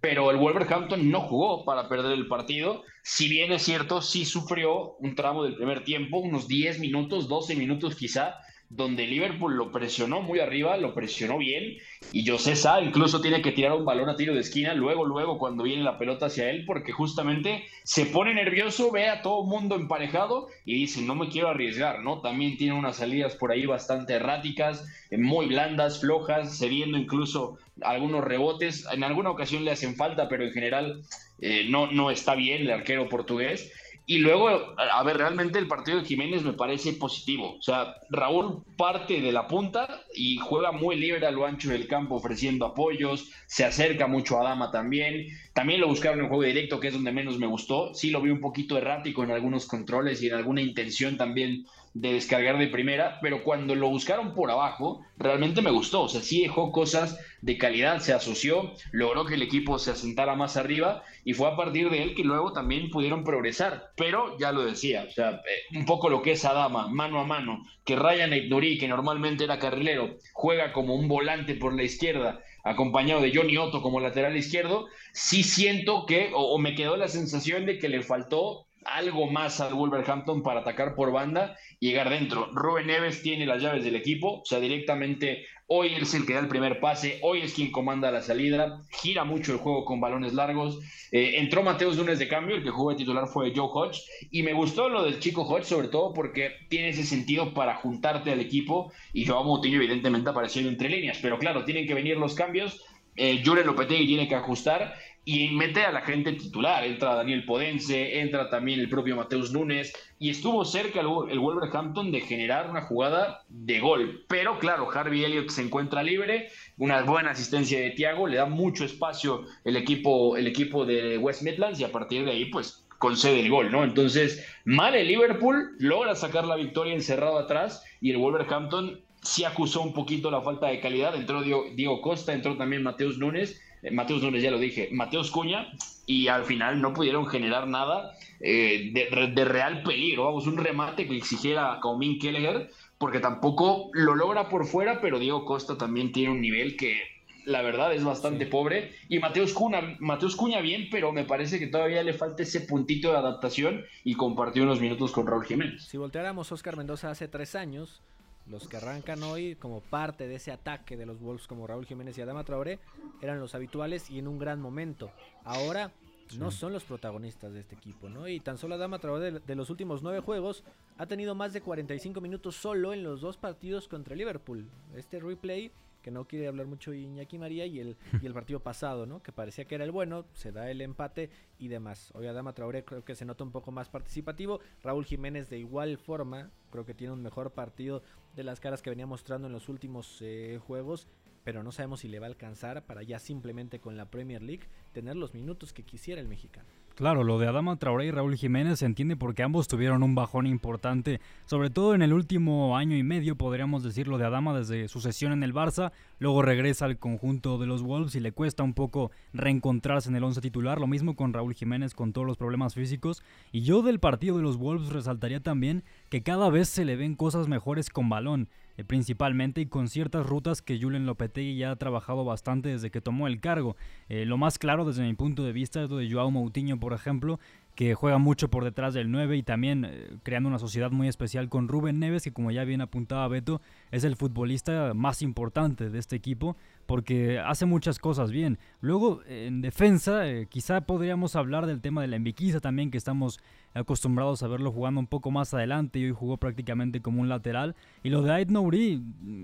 pero 0.00 0.30
el 0.30 0.36
Wolverhampton 0.36 1.10
no 1.10 1.20
jugó 1.22 1.64
para 1.64 1.88
perder 1.88 2.12
el 2.12 2.28
partido. 2.28 2.84
Si 3.02 3.28
bien 3.28 3.50
es 3.52 3.62
cierto, 3.62 4.02
sí 4.02 4.24
sufrió 4.24 4.94
un 4.98 5.16
tramo 5.16 5.42
del 5.42 5.56
primer 5.56 5.82
tiempo, 5.82 6.18
unos 6.18 6.46
10 6.46 6.78
minutos, 6.78 7.28
12 7.28 7.56
minutos 7.56 7.96
quizá, 7.96 8.36
donde 8.70 9.08
Liverpool 9.08 9.56
lo 9.56 9.72
presionó 9.72 10.22
muy 10.22 10.38
arriba, 10.38 10.76
lo 10.76 10.94
presionó 10.94 11.38
bien, 11.38 11.78
y 12.12 12.24
José 12.24 12.54
Sá 12.54 12.80
incluso 12.80 13.20
tiene 13.20 13.42
que 13.42 13.50
tirar 13.50 13.72
un 13.72 13.84
balón 13.84 14.08
a 14.08 14.14
tiro 14.14 14.32
de 14.32 14.40
esquina, 14.40 14.74
luego, 14.74 15.04
luego, 15.04 15.38
cuando 15.38 15.64
viene 15.64 15.82
la 15.82 15.98
pelota 15.98 16.26
hacia 16.26 16.48
él, 16.50 16.64
porque 16.64 16.92
justamente 16.92 17.64
se 17.82 18.06
pone 18.06 18.32
nervioso, 18.32 18.92
ve 18.92 19.08
a 19.08 19.22
todo 19.22 19.42
mundo 19.42 19.74
emparejado 19.74 20.46
y 20.64 20.74
dice, 20.74 21.02
no 21.02 21.16
me 21.16 21.28
quiero 21.28 21.48
arriesgar, 21.48 22.00
¿no? 22.04 22.20
También 22.20 22.56
tiene 22.56 22.74
unas 22.74 22.98
salidas 22.98 23.34
por 23.34 23.50
ahí 23.50 23.66
bastante 23.66 24.14
erráticas, 24.14 24.86
eh, 25.10 25.18
muy 25.18 25.46
blandas, 25.46 26.00
flojas, 26.00 26.56
cediendo 26.56 26.96
incluso 26.96 27.58
algunos 27.82 28.22
rebotes, 28.22 28.86
en 28.92 29.02
alguna 29.02 29.30
ocasión 29.30 29.64
le 29.64 29.72
hacen 29.72 29.96
falta, 29.96 30.28
pero 30.28 30.44
en 30.44 30.52
general 30.52 31.02
eh, 31.40 31.66
no, 31.68 31.90
no 31.90 32.12
está 32.12 32.36
bien 32.36 32.62
el 32.62 32.70
arquero 32.70 33.08
portugués. 33.08 33.72
Y 34.10 34.18
luego, 34.18 34.48
a 34.76 35.04
ver, 35.04 35.18
realmente 35.18 35.60
el 35.60 35.68
partido 35.68 36.00
de 36.00 36.04
Jiménez 36.04 36.42
me 36.42 36.52
parece 36.52 36.94
positivo. 36.94 37.54
O 37.56 37.62
sea, 37.62 37.94
Raúl 38.10 38.64
parte 38.76 39.20
de 39.20 39.30
la 39.30 39.46
punta 39.46 40.02
y 40.12 40.36
juega 40.38 40.72
muy 40.72 40.96
libre 40.96 41.24
a 41.28 41.30
lo 41.30 41.46
ancho 41.46 41.70
del 41.70 41.86
campo 41.86 42.16
ofreciendo 42.16 42.66
apoyos, 42.66 43.30
se 43.46 43.64
acerca 43.64 44.08
mucho 44.08 44.40
a 44.40 44.42
Dama 44.42 44.72
también. 44.72 45.28
También 45.52 45.80
lo 45.80 45.88
buscaron 45.88 46.20
en 46.20 46.28
juego 46.28 46.44
directo, 46.44 46.78
que 46.78 46.88
es 46.88 46.94
donde 46.94 47.12
menos 47.12 47.38
me 47.38 47.46
gustó. 47.46 47.92
Sí 47.94 48.10
lo 48.10 48.20
vi 48.20 48.30
un 48.30 48.40
poquito 48.40 48.78
errático 48.78 49.24
en 49.24 49.32
algunos 49.32 49.66
controles 49.66 50.22
y 50.22 50.28
en 50.28 50.34
alguna 50.34 50.62
intención 50.62 51.16
también 51.16 51.66
de 51.92 52.12
descargar 52.12 52.56
de 52.58 52.68
primera, 52.68 53.18
pero 53.20 53.42
cuando 53.42 53.74
lo 53.74 53.88
buscaron 53.88 54.32
por 54.32 54.50
abajo, 54.50 55.04
realmente 55.18 55.60
me 55.60 55.72
gustó. 55.72 56.02
O 56.02 56.08
sea, 56.08 56.20
sí 56.20 56.42
dejó 56.42 56.70
cosas 56.70 57.18
de 57.42 57.58
calidad, 57.58 57.98
se 57.98 58.12
asoció, 58.12 58.72
logró 58.92 59.24
que 59.24 59.34
el 59.34 59.42
equipo 59.42 59.78
se 59.78 59.90
asentara 59.90 60.36
más 60.36 60.56
arriba 60.56 61.02
y 61.24 61.34
fue 61.34 61.48
a 61.48 61.56
partir 61.56 61.90
de 61.90 62.02
él 62.02 62.14
que 62.14 62.22
luego 62.22 62.52
también 62.52 62.90
pudieron 62.90 63.24
progresar. 63.24 63.90
Pero 63.96 64.38
ya 64.38 64.52
lo 64.52 64.64
decía, 64.64 65.06
o 65.08 65.10
sea, 65.10 65.30
eh, 65.30 65.76
un 65.76 65.84
poco 65.84 66.08
lo 66.08 66.22
que 66.22 66.32
es 66.32 66.44
Adama, 66.44 66.86
mano 66.86 67.18
a 67.18 67.24
mano, 67.24 67.66
que 67.84 67.96
Ryan 67.96 68.32
Ignorí, 68.32 68.78
que 68.78 68.86
normalmente 68.86 69.44
era 69.44 69.58
carrilero, 69.58 70.16
juega 70.32 70.72
como 70.72 70.94
un 70.94 71.08
volante 71.08 71.54
por 71.56 71.74
la 71.74 71.82
izquierda, 71.82 72.40
acompañado 72.64 73.20
de 73.20 73.32
Johnny 73.34 73.56
Otto 73.56 73.82
como 73.82 74.00
lateral 74.00 74.36
izquierdo, 74.36 74.86
sí 75.12 75.42
siento 75.42 76.06
que, 76.06 76.30
o 76.34 76.58
me 76.58 76.74
quedó 76.74 76.96
la 76.96 77.08
sensación 77.08 77.66
de 77.66 77.78
que 77.78 77.88
le 77.88 78.02
faltó 78.02 78.66
algo 78.84 79.30
más 79.30 79.60
al 79.60 79.74
Wolverhampton 79.74 80.42
para 80.42 80.60
atacar 80.60 80.94
por 80.94 81.12
banda 81.12 81.56
y 81.78 81.88
llegar 81.88 82.10
dentro. 82.10 82.50
Rubén 82.52 82.86
Neves 82.86 83.22
tiene 83.22 83.46
las 83.46 83.62
llaves 83.62 83.84
del 83.84 83.96
equipo, 83.96 84.40
o 84.40 84.44
sea, 84.44 84.60
directamente 84.60 85.44
hoy 85.72 85.94
es 85.94 86.14
el 86.14 86.26
que 86.26 86.34
da 86.34 86.40
el 86.40 86.48
primer 86.48 86.80
pase, 86.80 87.20
hoy 87.22 87.42
es 87.42 87.54
quien 87.54 87.70
comanda 87.70 88.10
la 88.10 88.22
salida, 88.22 88.82
gira 88.90 89.22
mucho 89.22 89.52
el 89.52 89.58
juego 89.58 89.84
con 89.84 90.00
balones 90.00 90.34
largos. 90.34 90.80
Eh, 91.12 91.34
entró 91.36 91.62
Mateus 91.62 91.96
Nunes 91.96 92.18
de 92.18 92.26
cambio, 92.26 92.56
el 92.56 92.64
que 92.64 92.70
jugó 92.70 92.90
de 92.90 92.96
titular 92.96 93.28
fue 93.28 93.52
Joe 93.54 93.68
Hodge, 93.72 94.00
y 94.32 94.42
me 94.42 94.52
gustó 94.52 94.88
lo 94.88 95.04
del 95.04 95.20
chico 95.20 95.42
Hodge, 95.42 95.66
sobre 95.66 95.86
todo 95.86 96.12
porque 96.12 96.50
tiene 96.68 96.88
ese 96.88 97.04
sentido 97.04 97.54
para 97.54 97.76
juntarte 97.76 98.32
al 98.32 98.40
equipo, 98.40 98.92
y 99.12 99.24
Joao 99.24 99.44
Moutinho 99.44 99.76
evidentemente 99.76 100.28
apareciendo 100.28 100.70
entre 100.70 100.88
líneas, 100.88 101.18
pero 101.22 101.38
claro, 101.38 101.64
tienen 101.64 101.86
que 101.86 101.94
venir 101.94 102.16
los 102.16 102.34
cambios, 102.34 102.84
eh, 103.14 103.40
Jure 103.44 103.64
Lopetegui 103.64 104.06
tiene 104.06 104.26
que 104.26 104.34
ajustar 104.34 104.94
y 105.24 105.48
mete 105.50 105.82
a 105.84 105.92
la 105.92 106.00
gente 106.02 106.32
titular. 106.32 106.84
Entra 106.84 107.14
Daniel 107.14 107.44
Podense, 107.44 108.20
entra 108.20 108.50
también 108.50 108.80
el 108.80 108.88
propio 108.88 109.16
Mateus 109.16 109.52
Nunes 109.52 109.92
y 110.18 110.30
estuvo 110.30 110.64
cerca 110.64 111.00
el, 111.00 111.38
Wolverhampton 111.38 112.12
de 112.12 112.20
generar 112.20 112.70
una 112.70 112.82
jugada 112.82 113.44
de 113.48 113.80
gol. 113.80 114.24
Pero 114.28 114.58
claro, 114.58 114.90
Harvey 114.90 115.24
Elliott 115.24 115.50
se 115.50 115.62
encuentra 115.62 116.02
libre, 116.02 116.48
una 116.78 117.02
buena 117.02 117.30
asistencia 117.30 117.80
de 117.80 117.90
Thiago, 117.90 118.26
le 118.26 118.36
da 118.36 118.46
mucho 118.46 118.84
espacio 118.84 119.44
el 119.64 119.76
equipo, 119.76 120.36
el 120.36 120.46
equipo 120.46 120.84
de 120.84 121.18
West 121.18 121.42
Midlands 121.42 121.80
y 121.80 121.84
a 121.84 121.92
partir 121.92 122.24
de 122.24 122.32
ahí 122.32 122.46
pues 122.46 122.84
concede 122.98 123.40
el 123.40 123.50
gol, 123.50 123.72
¿no? 123.72 123.82
Entonces, 123.82 124.46
mal 124.64 124.94
el 124.94 125.08
Liverpool 125.08 125.74
logra 125.78 126.14
sacar 126.14 126.44
la 126.44 126.56
victoria 126.56 126.92
encerrado 126.92 127.38
atrás 127.38 127.82
y 128.02 128.10
el 128.10 128.18
Wolverhampton 128.18 129.00
sí 129.22 129.44
acusó 129.44 129.82
un 129.82 129.92
poquito 129.92 130.30
la 130.30 130.42
falta 130.42 130.68
de 130.68 130.80
calidad. 130.80 131.14
Entró 131.14 131.42
Diego 131.42 132.00
Costa, 132.00 132.32
entró 132.32 132.56
también 132.56 132.82
Mateus 132.82 133.18
Nunes 133.18 133.60
eh, 133.82 133.90
Mateus 133.90 134.22
Nunes 134.22 134.42
ya 134.42 134.50
lo 134.50 134.58
dije, 134.58 134.88
Mateus 134.92 135.30
Cuña, 135.30 135.72
y 136.06 136.28
al 136.28 136.44
final 136.44 136.80
no 136.80 136.92
pudieron 136.92 137.26
generar 137.26 137.66
nada 137.68 138.12
eh, 138.40 138.90
de, 138.92 139.44
real 139.44 139.82
peligro, 139.82 140.24
vamos, 140.24 140.46
un 140.46 140.58
remate 140.58 141.06
que 141.06 141.16
exigiera 141.16 141.72
a 141.72 141.80
Comín 141.80 142.18
Kelleher, 142.18 142.70
porque 142.98 143.20
tampoco 143.20 143.90
lo 143.92 144.14
logra 144.14 144.48
por 144.48 144.66
fuera, 144.66 145.00
pero 145.00 145.18
Diego 145.18 145.44
Costa 145.44 145.78
también 145.78 146.12
tiene 146.12 146.32
un 146.32 146.40
nivel 146.40 146.76
que 146.76 147.00
la 147.46 147.62
verdad 147.62 147.94
es 147.94 148.04
bastante 148.04 148.44
pobre, 148.46 148.92
y 149.08 149.18
Mateus 149.18 149.54
Cuña, 149.54 149.96
Mateus 149.98 150.36
Cuña 150.36 150.60
bien, 150.60 150.88
pero 150.90 151.10
me 151.10 151.24
parece 151.24 151.58
que 151.58 151.66
todavía 151.66 152.02
le 152.02 152.12
falta 152.12 152.42
ese 152.42 152.60
puntito 152.60 153.10
de 153.10 153.16
adaptación 153.16 153.84
y 154.04 154.14
compartió 154.14 154.62
unos 154.62 154.80
minutos 154.80 155.12
con 155.12 155.26
Raúl 155.26 155.46
Jiménez. 155.46 155.82
Si 155.84 155.96
volteáramos 155.96 156.52
Oscar 156.52 156.76
Mendoza 156.76 157.10
hace 157.10 157.28
tres 157.28 157.54
años, 157.54 158.02
los 158.50 158.68
que 158.68 158.76
arrancan 158.76 159.22
hoy 159.22 159.54
como 159.54 159.80
parte 159.80 160.26
de 160.26 160.34
ese 160.34 160.50
ataque 160.50 160.96
de 160.96 161.06
los 161.06 161.20
Wolves 161.20 161.46
como 161.46 161.66
Raúl 161.66 161.86
Jiménez 161.86 162.18
y 162.18 162.20
Adama 162.20 162.44
Traoré 162.44 162.80
eran 163.22 163.40
los 163.40 163.54
habituales 163.54 164.10
y 164.10 164.18
en 164.18 164.26
un 164.26 164.38
gran 164.38 164.60
momento. 164.60 165.12
Ahora 165.44 165.92
no 166.38 166.50
son 166.50 166.72
los 166.72 166.84
protagonistas 166.84 167.52
de 167.52 167.60
este 167.60 167.74
equipo, 167.74 168.08
¿no? 168.08 168.28
Y 168.28 168.40
tan 168.40 168.58
solo 168.58 168.74
Adama 168.74 168.98
Traoré 168.98 169.40
de, 169.40 169.54
los 169.54 169.70
últimos 169.70 170.02
nueve 170.02 170.20
juegos 170.20 170.64
ha 170.98 171.06
tenido 171.06 171.34
más 171.34 171.52
de 171.52 171.60
45 171.60 172.20
minutos 172.20 172.56
solo 172.56 172.92
en 172.92 173.02
los 173.02 173.20
dos 173.20 173.36
partidos 173.36 173.88
contra 173.88 174.16
Liverpool. 174.16 174.68
Este 174.94 175.20
replay 175.20 175.72
que 176.02 176.10
no 176.10 176.26
quiere 176.26 176.48
hablar 176.48 176.66
mucho 176.66 176.92
Iñaki 176.92 177.38
María 177.38 177.66
y 177.66 177.80
el, 177.80 177.96
y 178.22 178.26
el 178.26 178.32
partido 178.32 178.60
pasado, 178.60 179.06
¿no? 179.06 179.22
Que 179.22 179.32
parecía 179.32 179.66
que 179.66 179.74
era 179.74 179.84
el 179.84 179.90
bueno, 179.90 180.26
se 180.32 180.52
da 180.52 180.70
el 180.70 180.80
empate 180.80 181.30
y 181.58 181.68
demás. 181.68 182.10
Hoy 182.14 182.26
Adama 182.26 182.52
Traoré 182.52 182.84
creo 182.84 183.04
que 183.04 183.14
se 183.14 183.24
nota 183.24 183.44
un 183.44 183.52
poco 183.52 183.72
más 183.72 183.88
participativo. 183.88 184.60
Raúl 184.82 185.04
Jiménez 185.04 185.48
de 185.48 185.58
igual 185.58 185.98
forma, 185.98 186.50
creo 186.70 186.84
que 186.84 186.94
tiene 186.94 187.12
un 187.12 187.22
mejor 187.22 187.52
partido 187.52 188.02
de 188.34 188.44
las 188.44 188.60
caras 188.60 188.82
que 188.82 188.90
venía 188.90 189.06
mostrando 189.06 189.46
en 189.46 189.52
los 189.52 189.68
últimos 189.68 190.18
eh, 190.20 190.58
juegos. 190.66 191.06
Pero 191.42 191.62
no 191.62 191.72
sabemos 191.72 192.00
si 192.00 192.08
le 192.08 192.18
va 192.18 192.26
a 192.26 192.28
alcanzar 192.28 192.84
para 192.84 193.02
ya 193.02 193.18
simplemente 193.18 193.80
con 193.80 193.96
la 193.96 194.10
Premier 194.10 194.42
League 194.42 194.68
tener 194.92 195.16
los 195.16 195.32
minutos 195.32 195.72
que 195.72 195.84
quisiera 195.84 196.20
el 196.20 196.28
mexicano. 196.28 196.68
Claro, 197.00 197.24
lo 197.24 197.38
de 197.38 197.46
Adama 197.46 197.76
Traoré 197.76 198.04
y 198.04 198.10
Raúl 198.10 198.36
Jiménez 198.36 198.80
se 198.80 198.84
entiende 198.84 199.16
porque 199.16 199.42
ambos 199.42 199.68
tuvieron 199.68 200.02
un 200.02 200.14
bajón 200.14 200.46
importante, 200.46 201.18
sobre 201.46 201.70
todo 201.70 201.94
en 201.94 202.02
el 202.02 202.12
último 202.12 202.76
año 202.76 202.94
y 202.94 203.02
medio, 203.02 203.36
podríamos 203.36 203.82
decirlo, 203.82 204.18
de 204.18 204.26
Adama 204.26 204.52
desde 204.52 204.86
su 204.86 205.00
sesión 205.00 205.32
en 205.32 205.42
el 205.42 205.54
Barça, 205.54 205.92
luego 206.18 206.42
regresa 206.42 206.84
al 206.84 206.98
conjunto 206.98 207.56
de 207.56 207.66
los 207.66 207.82
Wolves 207.82 208.16
y 208.16 208.20
le 208.20 208.32
cuesta 208.32 208.64
un 208.64 208.74
poco 208.74 209.12
reencontrarse 209.32 210.10
en 210.10 210.16
el 210.16 210.24
once 210.24 210.42
titular, 210.42 210.78
lo 210.78 210.86
mismo 210.86 211.16
con 211.16 211.32
Raúl 211.32 211.54
Jiménez 211.54 211.94
con 211.94 212.12
todos 212.12 212.26
los 212.26 212.36
problemas 212.36 212.74
físicos, 212.74 213.22
y 213.50 213.62
yo 213.62 213.80
del 213.80 213.98
partido 213.98 214.36
de 214.36 214.42
los 214.42 214.58
Wolves 214.58 214.90
resaltaría 214.90 215.40
también 215.40 215.84
que 216.10 216.22
cada 216.22 216.50
vez 216.50 216.68
se 216.68 216.84
le 216.84 216.96
ven 216.96 217.14
cosas 217.14 217.48
mejores 217.48 217.88
con 217.88 218.10
balón. 218.10 218.50
Eh, 218.80 218.84
principalmente 218.84 219.60
y 219.60 219.66
con 219.66 219.88
ciertas 219.88 220.26
rutas 220.26 220.62
que 220.62 220.80
Julen 220.80 221.04
Lopetegui 221.04 221.56
ya 221.56 221.70
ha 221.70 221.76
trabajado 221.76 222.24
bastante 222.24 222.70
desde 222.70 222.90
que 222.90 223.02
tomó 223.02 223.26
el 223.26 223.40
cargo. 223.40 223.76
Eh, 224.08 224.24
lo 224.24 224.38
más 224.38 224.58
claro 224.58 224.86
desde 224.86 225.02
mi 225.02 225.12
punto 225.12 225.44
de 225.44 225.52
vista 225.52 225.82
es 225.82 225.90
lo 225.90 225.98
de 225.98 226.10
Joao 226.10 226.30
Moutinho, 226.30 226.80
por 226.80 226.94
ejemplo, 226.94 227.38
que 227.80 227.94
juega 227.94 228.18
mucho 228.18 228.50
por 228.50 228.62
detrás 228.62 228.92
del 228.92 229.10
9 229.10 229.38
y 229.38 229.42
también 229.42 229.86
eh, 229.86 230.10
creando 230.22 230.50
una 230.50 230.58
sociedad 230.58 230.90
muy 230.90 231.08
especial 231.08 231.48
con 231.48 231.66
Rubén 231.66 231.98
Neves, 231.98 232.22
que 232.22 232.30
como 232.30 232.50
ya 232.50 232.62
bien 232.64 232.82
apuntaba 232.82 233.26
Beto, 233.26 233.62
es 233.90 234.04
el 234.04 234.16
futbolista 234.16 234.92
más 234.92 235.22
importante 235.22 235.88
de 235.88 235.98
este 235.98 236.14
equipo 236.14 236.58
porque 236.84 237.38
hace 237.38 237.64
muchas 237.64 237.98
cosas 237.98 238.32
bien. 238.32 238.58
Luego, 238.82 239.22
en 239.26 239.62
defensa, 239.62 240.28
eh, 240.28 240.46
quizá 240.46 240.82
podríamos 240.82 241.36
hablar 241.36 241.64
del 241.64 241.80
tema 241.80 242.02
de 242.02 242.08
la 242.08 242.16
Enviquisa 242.16 242.60
también, 242.60 242.90
que 242.90 242.98
estamos 242.98 243.40
acostumbrados 243.72 244.42
a 244.42 244.48
verlo 244.48 244.72
jugando 244.72 245.00
un 245.00 245.06
poco 245.06 245.30
más 245.30 245.54
adelante 245.54 246.00
y 246.00 246.04
hoy 246.04 246.12
jugó 246.12 246.36
prácticamente 246.36 247.00
como 247.00 247.22
un 247.22 247.30
lateral. 247.30 247.76
Y 248.02 248.10
lo 248.10 248.20
de 248.20 248.30
Ait 248.30 248.50
Nouri, 248.50 249.02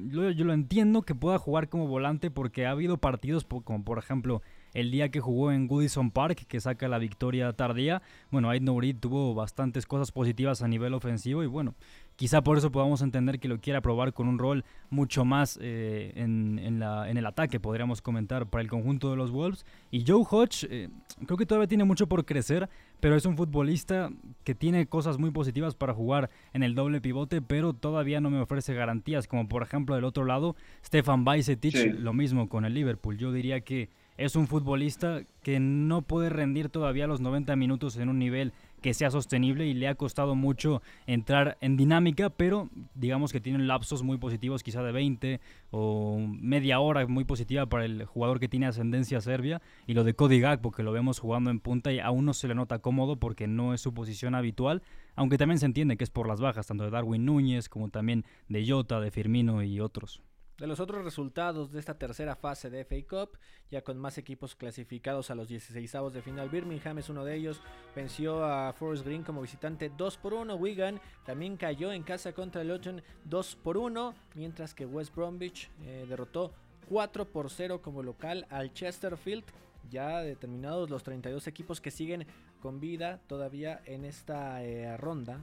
yo, 0.08 0.30
yo 0.30 0.44
lo 0.44 0.52
entiendo 0.52 1.00
que 1.02 1.14
pueda 1.14 1.38
jugar 1.38 1.70
como 1.70 1.86
volante 1.86 2.30
porque 2.30 2.66
ha 2.66 2.72
habido 2.72 2.98
partidos 2.98 3.46
como 3.46 3.82
por 3.82 3.96
ejemplo 3.96 4.42
el 4.76 4.90
día 4.90 5.08
que 5.08 5.20
jugó 5.20 5.52
en 5.52 5.68
Goodison 5.68 6.10
Park, 6.10 6.44
que 6.46 6.60
saca 6.60 6.86
la 6.86 6.98
victoria 6.98 7.50
tardía. 7.54 8.02
Bueno, 8.30 8.50
Aid 8.50 8.60
Nouri 8.60 8.92
tuvo 8.92 9.34
bastantes 9.34 9.86
cosas 9.86 10.12
positivas 10.12 10.60
a 10.60 10.68
nivel 10.68 10.92
ofensivo 10.92 11.42
y 11.42 11.46
bueno, 11.46 11.74
quizá 12.16 12.42
por 12.42 12.58
eso 12.58 12.70
podamos 12.70 13.00
entender 13.00 13.40
que 13.40 13.48
lo 13.48 13.58
quiera 13.58 13.80
probar 13.80 14.12
con 14.12 14.28
un 14.28 14.38
rol 14.38 14.66
mucho 14.90 15.24
más 15.24 15.58
eh, 15.62 16.12
en, 16.16 16.78
la, 16.78 17.08
en, 17.08 17.16
el 17.16 17.24
ataque, 17.24 17.58
podríamos 17.58 18.02
comentar, 18.02 18.46
para 18.48 18.60
el 18.60 18.68
conjunto 18.68 19.10
de 19.10 19.16
los 19.16 19.30
Wolves. 19.30 19.64
Y 19.90 20.04
Joe 20.06 20.24
Hodge, 20.28 20.66
eh, 20.68 20.90
creo 21.24 21.38
que 21.38 21.46
todavía 21.46 21.68
tiene 21.68 21.84
mucho 21.84 22.06
por 22.06 22.26
crecer, 22.26 22.68
pero 23.00 23.16
es 23.16 23.24
un 23.24 23.38
futbolista 23.38 24.10
que 24.44 24.54
tiene 24.54 24.86
cosas 24.86 25.16
muy 25.16 25.30
positivas 25.30 25.74
para 25.74 25.94
jugar 25.94 26.28
en 26.52 26.62
el 26.62 26.74
doble 26.74 27.00
pivote, 27.00 27.40
pero 27.40 27.72
todavía 27.72 28.20
no 28.20 28.28
me 28.28 28.40
ofrece 28.40 28.74
garantías, 28.74 29.26
como 29.26 29.48
por 29.48 29.62
ejemplo 29.62 29.94
del 29.94 30.04
otro 30.04 30.26
lado, 30.26 30.54
Stefan 30.84 31.24
Bajcetic, 31.24 31.98
lo 31.98 32.12
mismo 32.12 32.50
con 32.50 32.66
el 32.66 32.74
Liverpool. 32.74 33.16
Yo 33.16 33.32
diría 33.32 33.62
que 33.62 33.88
es 34.18 34.36
un 34.36 34.46
futbolista 34.46 35.22
que 35.42 35.60
no 35.60 36.02
puede 36.02 36.28
rendir 36.28 36.68
todavía 36.68 37.06
los 37.06 37.20
90 37.20 37.54
minutos 37.56 37.96
en 37.96 38.08
un 38.08 38.18
nivel 38.18 38.52
que 38.80 38.94
sea 38.94 39.10
sostenible 39.10 39.66
y 39.66 39.74
le 39.74 39.88
ha 39.88 39.94
costado 39.94 40.34
mucho 40.34 40.82
entrar 41.06 41.56
en 41.60 41.76
dinámica, 41.76 42.30
pero 42.30 42.68
digamos 42.94 43.32
que 43.32 43.40
tiene 43.40 43.58
lapsos 43.64 44.02
muy 44.02 44.18
positivos, 44.18 44.62
quizá 44.62 44.82
de 44.82 44.92
20 44.92 45.40
o 45.70 46.18
media 46.18 46.78
hora 46.78 47.06
muy 47.06 47.24
positiva 47.24 47.66
para 47.66 47.84
el 47.84 48.04
jugador 48.04 48.38
que 48.38 48.48
tiene 48.48 48.66
ascendencia 48.66 49.20
serbia. 49.20 49.60
Y 49.86 49.94
lo 49.94 50.04
de 50.04 50.14
Cody 50.14 50.40
Gakpo, 50.40 50.70
que 50.70 50.82
lo 50.82 50.92
vemos 50.92 51.18
jugando 51.18 51.50
en 51.50 51.60
punta 51.60 51.92
y 51.92 51.98
aún 51.98 52.26
no 52.26 52.34
se 52.34 52.48
le 52.48 52.54
nota 52.54 52.78
cómodo 52.78 53.16
porque 53.16 53.46
no 53.46 53.74
es 53.74 53.80
su 53.80 53.92
posición 53.92 54.34
habitual, 54.34 54.82
aunque 55.14 55.38
también 55.38 55.58
se 55.58 55.66
entiende 55.66 55.96
que 55.96 56.04
es 56.04 56.10
por 56.10 56.28
las 56.28 56.40
bajas, 56.40 56.66
tanto 56.66 56.84
de 56.84 56.90
Darwin 56.90 57.24
Núñez 57.24 57.68
como 57.68 57.88
también 57.88 58.24
de 58.48 58.66
Jota, 58.66 59.00
de 59.00 59.10
Firmino 59.10 59.62
y 59.62 59.80
otros. 59.80 60.22
De 60.58 60.66
los 60.66 60.80
otros 60.80 61.04
resultados 61.04 61.70
de 61.70 61.78
esta 61.78 61.98
tercera 61.98 62.34
fase 62.34 62.70
de 62.70 62.84
FA 62.86 62.96
Cup, 63.06 63.38
ya 63.70 63.82
con 63.82 63.98
más 63.98 64.16
equipos 64.16 64.54
clasificados 64.54 65.30
a 65.30 65.34
los 65.34 65.48
16 65.48 65.92
de 66.14 66.22
final, 66.22 66.48
Birmingham 66.48 66.96
es 66.96 67.10
uno 67.10 67.26
de 67.26 67.36
ellos, 67.36 67.60
venció 67.94 68.42
a 68.42 68.72
Forest 68.72 69.04
Green 69.04 69.22
como 69.22 69.42
visitante 69.42 69.90
2 69.94 70.16
por 70.16 70.32
1, 70.32 70.54
Wigan 70.54 70.98
también 71.26 71.58
cayó 71.58 71.92
en 71.92 72.02
casa 72.02 72.32
contra 72.32 72.62
el 72.62 72.68
Luton 72.68 73.02
2 73.26 73.56
por 73.56 73.76
1, 73.76 74.14
mientras 74.34 74.72
que 74.72 74.86
West 74.86 75.14
Bromwich 75.14 75.68
eh, 75.82 76.06
derrotó 76.08 76.54
4 76.88 77.26
por 77.26 77.50
0 77.50 77.82
como 77.82 78.02
local 78.02 78.46
al 78.48 78.72
Chesterfield, 78.72 79.44
ya 79.90 80.22
determinados 80.22 80.88
los 80.88 81.02
32 81.02 81.48
equipos 81.48 81.82
que 81.82 81.90
siguen 81.90 82.26
con 82.60 82.80
vida 82.80 83.20
todavía 83.26 83.82
en 83.84 84.06
esta 84.06 84.64
eh, 84.64 84.96
ronda 84.96 85.38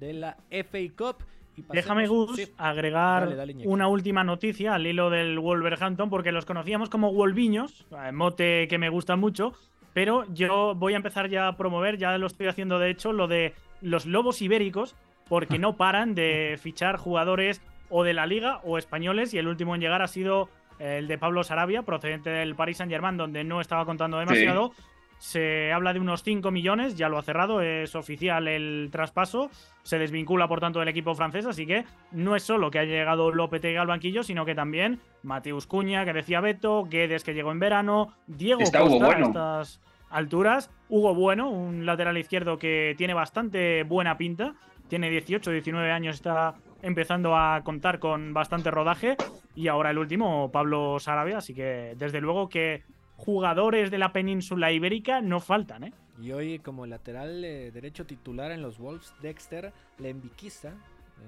de 0.00 0.14
la 0.14 0.38
FA 0.50 0.78
Cup. 0.96 1.24
Déjame, 1.72 2.06
Gus, 2.06 2.52
agregar 2.58 3.28
una 3.64 3.88
última 3.88 4.24
noticia 4.24 4.74
al 4.74 4.86
hilo 4.86 5.10
del 5.10 5.38
Wolverhampton, 5.38 6.10
porque 6.10 6.32
los 6.32 6.44
conocíamos 6.44 6.90
como 6.90 7.12
Wolviños, 7.12 7.86
eh, 7.90 8.12
mote 8.12 8.68
que 8.68 8.78
me 8.78 8.88
gusta 8.88 9.16
mucho, 9.16 9.52
pero 9.94 10.24
yo 10.32 10.74
voy 10.74 10.92
a 10.92 10.96
empezar 10.96 11.28
ya 11.28 11.48
a 11.48 11.56
promover, 11.56 11.96
ya 11.96 12.16
lo 12.18 12.26
estoy 12.26 12.48
haciendo 12.48 12.78
de 12.78 12.90
hecho, 12.90 13.12
lo 13.12 13.28
de 13.28 13.54
los 13.80 14.06
lobos 14.06 14.42
ibéricos, 14.42 14.94
porque 15.28 15.58
no 15.58 15.76
paran 15.76 16.14
de 16.14 16.58
fichar 16.60 16.96
jugadores 16.96 17.62
o 17.88 18.04
de 18.04 18.14
la 18.14 18.26
liga 18.26 18.60
o 18.64 18.78
españoles, 18.78 19.32
y 19.32 19.38
el 19.38 19.48
último 19.48 19.74
en 19.74 19.80
llegar 19.80 20.02
ha 20.02 20.08
sido 20.08 20.48
el 20.78 21.08
de 21.08 21.16
Pablo 21.18 21.42
Sarabia, 21.42 21.82
procedente 21.82 22.30
del 22.30 22.54
Paris 22.54 22.76
Saint 22.76 22.92
Germain, 22.92 23.16
donde 23.16 23.44
no 23.44 23.60
estaba 23.60 23.86
contando 23.86 24.18
demasiado. 24.18 24.72
Se 25.18 25.72
habla 25.72 25.92
de 25.92 26.00
unos 26.00 26.22
5 26.22 26.50
millones, 26.50 26.96
ya 26.96 27.08
lo 27.08 27.18
ha 27.18 27.22
cerrado, 27.22 27.60
es 27.60 27.94
oficial 27.94 28.48
el 28.48 28.88
traspaso. 28.92 29.50
Se 29.82 29.98
desvincula, 29.98 30.48
por 30.48 30.60
tanto, 30.60 30.78
del 30.78 30.88
equipo 30.88 31.14
francés, 31.14 31.46
así 31.46 31.66
que 31.66 31.84
no 32.12 32.36
es 32.36 32.42
solo 32.42 32.70
que 32.70 32.78
haya 32.78 32.92
llegado 32.92 33.30
Lopetegui 33.30 33.76
al 33.76 33.86
banquillo, 33.86 34.22
sino 34.22 34.44
que 34.44 34.54
también 34.54 35.00
Mateus 35.22 35.66
Cuña, 35.66 36.04
que 36.04 36.12
decía 36.12 36.40
Beto, 36.40 36.84
Guedes, 36.84 37.24
que 37.24 37.34
llegó 37.34 37.52
en 37.52 37.60
verano, 37.60 38.12
Diego 38.26 38.60
Costa 38.60 38.80
a 38.80 39.20
estas 39.20 39.80
alturas, 40.10 40.70
Hugo 40.88 41.14
Bueno, 41.14 41.50
un 41.50 41.86
lateral 41.86 42.18
izquierdo 42.18 42.58
que 42.58 42.94
tiene 42.96 43.14
bastante 43.14 43.82
buena 43.84 44.16
pinta, 44.16 44.54
tiene 44.88 45.10
18, 45.10 45.50
19 45.50 45.90
años, 45.90 46.16
está 46.16 46.54
empezando 46.82 47.36
a 47.36 47.62
contar 47.64 47.98
con 47.98 48.32
bastante 48.32 48.70
rodaje. 48.70 49.16
Y 49.54 49.68
ahora 49.68 49.90
el 49.90 49.98
último, 49.98 50.50
Pablo 50.52 50.98
Sarabia. 51.00 51.38
Así 51.38 51.54
que 51.54 51.94
desde 51.96 52.20
luego 52.20 52.48
que 52.48 52.84
jugadores 53.16 53.90
de 53.90 53.98
la 53.98 54.12
península 54.12 54.72
ibérica 54.72 55.20
no 55.20 55.40
faltan, 55.40 55.84
¿eh? 55.84 55.92
Y 56.20 56.32
hoy 56.32 56.58
como 56.60 56.86
lateral 56.86 57.44
eh, 57.44 57.70
derecho 57.70 58.06
titular 58.06 58.50
en 58.50 58.62
los 58.62 58.78
Wolves, 58.78 59.12
Dexter 59.20 59.72
Lembiquista, 59.98 60.70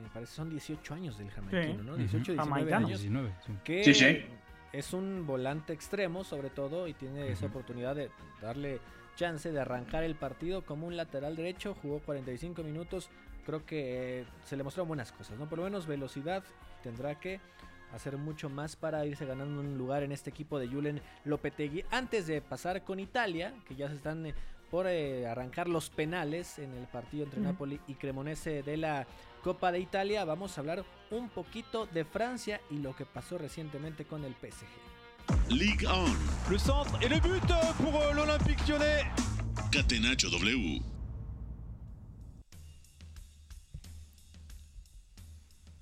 me 0.03 0.09
parece 0.11 0.35
son 0.35 0.51
18 0.51 0.95
años 0.95 1.19
del 1.19 1.31
jamaiquino, 1.31 1.83
¿no? 1.83 1.97
18, 1.97 2.33
19 2.33 2.75
años. 2.75 3.07
Que 3.65 3.85
sí, 3.85 3.95
sí. 3.95 4.25
es 4.73 4.93
un 4.93 5.27
volante 5.27 5.73
extremo 5.73 6.25
sobre 6.25 6.51
todo 6.51 6.89
y 6.89 6.95
tiene 6.95 7.31
esa 7.33 7.47
oportunidad 7.47 7.97
de 7.97 8.11
darle 8.41 8.81
chance 9.17 9.51
de 9.51 9.61
arrancar 9.61 10.05
el 10.05 10.15
partido 10.15 10.63
como 10.63 10.87
un 10.87 10.97
lateral 10.97 11.37
derecho, 11.37 11.75
jugó 11.83 11.99
45 12.01 12.63
minutos, 12.63 13.11
creo 13.45 13.67
que 13.67 14.21
eh, 14.21 14.25
se 14.45 14.57
le 14.57 14.63
mostraron 14.63 14.89
buenas 14.89 15.11
cosas, 15.11 15.39
¿no? 15.39 15.49
Por 15.49 15.59
lo 15.59 15.65
menos 15.65 15.87
velocidad 15.87 16.45
tendrá 16.83 17.19
que 17.19 17.41
hacer 17.93 18.17
mucho 18.17 18.49
más 18.49 18.77
para 18.77 19.05
irse 19.07 19.27
ganando 19.27 19.61
un 19.61 19.79
lugar 19.79 20.03
en 20.03 20.13
este 20.13 20.31
equipo 20.31 20.59
de 20.59 20.69
Julen 20.69 21.01
Lopetegui. 21.25 21.85
Antes 21.91 22.27
de 22.27 22.41
pasar 22.41 22.85
con 22.85 23.01
Italia, 23.01 23.55
que 23.67 23.75
ya 23.75 23.89
se 23.89 23.97
están 23.97 24.27
eh, 24.27 24.35
por 24.71 24.87
eh, 24.87 25.27
arrancar 25.27 25.69
los 25.69 25.91
penales 25.91 26.59
en 26.59 26.75
el 26.75 26.87
partido 26.87 27.25
entre 27.25 27.41
Napoli 27.41 27.81
y 27.87 27.95
Cremonese 27.95 28.63
de 28.63 28.77
la 28.77 29.07
Copa 29.43 29.73
de 29.73 29.81
Italia, 29.81 30.25
vamos 30.25 30.57
a 30.57 30.61
hablar 30.61 30.85
un 31.11 31.29
poquito 31.31 31.87
de 31.87 32.05
Francia 32.05 32.61
y 32.71 32.79
lo 32.79 32.95
que 32.95 33.07
pasó 33.07 33.39
recientemente 33.39 34.05
con 34.05 34.25
el 34.25 34.35
PSG. 34.35 34.67
Ligue 35.51 35.87
1. 35.87 36.51
Le 36.51 36.59
centre 36.59 36.99
et 37.03 37.09
le 37.09 37.21
but 37.21 37.47
pour 37.77 37.95
euh, 38.03 38.13
l'Olympique 38.13 38.67
lyonnais. 38.67 39.05
Catenacho 39.71 40.29
W. 40.31 40.98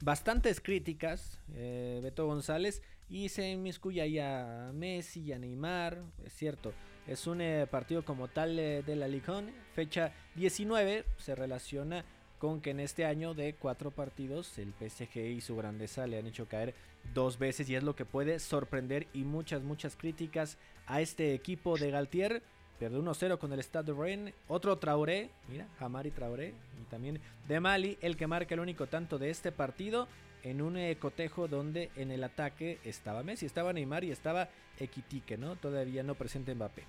bastantes 0.06 0.60
críticas, 0.60 1.40
eh, 1.56 1.98
Beto 2.00 2.26
González, 2.26 2.80
y 3.10 3.28
se 3.28 3.50
inmiscuye 3.50 4.00
ahí 4.00 4.20
a 4.20 4.70
Messi 4.72 5.20
y 5.20 5.32
a 5.32 5.38
Neymar, 5.40 6.00
es 6.24 6.32
cierto. 6.32 6.72
Es 7.08 7.26
un 7.26 7.40
eh, 7.40 7.66
partido 7.68 8.04
como 8.04 8.28
tal 8.28 8.56
eh, 8.56 8.84
de 8.86 8.94
la 8.94 9.08
Ligue 9.08 9.52
fecha 9.74 10.12
19, 10.36 11.04
se 11.18 11.34
relaciona 11.34 12.04
con 12.38 12.60
que 12.60 12.70
en 12.70 12.78
este 12.78 13.04
año 13.04 13.34
de 13.34 13.54
cuatro 13.54 13.90
partidos 13.90 14.58
el 14.58 14.72
PSG 14.74 15.16
y 15.16 15.40
su 15.40 15.56
grandeza 15.56 16.06
le 16.06 16.18
han 16.18 16.26
hecho 16.28 16.46
caer 16.46 16.74
dos 17.12 17.36
veces 17.38 17.68
y 17.68 17.74
es 17.74 17.82
lo 17.82 17.96
que 17.96 18.04
puede 18.04 18.38
sorprender 18.38 19.08
y 19.12 19.24
muchas, 19.24 19.64
muchas 19.64 19.96
críticas 19.96 20.56
a 20.86 21.00
este 21.00 21.34
equipo 21.34 21.78
de 21.78 21.90
Galtier 21.90 22.42
Pierde 22.78 22.98
1-0 22.98 23.38
con 23.38 23.52
el 23.52 23.60
Stade 23.60 23.92
de 23.92 23.98
Rennes. 23.98 24.34
Otro 24.48 24.76
Traoré, 24.76 25.30
mira, 25.48 25.66
Hamari 25.80 26.10
Traoré. 26.10 26.52
Y 26.80 26.84
también 26.90 27.20
de 27.48 27.60
Mali, 27.60 27.96
el 28.02 28.16
que 28.16 28.26
marca 28.26 28.54
el 28.54 28.60
único 28.60 28.86
tanto 28.86 29.18
de 29.18 29.30
este 29.30 29.52
partido. 29.52 30.08
En 30.42 30.62
un 30.62 30.76
eh, 30.76 30.96
cotejo 30.96 31.48
donde 31.48 31.90
en 31.96 32.12
el 32.12 32.22
ataque 32.22 32.78
estaba 32.84 33.24
Messi, 33.24 33.46
estaba 33.46 33.72
Neymar 33.72 34.04
y 34.04 34.12
estaba 34.12 34.48
Equitique, 34.78 35.36
¿no? 35.36 35.56
Todavía 35.56 36.02
no 36.02 36.14
presente 36.14 36.54
Mbappé. 36.54 36.84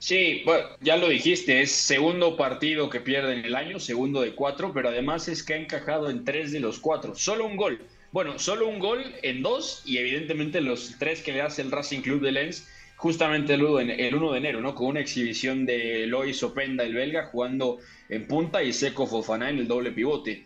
Sí, 0.00 0.42
bueno, 0.44 0.68
ya 0.80 0.96
lo 0.96 1.08
dijiste, 1.08 1.60
es 1.60 1.72
segundo 1.72 2.36
partido 2.36 2.88
que 2.88 3.00
pierde 3.00 3.34
en 3.34 3.44
el 3.44 3.56
año, 3.56 3.80
segundo 3.80 4.20
de 4.20 4.34
cuatro, 4.34 4.72
pero 4.72 4.88
además 4.88 5.28
es 5.28 5.42
que 5.42 5.54
ha 5.54 5.58
encajado 5.58 6.08
en 6.08 6.24
tres 6.24 6.52
de 6.52 6.60
los 6.60 6.78
cuatro, 6.78 7.14
solo 7.14 7.44
un 7.46 7.56
gol. 7.56 7.80
Bueno, 8.12 8.38
solo 8.38 8.68
un 8.68 8.78
gol 8.78 9.04
en 9.22 9.42
dos 9.42 9.82
y 9.84 9.98
evidentemente 9.98 10.60
los 10.60 10.96
tres 10.98 11.20
que 11.22 11.32
le 11.32 11.42
hace 11.42 11.62
el 11.62 11.70
Racing 11.70 12.00
Club 12.00 12.22
de 12.22 12.32
Lens 12.32 12.68
justamente 12.98 13.54
el 13.54 13.62
1 13.62 14.32
de 14.32 14.38
enero, 14.38 14.60
¿no? 14.60 14.74
Con 14.74 14.88
una 14.88 15.00
exhibición 15.00 15.64
de 15.64 16.06
Lois 16.06 16.42
Openda, 16.42 16.84
el 16.84 16.94
belga, 16.94 17.26
jugando 17.26 17.78
en 18.08 18.26
punta 18.26 18.62
y 18.62 18.72
Seco 18.72 19.06
Fofana 19.06 19.48
en 19.48 19.58
el 19.58 19.68
doble 19.68 19.92
pivote. 19.92 20.44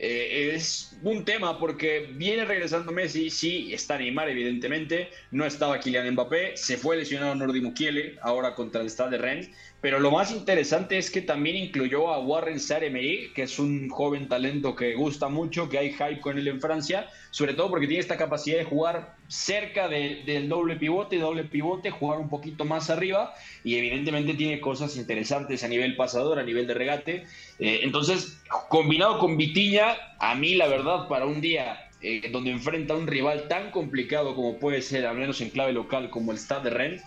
Eh, 0.00 0.52
es 0.54 0.96
un 1.02 1.24
tema 1.24 1.58
porque 1.58 2.08
viene 2.14 2.44
regresando 2.44 2.92
Messi, 2.92 3.30
sí, 3.30 3.74
está 3.74 3.98
Neymar 3.98 4.28
evidentemente, 4.28 5.08
no 5.32 5.44
estaba 5.44 5.80
Kylian 5.80 6.12
Mbappé, 6.12 6.56
se 6.56 6.76
fue 6.76 6.96
lesionado 6.96 7.34
Nordi 7.34 7.60
Mukiele 7.60 8.16
ahora 8.22 8.54
contra 8.54 8.80
el 8.80 8.90
Stade 8.90 9.10
de 9.10 9.18
Rennes, 9.18 9.50
pero 9.80 10.00
lo 10.00 10.10
más 10.10 10.32
interesante 10.32 10.98
es 10.98 11.08
que 11.08 11.22
también 11.22 11.56
incluyó 11.56 12.08
a 12.08 12.18
Warren 12.18 12.58
Saremery, 12.58 13.32
que 13.32 13.42
es 13.42 13.60
un 13.60 13.88
joven 13.88 14.26
talento 14.26 14.74
que 14.74 14.94
gusta 14.94 15.28
mucho, 15.28 15.68
que 15.68 15.78
hay 15.78 15.92
hype 15.92 16.20
con 16.20 16.36
él 16.36 16.48
en 16.48 16.60
Francia, 16.60 17.08
sobre 17.30 17.54
todo 17.54 17.70
porque 17.70 17.86
tiene 17.86 18.00
esta 18.00 18.16
capacidad 18.16 18.58
de 18.58 18.64
jugar 18.64 19.14
cerca 19.28 19.86
del 19.88 20.48
doble 20.48 20.74
pivote, 20.76 21.18
doble 21.18 21.44
pivote, 21.44 21.90
jugar 21.90 22.18
un 22.18 22.28
poquito 22.28 22.64
más 22.64 22.90
arriba 22.90 23.34
y 23.62 23.76
evidentemente 23.76 24.34
tiene 24.34 24.60
cosas 24.60 24.96
interesantes 24.96 25.62
a 25.62 25.68
nivel 25.68 25.94
pasador, 25.94 26.40
a 26.40 26.42
nivel 26.42 26.66
de 26.66 26.74
regate. 26.74 27.26
Eh, 27.60 27.80
entonces, 27.82 28.40
combinado 28.68 29.20
con 29.20 29.36
Vitiña, 29.36 29.96
a 30.18 30.34
mí 30.34 30.54
la 30.54 30.66
verdad 30.66 31.06
para 31.06 31.26
un 31.26 31.40
día 31.40 31.88
eh, 32.00 32.28
donde 32.32 32.50
enfrenta 32.50 32.94
a 32.94 32.96
un 32.96 33.06
rival 33.06 33.46
tan 33.48 33.70
complicado 33.70 34.34
como 34.34 34.58
puede 34.58 34.82
ser, 34.82 35.06
al 35.06 35.16
menos 35.16 35.40
en 35.40 35.50
clave 35.50 35.72
local, 35.72 36.10
como 36.10 36.32
el 36.32 36.38
Stade 36.38 36.70
de 36.70 36.76
Rennes, 36.76 37.02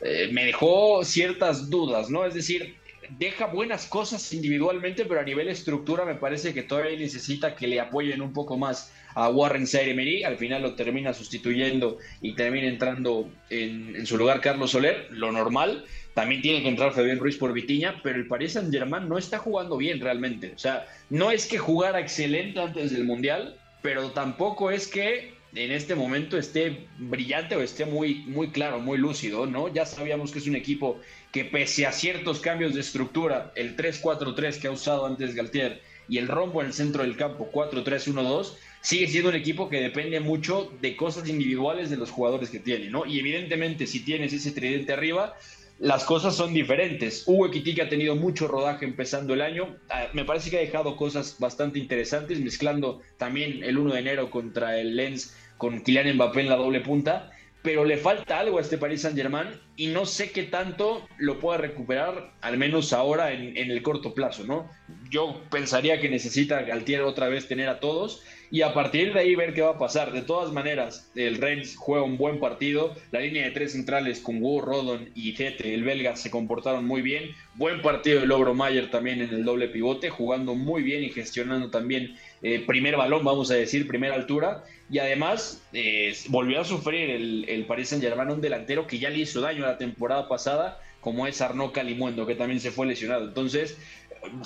eh, 0.00 0.28
me 0.32 0.44
dejó 0.44 1.04
ciertas 1.04 1.70
dudas, 1.70 2.10
¿no? 2.10 2.24
Es 2.26 2.34
decir, 2.34 2.76
deja 3.18 3.46
buenas 3.46 3.86
cosas 3.86 4.32
individualmente, 4.32 5.04
pero 5.04 5.20
a 5.20 5.24
nivel 5.24 5.48
estructura 5.48 6.04
me 6.04 6.14
parece 6.14 6.52
que 6.52 6.62
todavía 6.62 6.98
necesita 6.98 7.54
que 7.54 7.66
le 7.66 7.80
apoyen 7.80 8.20
un 8.20 8.32
poco 8.32 8.56
más 8.56 8.92
a 9.14 9.28
Warren 9.28 9.66
Saire 9.66 10.24
Al 10.24 10.36
final 10.36 10.62
lo 10.62 10.74
termina 10.74 11.14
sustituyendo 11.14 11.98
y 12.20 12.34
termina 12.34 12.66
entrando 12.66 13.30
en, 13.50 14.04
su 14.06 14.16
lugar 14.16 14.40
Carlos 14.40 14.72
Soler, 14.72 15.06
lo 15.10 15.30
normal. 15.32 15.84
También 16.14 16.42
tiene 16.42 16.62
que 16.62 16.68
entrar 16.68 16.92
Fabián 16.92 17.18
Ruiz 17.18 17.36
por 17.36 17.52
Vitiña, 17.52 18.00
pero 18.02 18.16
el 18.16 18.26
Paris 18.26 18.52
Saint 18.52 18.72
Germain 18.72 19.08
no 19.08 19.18
está 19.18 19.38
jugando 19.38 19.76
bien 19.76 20.00
realmente. 20.00 20.52
O 20.54 20.58
sea, 20.58 20.86
no 21.10 21.30
es 21.30 21.46
que 21.46 21.58
jugara 21.58 22.00
excelente 22.00 22.60
antes 22.60 22.92
del 22.92 23.04
Mundial, 23.04 23.56
pero 23.82 24.10
tampoco 24.10 24.70
es 24.70 24.86
que 24.86 25.33
en 25.54 25.70
este 25.70 25.94
momento 25.94 26.36
esté 26.36 26.86
brillante 26.98 27.56
o 27.56 27.60
esté 27.60 27.84
muy, 27.84 28.24
muy 28.26 28.50
claro, 28.50 28.80
muy 28.80 28.98
lúcido, 28.98 29.46
¿no? 29.46 29.72
Ya 29.72 29.86
sabíamos 29.86 30.32
que 30.32 30.38
es 30.38 30.46
un 30.46 30.56
equipo 30.56 31.00
que 31.32 31.44
pese 31.44 31.86
a 31.86 31.92
ciertos 31.92 32.40
cambios 32.40 32.74
de 32.74 32.80
estructura, 32.80 33.52
el 33.54 33.76
3-4-3 33.76 34.60
que 34.60 34.68
ha 34.68 34.72
usado 34.72 35.06
antes 35.06 35.34
Galtier 35.34 35.80
y 36.08 36.18
el 36.18 36.28
rombo 36.28 36.60
en 36.60 36.68
el 36.68 36.72
centro 36.72 37.02
del 37.02 37.16
campo 37.16 37.50
4-3-1-2, 37.52 38.54
sigue 38.80 39.08
siendo 39.08 39.30
un 39.30 39.36
equipo 39.36 39.68
que 39.68 39.80
depende 39.80 40.20
mucho 40.20 40.70
de 40.80 40.96
cosas 40.96 41.28
individuales 41.28 41.88
de 41.88 41.96
los 41.96 42.10
jugadores 42.10 42.50
que 42.50 42.58
tiene, 42.58 42.90
¿no? 42.90 43.06
Y 43.06 43.18
evidentemente 43.18 43.86
si 43.86 44.00
tienes 44.00 44.32
ese 44.32 44.50
tridente 44.50 44.92
arriba, 44.92 45.36
las 45.78 46.04
cosas 46.04 46.36
son 46.36 46.54
diferentes. 46.54 47.24
Hugo 47.26 47.46
Equitique 47.46 47.82
ha 47.82 47.88
tenido 47.88 48.14
mucho 48.14 48.46
rodaje 48.46 48.84
empezando 48.84 49.34
el 49.34 49.40
año. 49.40 49.76
Ah, 49.90 50.06
me 50.12 50.24
parece 50.24 50.50
que 50.50 50.58
ha 50.58 50.60
dejado 50.60 50.96
cosas 50.96 51.36
bastante 51.38 51.78
interesantes, 51.78 52.38
mezclando 52.40 53.00
también 53.18 53.64
el 53.64 53.78
1 53.78 53.94
de 53.94 54.00
enero 54.00 54.30
contra 54.30 54.78
el 54.78 54.94
Lens 54.94 55.34
con 55.64 55.80
Kylian 55.80 56.16
Mbappé 56.16 56.42
en 56.42 56.50
la 56.50 56.56
doble 56.56 56.80
punta, 56.80 57.30
pero 57.62 57.86
le 57.86 57.96
falta 57.96 58.38
algo 58.38 58.58
a 58.58 58.60
este 58.60 58.76
Paris 58.76 59.00
Saint-Germain 59.00 59.48
y 59.76 59.86
no 59.86 60.04
sé 60.04 60.30
qué 60.30 60.42
tanto 60.42 61.08
lo 61.16 61.38
pueda 61.38 61.56
recuperar, 61.56 62.34
al 62.42 62.58
menos 62.58 62.92
ahora 62.92 63.32
en, 63.32 63.56
el 63.56 63.82
corto 63.82 64.12
plazo, 64.12 64.44
¿no? 64.44 64.68
Yo 65.08 65.40
pensaría 65.50 66.02
que 66.02 66.10
necesita 66.10 66.60
Galtier 66.60 67.00
otra 67.00 67.28
vez 67.28 67.48
tener 67.48 67.70
a 67.70 67.80
todos 67.80 68.22
y 68.54 68.62
a 68.62 68.72
partir 68.72 69.12
de 69.12 69.18
ahí 69.18 69.34
ver 69.34 69.52
qué 69.52 69.62
va 69.62 69.70
a 69.70 69.78
pasar. 69.78 70.12
De 70.12 70.22
todas 70.22 70.52
maneras, 70.52 71.10
el 71.16 71.38
Rennes 71.38 71.74
juega 71.76 72.04
un 72.04 72.16
buen 72.16 72.38
partido, 72.38 72.94
la 73.10 73.18
línea 73.18 73.42
de 73.42 73.50
tres 73.50 73.72
centrales 73.72 74.20
con 74.20 74.40
Wu, 74.40 74.60
Rodon 74.60 75.10
y 75.12 75.32
Tete, 75.32 75.74
el 75.74 75.82
belga, 75.82 76.14
se 76.14 76.30
comportaron 76.30 76.84
muy 76.84 77.02
bien. 77.02 77.32
Buen 77.56 77.82
partido 77.82 78.20
de 78.20 78.28
Logro 78.28 78.54
Mayer 78.54 78.92
también 78.92 79.20
en 79.22 79.30
el 79.30 79.44
doble 79.44 79.66
pivote, 79.66 80.08
jugando 80.08 80.54
muy 80.54 80.84
bien 80.84 81.02
y 81.02 81.10
gestionando 81.10 81.68
también 81.72 82.14
eh, 82.42 82.62
primer 82.64 82.96
balón, 82.96 83.24
vamos 83.24 83.50
a 83.50 83.54
decir, 83.54 83.88
primera 83.88 84.14
altura. 84.14 84.62
Y 84.88 85.00
además 85.00 85.60
eh, 85.72 86.14
volvió 86.28 86.60
a 86.60 86.64
sufrir 86.64 87.10
el, 87.10 87.64
Paris 87.66 87.88
Saint 87.88 88.04
Germain, 88.04 88.30
un 88.30 88.40
delantero 88.40 88.86
que 88.86 89.00
ya 89.00 89.10
le 89.10 89.18
hizo 89.18 89.40
daño 89.40 89.62
la 89.62 89.78
temporada 89.78 90.28
pasada, 90.28 90.80
como 91.00 91.26
es 91.26 91.40
Arnaud 91.40 91.72
Calimuendo, 91.72 92.24
que 92.24 92.36
también 92.36 92.60
se 92.60 92.70
fue 92.70 92.86
lesionado. 92.86 93.24
Entonces, 93.24 93.76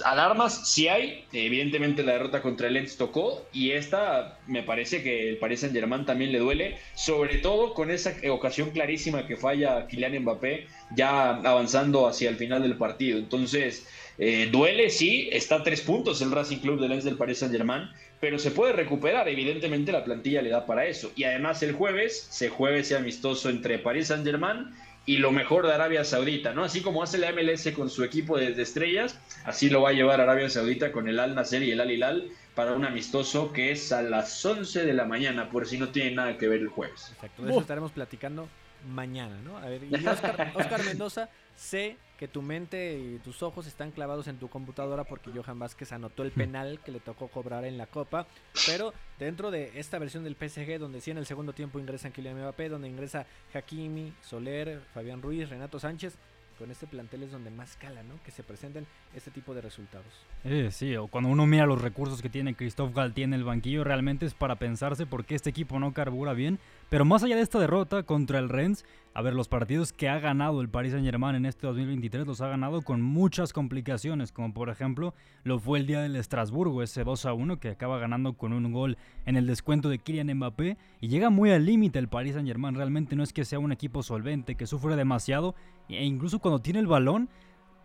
alarmas 0.05 0.69
sí 0.69 0.89
hay. 0.89 1.25
Evidentemente 1.33 2.03
la 2.03 2.13
derrota 2.13 2.43
contra 2.43 2.69
el 2.69 2.75
Lens 2.75 2.97
tocó 2.97 3.47
y 3.53 3.73
esta 3.73 4.39
me 4.47 4.63
parece 4.63 5.03
que 5.03 5.31
el 5.31 5.37
Paris 5.39 5.61
Saint 5.61 5.75
Germain 5.75 6.07
también 6.07 6.33
le 6.33 6.39
duele, 6.39 6.79
sobre 6.95 7.39
todo 7.39 7.75
con 7.75 7.91
esa 7.91 8.15
ocasión 8.31 8.71
clarísima 8.71 9.27
que 9.27 9.37
falla 9.37 9.87
Kylian 9.87 10.23
Mbappé 10.23 10.67
ya 10.95 11.31
avanzando 11.31 12.07
hacia 12.07 12.29
el 12.31 12.37
final 12.37 12.63
del 12.63 12.77
partido. 12.77 13.19
Entonces, 13.19 13.87
eh, 14.19 14.49
duele, 14.51 14.91
sí, 14.91 15.29
está 15.33 15.57
a 15.57 15.63
tres 15.63 15.81
puntos 15.81 16.21
el 16.23 16.33
Racing 16.33 16.59
Club 16.59 16.81
de 16.81 16.89
Lens 16.89 17.05
del 17.05 17.17
Paris 17.17 17.39
Saint 17.39 17.55
Germain, 17.55 17.89
pero 18.21 18.39
se 18.39 18.51
puede 18.51 18.73
recuperar, 18.73 19.29
evidentemente 19.29 19.93
la 19.93 20.05
plantilla 20.05 20.43
le 20.43 20.51
da 20.51 20.67
para 20.67 20.87
eso. 20.87 21.13
Y 21.15 21.25
además 21.25 21.63
el 21.63 21.73
jueves 21.73 22.27
se 22.31 22.49
juega 22.49 22.79
ese 22.79 22.97
amistoso 22.97 23.49
entre 23.49 23.79
Paris 23.79 24.09
Saint 24.09 24.25
Germain 24.25 24.75
y 25.09 25.17
lo 25.17 25.33
mejor 25.33 25.67
de 25.67 25.73
Arabia 25.73 26.05
Saudita, 26.05 26.53
¿no? 26.53 26.65
Así 26.65 26.83
como 26.83 27.03
hace 27.03 27.17
la 27.17 27.33
MLS 27.33 27.73
con 27.75 27.89
su 27.89 28.05
equipo 28.05 28.37
de, 28.37 28.51
estrellas, 28.61 29.19
así 29.47 29.71
lo 29.71 29.81
va 29.81 29.89
a 29.89 29.93
llevar 29.95 30.21
Arabia 30.21 30.51
Saudita 30.51 30.93
con 30.93 31.09
el 31.09 31.19
Al 31.19 31.35
Nasser 31.35 31.63
y 31.63 31.71
el 31.71 31.81
Al 31.81 31.91
Hilal 31.91 32.29
para 32.55 32.75
un 32.75 32.85
amistoso 32.85 33.51
que 33.51 33.73
es 33.73 33.91
a 33.91 34.03
las 34.03 34.45
11 34.45 34.85
de 34.85 34.93
la 34.93 35.07
mañana, 35.07 35.49
por 35.49 35.67
si 35.67 35.79
no 35.79 35.89
tiene 35.89 36.11
nada 36.11 36.37
que 36.37 36.47
ver 36.47 36.61
el 36.61 36.69
jueves. 36.69 37.11
Exacto, 37.15 37.43
de 37.43 37.51
eso 37.53 37.61
estaremos 37.63 37.91
platicando 37.93 38.51
mañana, 38.87 39.35
¿no? 39.43 39.57
A 39.57 39.65
ver, 39.71 39.81
y 39.85 39.95
Oscar, 39.95 40.53
Oscar 40.55 40.85
Mendoza, 40.85 41.31
sé 41.57 41.97
que 42.19 42.29
tu 42.29 42.43
mente 42.43 42.99
y 42.99 43.19
tus 43.19 43.43
ojos 43.43 43.67
están 43.67 43.93
clavados 43.93 44.27
en 44.27 44.39
tu 44.39 44.49
computadora 44.49 45.05
porque 45.05 45.31
Johan 45.31 45.59
Vázquez 45.59 45.93
anotó 45.93 46.25
el 46.25 46.33
penal 46.33 46.81
que 46.85 46.91
le 46.91 47.01
tocó 47.01 47.29
cobrar 47.29 47.65
en 47.65 47.79
la 47.79 47.87
Copa, 47.87 48.27
pero 48.67 48.93
dentro 49.19 49.51
de 49.51 49.79
esta 49.79 49.99
versión 49.99 50.25
del 50.25 50.35
PSG 50.35 50.79
donde 50.79 51.01
sí 51.01 51.13
en 51.13 51.19
el 51.19 51.27
segundo 51.27 51.53
tiempo 51.53 51.79
ingresan 51.79 52.13
Kylian 52.13 52.41
Mbappé, 52.41 52.69
donde 52.69 52.89
ingresa 52.89 53.25
Hakimi, 53.55 54.13
Soler, 54.21 54.83
Fabián 54.93 55.23
Ruiz, 55.23 55.49
Renato 55.49 55.79
Sánchez, 55.79 56.19
con 56.59 56.71
este 56.73 56.89
plantel 56.89 57.23
es 57.23 57.31
donde 57.31 57.51
más 57.51 57.77
cala, 57.77 58.03
¿no? 58.03 58.21
Que 58.25 58.33
se 58.33 58.43
presenten 58.43 58.87
este 59.15 59.31
tipo 59.31 59.55
de 59.55 59.61
resultados. 59.61 60.07
Eh, 60.45 60.71
sí, 60.73 60.97
o 60.97 61.07
cuando 61.07 61.31
uno 61.31 61.47
mira 61.47 61.67
los 61.67 61.81
recursos 61.81 62.21
que 62.21 62.29
tiene 62.29 62.57
Christophe 62.57 62.95
Galtier 62.95 63.27
en 63.27 63.35
el 63.35 63.45
banquillo, 63.45 63.85
realmente 63.85 64.27
es 64.27 64.35
para 64.35 64.57
pensarse 64.57 65.07
por 65.07 65.25
qué 65.25 65.37
este 65.37 65.51
equipo 65.51 65.79
no 65.79 65.93
carbura 65.93 66.33
bien. 66.33 66.59
Pero 66.91 67.05
más 67.05 67.23
allá 67.23 67.37
de 67.37 67.43
esta 67.43 67.61
derrota 67.61 68.03
contra 68.03 68.41
el 68.41 68.49
Rennes, 68.49 68.85
a 69.19 69.21
ver, 69.21 69.35
los 69.35 69.49
partidos 69.49 69.93
que 69.93 70.09
ha 70.09 70.21
ganado 70.21 70.61
el 70.61 70.69
Paris 70.69 70.93
Saint 70.93 71.05
Germain 71.05 71.35
en 71.35 71.45
este 71.45 71.67
2023 71.67 72.25
los 72.25 72.41
ha 72.41 72.47
ganado 72.47 72.83
con 72.83 73.03
muchas 73.03 73.53
complicaciones, 73.53 74.31
como 74.31 74.55
por 74.55 74.69
ejemplo 74.69 75.13
lo 75.43 75.59
fue 75.59 75.81
el 75.81 75.89
día 75.89 76.01
del 76.01 76.15
Estrasburgo, 76.15 76.85
ese 76.85 77.03
2 77.03 77.27
a 77.27 77.33
1 77.33 77.59
que 77.59 77.71
acaba 77.71 77.99
ganando 77.99 78.35
con 78.35 78.53
un 78.53 78.73
gol 78.73 78.97
en 79.27 79.37
el 79.37 79.49
descuento 79.49 79.89
de 79.89 79.99
Kylian 79.99 80.33
Mbappé 80.37 80.77
y 81.01 81.09
llega 81.09 81.31
muy 81.31 81.51
al 81.51 81.67
límite 81.67 81.99
el 81.99 82.07
Paris 82.07 82.35
Saint 82.35 82.47
Germain. 82.47 82.77
Realmente 82.77 83.17
no 83.17 83.25
es 83.25 83.33
que 83.33 83.45
sea 83.45 83.59
un 83.59 83.73
equipo 83.73 84.05
solvente, 84.05 84.55
que 84.55 84.69
sufre 84.69 84.95
demasiado 84.95 85.57
e 85.89 86.05
incluso 86.05 86.39
cuando 86.39 86.61
tiene 86.61 86.79
el 86.79 86.87
balón 86.87 87.29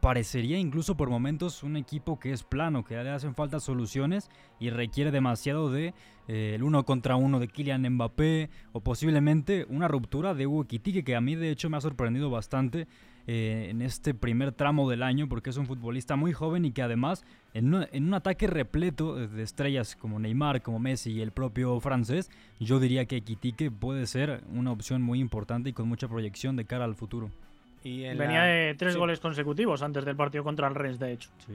parecería 0.04 0.60
incluso 0.60 0.98
por 0.98 1.10
momentos 1.10 1.64
un 1.64 1.78
equipo 1.78 2.20
que 2.20 2.34
es 2.34 2.44
plano, 2.44 2.84
que 2.84 3.02
le 3.02 3.10
hacen 3.10 3.36
falta 3.36 3.62
soluciones 3.62 4.30
y 4.60 4.70
requiere 4.70 5.12
demasiado 5.12 5.72
de 5.72 5.94
eh, 6.28 6.56
el 6.56 6.64
uno 6.64 6.84
contra 6.84 7.16
uno 7.16 7.40
de 7.40 7.48
Kylian 7.48 7.90
Mbappé 7.90 8.50
o 8.74 8.82
posiblemente 8.82 9.66
una 9.70 9.88
ruptura 9.88 10.34
de 10.34 10.46
Hugo 10.46 10.66
Kitike 10.66 11.06
que 11.06 11.16
a 11.16 11.22
mí 11.22 11.36
de 11.38 11.52
hecho 11.52 11.70
me 11.70 11.78
ha 11.78 11.82
sorprendido 11.82 12.30
bastante 12.30 12.86
eh, 13.28 13.68
en 13.70 13.82
este 13.82 14.14
primer 14.14 14.52
tramo 14.52 14.90
del 14.90 15.04
año 15.04 15.30
porque 15.30 15.52
es 15.52 15.56
un 15.56 15.68
futbolista 15.68 16.18
muy 16.18 16.34
joven 16.34 16.66
y 16.66 16.74
que 16.74 16.82
además 16.82 17.24
en, 17.54 17.74
en 17.74 18.04
un 18.04 18.14
ataque 18.14 18.48
repleto 18.48 19.16
de 19.16 19.42
estrellas 19.42 19.96
como 19.96 20.20
Neymar, 20.20 20.62
como 20.62 20.80
Messi 20.80 21.14
y 21.14 21.22
el 21.22 21.32
propio 21.32 21.80
francés, 21.80 22.30
yo 22.60 22.82
diría 22.82 23.06
que 23.06 23.22
Kitike 23.22 23.72
puede 23.72 24.06
ser 24.06 24.44
una 24.52 24.74
opción 24.74 25.02
muy 25.02 25.22
importante 25.22 25.70
y 25.70 25.74
con 25.74 25.88
mucha 25.88 26.10
proyección 26.10 26.58
de 26.58 26.66
cara 26.66 26.84
al 26.84 26.96
futuro. 26.96 27.32
Venía 27.84 28.44
de 28.44 28.76
tres 28.76 28.96
goles 28.96 29.20
consecutivos 29.20 29.82
antes 29.82 30.06
del 30.06 30.16
partido 30.16 30.44
contra 30.44 30.68
el 30.68 30.76
Rennes, 30.76 31.00
de 31.00 31.12
hecho. 31.12 31.30
Sí. 31.46 31.54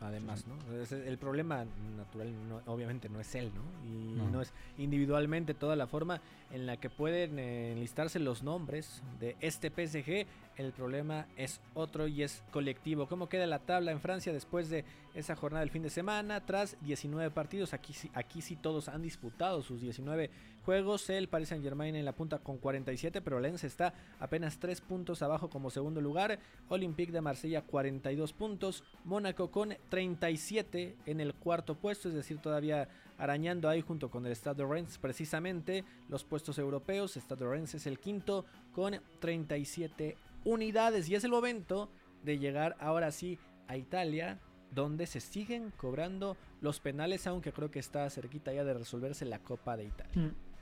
Además, 0.00 0.44
¿no? 0.46 0.54
El 0.94 1.16
problema 1.16 1.64
natural, 1.96 2.28
obviamente, 2.66 3.08
no 3.08 3.20
es 3.20 3.34
él, 3.34 3.50
¿no? 3.54 3.62
Y 3.88 4.30
no. 4.30 4.42
es 4.42 4.52
individualmente 4.76 5.54
toda 5.54 5.76
la 5.76 5.86
forma 5.86 6.20
en 6.52 6.66
la 6.66 6.76
que 6.76 6.90
pueden 6.90 7.38
eh, 7.38 7.72
enlistarse 7.72 8.18
los 8.18 8.42
nombres 8.42 9.02
de 9.18 9.34
este 9.40 9.70
PSG. 9.70 10.26
El 10.56 10.72
problema 10.72 11.26
es 11.36 11.60
otro 11.72 12.06
y 12.06 12.22
es 12.22 12.42
colectivo. 12.50 13.06
¿Cómo 13.06 13.30
queda 13.30 13.46
la 13.46 13.60
tabla 13.60 13.92
en 13.92 14.00
Francia 14.00 14.32
después 14.32 14.68
de 14.68 14.84
esa 15.14 15.36
jornada 15.36 15.60
del 15.60 15.70
fin 15.70 15.82
de 15.82 15.90
semana? 15.90 16.44
Tras 16.44 16.76
19 16.82 17.30
partidos, 17.30 17.72
aquí, 17.72 17.94
aquí 18.12 18.42
sí 18.42 18.56
todos 18.56 18.88
han 18.88 19.00
disputado 19.00 19.62
sus 19.62 19.80
19 19.80 20.30
juegos. 20.64 21.08
El 21.10 21.28
Paris 21.28 21.50
Saint 21.50 21.62
Germain 21.62 21.94
en 21.94 22.04
la 22.04 22.12
punta 22.12 22.38
con 22.38 22.58
47, 22.58 23.20
pero 23.20 23.38
Lens 23.38 23.64
está 23.64 23.94
apenas 24.18 24.58
3 24.58 24.80
puntos 24.80 25.22
abajo 25.22 25.48
como 25.48 25.70
segundo 25.70 26.00
lugar. 26.00 26.38
Olympique 26.68 27.12
de 27.12 27.20
Marsella 27.20 27.62
42 27.62 28.32
puntos. 28.32 28.82
Mónaco 29.04 29.50
con 29.50 29.76
37 29.88 30.96
en 31.06 31.20
el 31.20 31.34
cuarto 31.34 31.76
puesto, 31.76 32.08
es 32.08 32.14
decir, 32.14 32.38
todavía 32.38 32.88
arañando 33.18 33.68
ahí 33.68 33.80
junto 33.80 34.10
con 34.10 34.26
el 34.26 34.34
Stade 34.34 34.64
de 34.64 34.68
Reims 34.68 34.98
precisamente 34.98 35.84
los 36.08 36.24
puestos 36.24 36.58
europeos. 36.58 37.16
Stade 37.16 37.44
de 37.44 37.50
Reims 37.50 37.74
es 37.74 37.86
el 37.86 37.98
quinto 37.98 38.44
con 38.72 39.00
37 39.20 40.16
unidades 40.44 41.08
y 41.08 41.14
es 41.14 41.24
el 41.24 41.30
momento 41.30 41.90
de 42.22 42.38
llegar 42.38 42.76
ahora 42.80 43.12
sí 43.12 43.38
a 43.68 43.76
Italia 43.76 44.40
donde 44.74 45.06
se 45.06 45.20
siguen 45.20 45.72
cobrando 45.76 46.36
los 46.60 46.80
penales, 46.80 47.26
aunque 47.26 47.52
creo 47.52 47.70
que 47.70 47.78
está 47.78 48.08
cerquita 48.10 48.52
ya 48.52 48.64
de 48.64 48.74
resolverse 48.74 49.24
la 49.24 49.38
Copa 49.38 49.76
de 49.76 49.84
Italia. 49.84 50.12
Mm. 50.14 50.53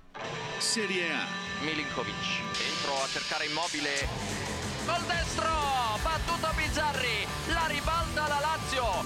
Serie 0.59 1.11
A. 1.13 1.65
Milinkovic. 1.65 2.15
Entro 2.69 2.93
a 3.03 3.07
cercare 3.07 3.47
Immobile. 3.47 4.09
Gol 4.87 5.07
destro! 5.07 5.73
battuto 6.03 6.53
Bizzarri, 6.57 7.27
la 7.53 7.67
ribalta 7.67 8.29
la 8.29 8.41
Lazio. 8.41 9.05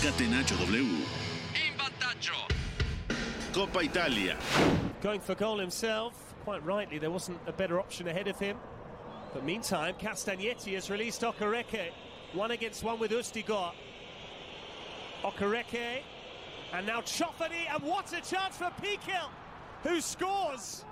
Catenaccio 0.00 0.54
W. 0.56 0.82
In 1.52 1.76
vantaggio. 1.76 2.46
Coppa 3.52 3.82
Italia. 3.82 4.36
Going 5.00 5.20
for 5.20 5.34
goal 5.34 5.58
himself. 5.58 6.14
Quite 6.44 6.62
rightly, 6.64 6.98
there 6.98 7.10
wasn't 7.10 7.38
a 7.46 7.52
better 7.52 7.78
option 7.78 8.08
ahead 8.08 8.28
of 8.28 8.38
him. 8.38 8.56
But 9.34 9.44
meantime, 9.44 9.94
Castagnetti 9.94 10.74
has 10.74 10.88
released 10.88 11.22
Okereke. 11.22 11.92
One 12.32 12.52
against 12.52 12.82
one 12.82 12.98
with 12.98 13.10
Ustigor. 13.10 13.72
Okereke. 15.22 16.02
And 16.72 16.86
now 16.86 17.00
Chofani. 17.00 17.66
And 17.72 17.82
what 17.82 18.12
a 18.12 18.20
chance 18.20 18.56
for 18.56 18.70
Pikil, 18.80 19.28
who 19.82 20.00
scores. 20.00 20.84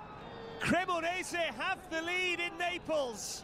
Cremonese 0.59 1.51
have 1.57 1.79
the 1.89 2.01
lead 2.01 2.39
in 2.39 2.57
Naples. 2.57 3.43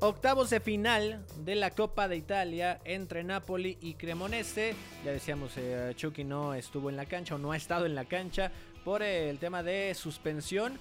Octavos 0.00 0.50
de 0.50 0.60
final 0.60 1.26
de 1.44 1.56
la 1.56 1.70
Copa 1.70 2.06
de 2.06 2.16
Italia 2.16 2.80
entre 2.84 3.24
Napoli 3.24 3.78
y 3.80 3.94
Cremonese. 3.94 4.76
Ya 5.04 5.10
decíamos, 5.10 5.54
eh, 5.56 5.92
Chucky 5.96 6.22
no 6.22 6.54
estuvo 6.54 6.88
en 6.88 6.96
la 6.96 7.06
cancha 7.06 7.34
o 7.34 7.38
no 7.38 7.50
ha 7.50 7.56
estado 7.56 7.84
en 7.84 7.96
la 7.96 8.04
cancha 8.04 8.52
por 8.84 9.02
el 9.02 9.40
tema 9.40 9.64
de 9.64 9.92
suspensión. 9.94 10.78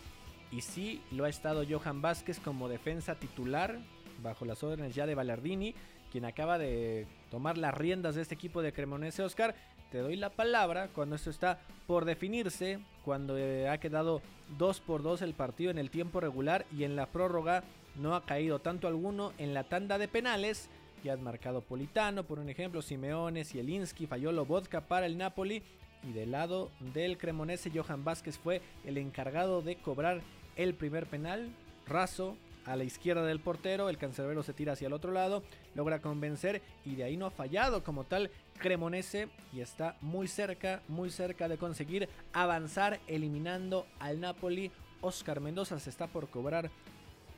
Y 0.52 0.62
sí 0.62 1.02
lo 1.12 1.26
ha 1.26 1.30
estado 1.30 1.66
Johan 1.68 2.00
Vázquez 2.00 2.40
como 2.40 2.70
defensa 2.70 3.16
titular 3.16 3.80
bajo 4.22 4.46
las 4.46 4.64
órdenes 4.64 4.94
ya 4.94 5.06
de 5.06 5.16
Ballardini, 5.16 5.74
quien 6.12 6.26
acaba 6.26 6.58
de 6.58 7.08
tomar 7.30 7.58
las 7.58 7.74
riendas 7.74 8.16
de 8.16 8.22
este 8.22 8.36
equipo 8.36 8.62
de 8.62 8.74
Cremonese. 8.74 9.24
Oscar, 9.24 9.56
te 9.92 10.00
doy 10.00 10.16
la 10.16 10.30
palabra 10.30 10.90
cuando 10.94 11.16
esto 11.16 11.30
está 11.30 11.60
por 11.86 12.06
definirse, 12.06 12.80
cuando 13.06 13.38
eh, 13.38 13.70
ha 13.70 13.78
quedado 13.78 14.22
2 14.58 14.82
por 14.82 15.02
2 15.02 15.22
el 15.22 15.34
partido 15.34 15.72
en 15.72 15.78
el 15.78 15.90
tiempo 15.90 16.20
regular 16.20 16.66
y 16.76 16.84
en 16.84 16.96
la 16.96 17.06
prórroga 17.06 17.64
no 17.96 18.16
ha 18.16 18.26
caído 18.26 18.60
tanto 18.60 18.88
alguno 18.88 19.34
en 19.38 19.54
la 19.54 19.64
tanda 19.64 19.98
de 19.98 20.08
penales. 20.08 20.70
Ya 21.04 21.14
han 21.14 21.24
marcado 21.24 21.62
Politano, 21.62 22.24
por 22.24 22.40
un 22.40 22.50
ejemplo, 22.50 22.82
Simeone, 22.82 23.46
Zielinski, 23.46 24.08
falló 24.08 24.46
Vodka 24.46 24.82
para 24.82 25.06
el 25.06 25.18
Napoli. 25.18 25.64
Y 26.04 26.12
del 26.12 26.32
lado 26.32 26.70
del 26.94 27.18
Cremonese, 27.18 27.72
Johan 27.74 28.04
Vázquez 28.04 28.38
fue 28.38 28.62
el 28.86 28.98
encargado 28.98 29.62
de 29.62 29.76
cobrar 29.78 30.22
el 30.56 30.74
primer 30.74 31.08
penal. 31.08 31.50
Raso 31.88 32.36
a 32.68 32.76
la 32.76 32.84
izquierda 32.84 33.26
del 33.26 33.40
portero, 33.40 33.90
el 33.90 33.98
cancerbero 33.98 34.44
se 34.44 34.54
tira 34.54 34.74
hacia 34.74 34.88
el 34.88 34.94
otro 34.94 35.12
lado, 35.12 35.42
logra 35.74 36.00
convencer 36.00 36.62
y 36.86 36.96
de 36.96 37.06
ahí 37.06 37.18
no 37.18 37.26
ha 37.26 37.32
fallado 37.32 37.84
como 37.84 38.04
tal 38.04 38.30
Cremonese 38.60 39.30
y 39.54 39.62
está 39.62 39.96
muy 40.02 40.28
cerca, 40.28 40.82
muy 40.88 41.10
cerca 41.10 41.48
de 41.48 41.58
conseguir 41.58 42.10
avanzar 42.34 43.00
eliminando 43.08 43.88
al 44.00 44.20
Napoli. 44.20 44.72
Oscar 45.02 45.40
Mendoza 45.40 45.80
se 45.80 45.90
está 45.90 46.08
por 46.08 46.28
cobrar 46.28 46.70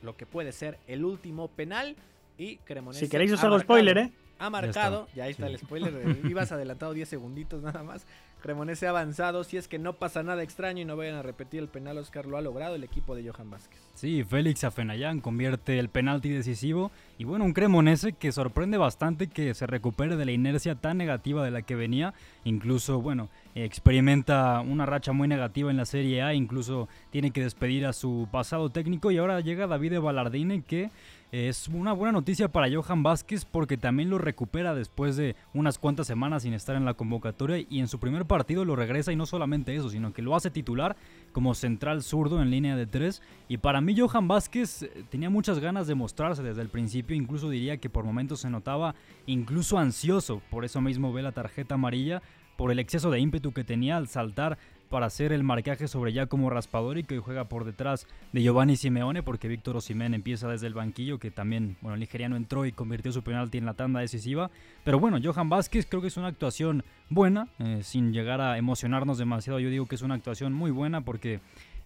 lo 0.02 0.16
que 0.16 0.26
puede 0.26 0.52
ser 0.52 0.80
el 0.88 1.06
último 1.06 1.48
penal 1.48 1.96
y 2.38 2.58
Cremonese. 2.58 3.06
Si 3.06 3.12
queréis 3.12 3.32
os 3.34 3.44
hago 3.44 3.60
spoiler, 3.60 3.98
¿eh? 3.98 4.12
Ha 4.40 4.50
marcado, 4.50 5.10
ya, 5.14 5.26
ahí 5.26 5.32
está 5.32 5.48
el 5.48 5.58
spoiler, 5.58 6.26
ibas 6.26 6.52
adelantado 6.54 6.94
10 6.94 7.10
segunditos 7.10 7.62
nada 7.62 7.84
más. 7.84 8.08
Cremonese 8.42 8.88
avanzado, 8.88 9.44
si 9.44 9.58
es 9.58 9.68
que 9.68 9.80
no 9.80 9.94
pasa 9.94 10.24
nada 10.24 10.44
extraño 10.44 10.82
y 10.82 10.86
no 10.86 10.96
vayan 10.96 11.16
a 11.16 11.22
repetir 11.22 11.60
el 11.60 11.68
penal, 11.68 11.98
Oscar 11.98 12.26
lo 12.26 12.38
ha 12.38 12.42
logrado 12.42 12.76
el 12.76 12.84
equipo 12.84 13.16
de 13.16 13.30
Johan 13.30 13.50
Vázquez. 13.50 13.80
Sí, 13.96 14.24
Félix 14.24 14.64
Afenayán 14.64 15.20
convierte 15.20 15.78
el 15.78 15.90
penalti 15.90 16.30
decisivo 16.30 16.92
y 17.18 17.26
bueno, 17.26 17.46
un 17.46 17.54
Cremonese 17.54 18.14
que 18.14 18.32
sorprende 18.32 18.78
bastante 18.78 19.28
que 19.28 19.54
se 19.54 19.68
recupere 19.68 20.16
de 20.16 20.26
la 20.26 20.32
inercia 20.32 20.76
tan 20.76 20.98
negativa 20.98 21.44
de 21.44 21.52
la 21.52 21.64
que 21.64 21.76
venía, 21.76 22.14
incluso 22.46 23.02
bueno, 23.02 23.30
experimenta 23.56 24.62
una 24.62 24.86
racha 24.86 25.12
muy 25.12 25.28
negativa 25.28 25.70
en 25.70 25.78
la 25.78 25.86
Serie 25.86 26.22
A, 26.22 26.34
incluso 26.34 26.88
tiene 27.10 27.32
que 27.32 27.44
despedir 27.44 27.86
a 27.86 27.94
su 27.94 28.28
pasado 28.32 28.70
técnico 28.70 29.12
y 29.12 29.18
ahora 29.18 29.42
llega 29.42 29.68
David 29.68 30.00
Ballardini 30.00 30.62
que 30.62 30.90
es 31.32 31.68
una 31.68 31.94
buena 31.94 32.14
noticia 32.14 32.48
para 32.48 32.68
Johan 32.74 33.04
Vázquez 33.04 33.46
porque 33.46 33.78
también 33.78 34.10
lo 34.10 34.18
recupera 34.18 34.74
después 34.74 35.16
de 35.16 35.36
unas 35.54 35.78
cuantas 35.78 36.08
semanas 36.08 36.42
sin 36.42 36.54
estar 36.54 36.76
en 36.76 36.86
la 36.86 36.96
convocatoria 36.96 37.64
y 37.70 37.80
en 37.80 37.88
su 37.88 38.00
primer 38.00 38.26
partido 38.26 38.66
lo 38.66 38.76
regresa 38.76 39.12
y 39.12 39.16
no 39.16 39.28
solamente 39.28 39.76
eso, 39.76 39.90
sino 39.90 40.12
que 40.12 40.24
lo 40.24 40.36
hace 40.36 40.50
titular 40.50 40.96
como 41.32 41.54
central 41.54 42.02
zurdo 42.02 42.42
en 42.42 42.50
línea 42.50 42.76
de 42.76 42.88
tres. 42.88 43.22
Y 43.48 43.58
para 43.58 43.80
mí 43.80 43.96
Johan 43.96 44.28
Vázquez 44.28 44.84
eh, 44.84 45.04
tenía 45.10 45.30
muchas 45.30 45.60
ganas 45.60 45.86
de 45.86 45.94
mostrarse 45.94 46.42
desde 46.42 46.64
el 46.64 46.70
principio, 46.70 47.16
incluso 47.16 47.50
diría 47.50 47.78
que 47.78 47.92
por 47.92 48.06
momentos 48.06 48.40
se 48.40 48.50
notaba 48.50 48.96
incluso 49.28 49.78
ansioso, 49.78 50.42
por 50.50 50.66
eso 50.66 50.82
mismo 50.82 51.14
ve 51.14 51.22
la 51.22 51.32
tarjeta 51.32 51.76
amarilla, 51.76 52.24
por 52.58 52.72
el 52.72 52.80
exceso 52.80 53.12
de 53.12 53.20
ímpetu 53.20 53.54
que 53.54 53.64
tenía 53.64 53.98
al 53.98 54.08
saltar 54.08 54.58
para 54.90 55.06
hacer 55.06 55.32
el 55.32 55.44
marcaje 55.44 55.88
sobre 55.88 56.12
Giacomo 56.12 56.50
Raspadori 56.50 57.04
que 57.04 57.20
juega 57.20 57.46
por 57.46 57.64
detrás 57.64 58.08
de 58.34 58.42
Giovanni 58.42 58.76
Simeone 58.76 59.24
porque 59.24 59.48
Víctor 59.48 59.78
Osimhen 59.78 60.14
empieza 60.14 60.50
desde 60.50 60.68
el 60.68 60.74
banquillo 60.74 61.20
que 61.20 61.32
también, 61.32 61.78
bueno, 61.82 61.94
el 61.94 62.00
nigeriano 62.00 62.36
entró 62.36 62.66
y 62.66 62.72
convirtió 62.72 63.12
su 63.12 63.24
penalti 63.24 63.58
en 63.58 63.66
la 63.66 63.76
tanda 63.76 64.00
decisiva. 64.00 64.50
Pero 64.84 65.00
bueno, 65.00 65.20
Johan 65.24 65.50
Vázquez 65.50 65.86
creo 65.86 66.02
que 66.02 66.08
es 66.08 66.18
una 66.18 66.28
actuación 66.28 66.84
buena, 67.10 67.48
eh, 67.60 67.82
sin 67.84 68.12
llegar 68.12 68.42
a 68.42 68.58
emocionarnos 68.58 69.18
demasiado. 69.18 69.60
Yo 69.60 69.70
digo 69.70 69.86
que 69.86 69.96
es 69.96 70.02
una 70.02 70.16
actuación 70.16 70.54
muy 70.54 70.72
buena 70.72 71.02
porque... 71.02 71.40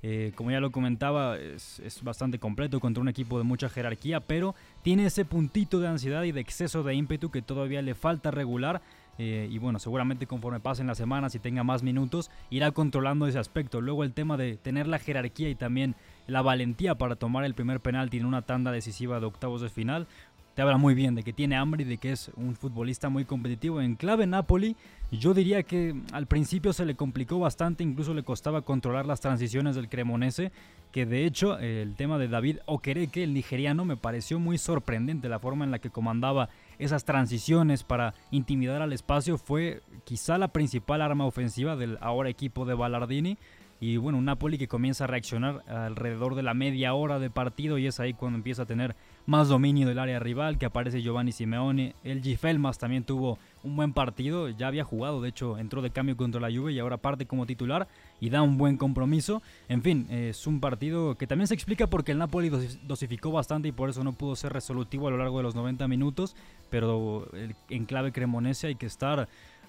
Eh, 0.06 0.34
como 0.36 0.52
ya 0.52 0.60
lo 0.60 0.70
comentaba, 0.70 1.38
es, 1.38 1.80
es, 1.80 2.04
bastante 2.04 2.38
completo 2.38 2.82
contra 2.82 3.00
un 3.00 3.08
equipo 3.08 3.38
de 3.38 3.46
mucha 3.46 3.70
jerarquía, 3.70 4.20
pero 4.20 4.54
tiene 4.82 5.06
ese 5.06 5.24
puntito 5.24 5.80
de 5.80 5.88
ansiedad 5.88 6.24
y 6.24 6.34
de 6.34 6.42
exceso 6.42 6.84
de 6.84 6.94
ímpetu 6.94 7.32
que 7.32 7.42
todavía 7.42 7.82
le 7.82 7.96
falta 7.96 8.30
regular 8.30 8.82
eh, 9.18 9.48
y 9.52 9.58
bueno, 9.60 9.80
seguramente 9.80 10.28
conforme 10.28 10.60
pasen 10.60 10.88
las 10.88 10.98
semanas 10.98 11.36
y 11.36 11.40
tenga 11.40 11.64
más 11.64 11.84
minutos, 11.84 12.32
irá 12.50 12.72
controlando 12.72 13.28
ese 13.28 13.40
aspecto. 13.40 13.82
Luego 13.82 14.04
el 14.04 14.14
tema 14.14 14.38
de 14.38 14.58
tener 14.58 14.88
la 14.88 15.00
jerarquía 15.00 15.50
y 15.50 15.56
también 15.56 15.96
la 16.28 16.42
valentía 16.42 16.96
para 16.96 17.16
tomar 17.16 17.46
el 17.46 17.54
primer 17.54 17.80
penalti 17.80 18.18
en 18.18 18.26
una 18.26 18.42
tanda 18.42 18.72
decisiva 18.72 19.20
de 19.20 19.26
octavos 19.26 19.62
de 19.62 19.70
final, 19.70 20.08
te 20.54 20.62
habla 20.62 20.78
muy 20.78 20.94
bien 20.94 21.16
de 21.16 21.24
que 21.24 21.34
tiene 21.34 21.56
hambre 21.56 21.84
y 21.84 21.88
de 21.88 21.98
que 21.98 22.12
es 22.12 22.30
un 22.36 22.56
futbolista 22.56 23.10
muy 23.10 23.26
competitivo. 23.26 23.82
En 23.82 23.96
clave 23.96 24.28
Napoli, 24.28 24.76
yo 25.12 25.34
diría 25.34 25.64
que 25.64 25.96
al 26.12 26.28
principio 26.28 26.74
se 26.74 26.86
le 26.86 26.96
complicó 26.96 27.40
bastante, 27.40 27.84
incluso 27.84 28.14
le 28.14 28.24
costaba 28.24 28.62
controlar 28.62 29.08
las 29.08 29.20
transiciones 29.20 29.76
del 29.76 29.90
Cremonese, 29.90 30.52
que 30.92 31.08
de 31.08 31.26
hecho 31.26 31.58
el 31.58 31.96
tema 31.96 32.20
de 32.20 32.28
David 32.28 32.58
Okereke, 32.68 33.24
el 33.24 33.34
nigeriano, 33.34 33.84
me 33.84 33.98
pareció 33.98 34.38
muy 34.40 34.60
sorprendente 34.60 35.28
la 35.28 35.40
forma 35.40 35.66
en 35.66 35.72
la 35.72 35.80
que 35.80 35.90
comandaba 35.90 36.50
esas 36.84 37.06
transiciones 37.06 37.84
para 37.84 38.14
intimidar 38.32 38.82
al 38.82 38.94
espacio 38.94 39.38
fue 39.38 39.82
quizá 40.04 40.38
la 40.38 40.50
principal 40.50 41.02
arma 41.02 41.26
ofensiva 41.26 41.76
del 41.76 41.98
ahora 42.02 42.30
equipo 42.30 42.66
de 42.66 42.74
Ballardini. 42.74 43.38
Y 43.80 43.98
bueno, 43.98 44.18
un 44.18 44.26
Napoli 44.26 44.58
que 44.58 44.70
comienza 44.70 45.04
a 45.04 45.08
reaccionar 45.08 45.62
alrededor 45.68 46.36
de 46.36 46.44
la 46.44 46.54
media 46.54 46.94
hora 46.94 47.20
de 47.20 47.30
partido 47.30 47.78
y 47.78 47.86
es 47.86 48.00
ahí 48.00 48.14
cuando 48.14 48.38
empieza 48.38 48.62
a 48.62 48.66
tener 48.66 48.96
más 49.26 49.50
dominio 49.50 49.86
del 49.86 50.00
área 50.00 50.20
rival, 50.20 50.58
que 50.58 50.66
aparece 50.66 51.02
Giovanni 51.02 51.34
Simeone. 51.34 51.94
El 52.04 52.22
Gifelmas 52.22 52.78
también 52.78 53.04
tuvo 53.04 53.38
un 53.62 53.76
buen 53.76 53.92
partido, 53.92 54.48
ya 54.48 54.68
había 54.68 54.86
jugado, 54.86 55.22
de 55.22 55.30
hecho 55.30 55.58
entró 55.58 55.82
de 55.82 55.90
cambio 55.90 56.16
contra 56.16 56.40
la 56.40 56.50
Juve 56.50 56.72
y 56.72 56.80
ahora 56.80 56.96
parte 56.96 57.26
como 57.26 57.46
titular 57.46 57.90
y 58.24 58.30
da 58.30 58.42
un 58.42 58.58
buen 58.58 58.78
compromiso. 58.78 59.44
En 59.68 59.82
fin, 59.82 60.08
es 60.10 60.48
un 60.48 60.62
partido 60.62 61.16
que 61.16 61.28
también 61.28 61.46
se 61.46 61.56
explica 61.56 61.88
porque 61.88 62.14
el 62.14 62.20
Napoli 62.20 62.50
dosificó 62.84 63.34
bastante 63.34 63.68
y 63.68 63.74
por 63.74 63.90
eso 63.90 64.02
no 64.02 64.14
pudo 64.14 64.38
ser 64.38 64.54
resolutivo 64.54 65.10
a 65.10 65.12
lo 65.12 65.18
largo 65.18 65.40
de 65.40 65.44
los 65.44 65.56
90 65.56 65.90
minutos, 65.90 66.34
pero 66.70 67.28
en 67.70 67.84
clave 67.84 68.14
cremonese 68.14 68.68
hay 68.68 68.76
que 68.76 68.86
estar 68.86 69.28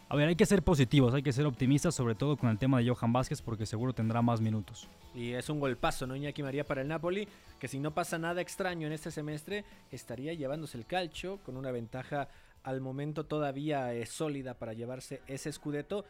a 0.08 0.16
ver, 0.16 0.28
hay 0.28 0.36
que 0.36 0.46
ser 0.46 0.62
positivos, 0.62 1.14
hay 1.14 1.24
que 1.24 1.32
ser 1.32 1.46
optimistas, 1.46 1.96
sobre 1.96 2.14
todo 2.14 2.36
con 2.36 2.48
el 2.48 2.58
tema 2.58 2.78
de 2.78 2.88
Johan 2.88 3.12
Vázquez, 3.12 3.42
porque 3.42 3.66
seguro 3.66 3.92
tendrá 3.92 4.22
más 4.22 4.40
minutos. 4.40 4.86
Y 5.16 5.32
es 5.32 5.48
un 5.48 5.58
golpazo, 5.58 6.06
¿no? 6.06 6.14
Iñaki 6.14 6.44
María 6.44 6.62
para 6.62 6.82
el 6.82 6.86
Napoli, 6.86 7.26
que 7.58 7.66
si 7.66 7.80
no 7.80 7.92
pasa 7.92 8.18
nada 8.18 8.40
extraño 8.40 8.86
en 8.86 8.92
este 8.92 9.10
semestre, 9.10 9.64
estaría 9.90 10.32
llevándose 10.32 10.78
el 10.78 10.86
calcio 10.86 11.38
con 11.38 11.56
una 11.56 11.72
ventaja 11.72 12.28
al 12.62 12.80
momento 12.80 13.24
todavía 13.24 13.92
eh, 13.94 14.06
sólida 14.06 14.54
para 14.54 14.74
llevarse 14.74 15.20
ese 15.26 15.48
escudeto. 15.48 16.04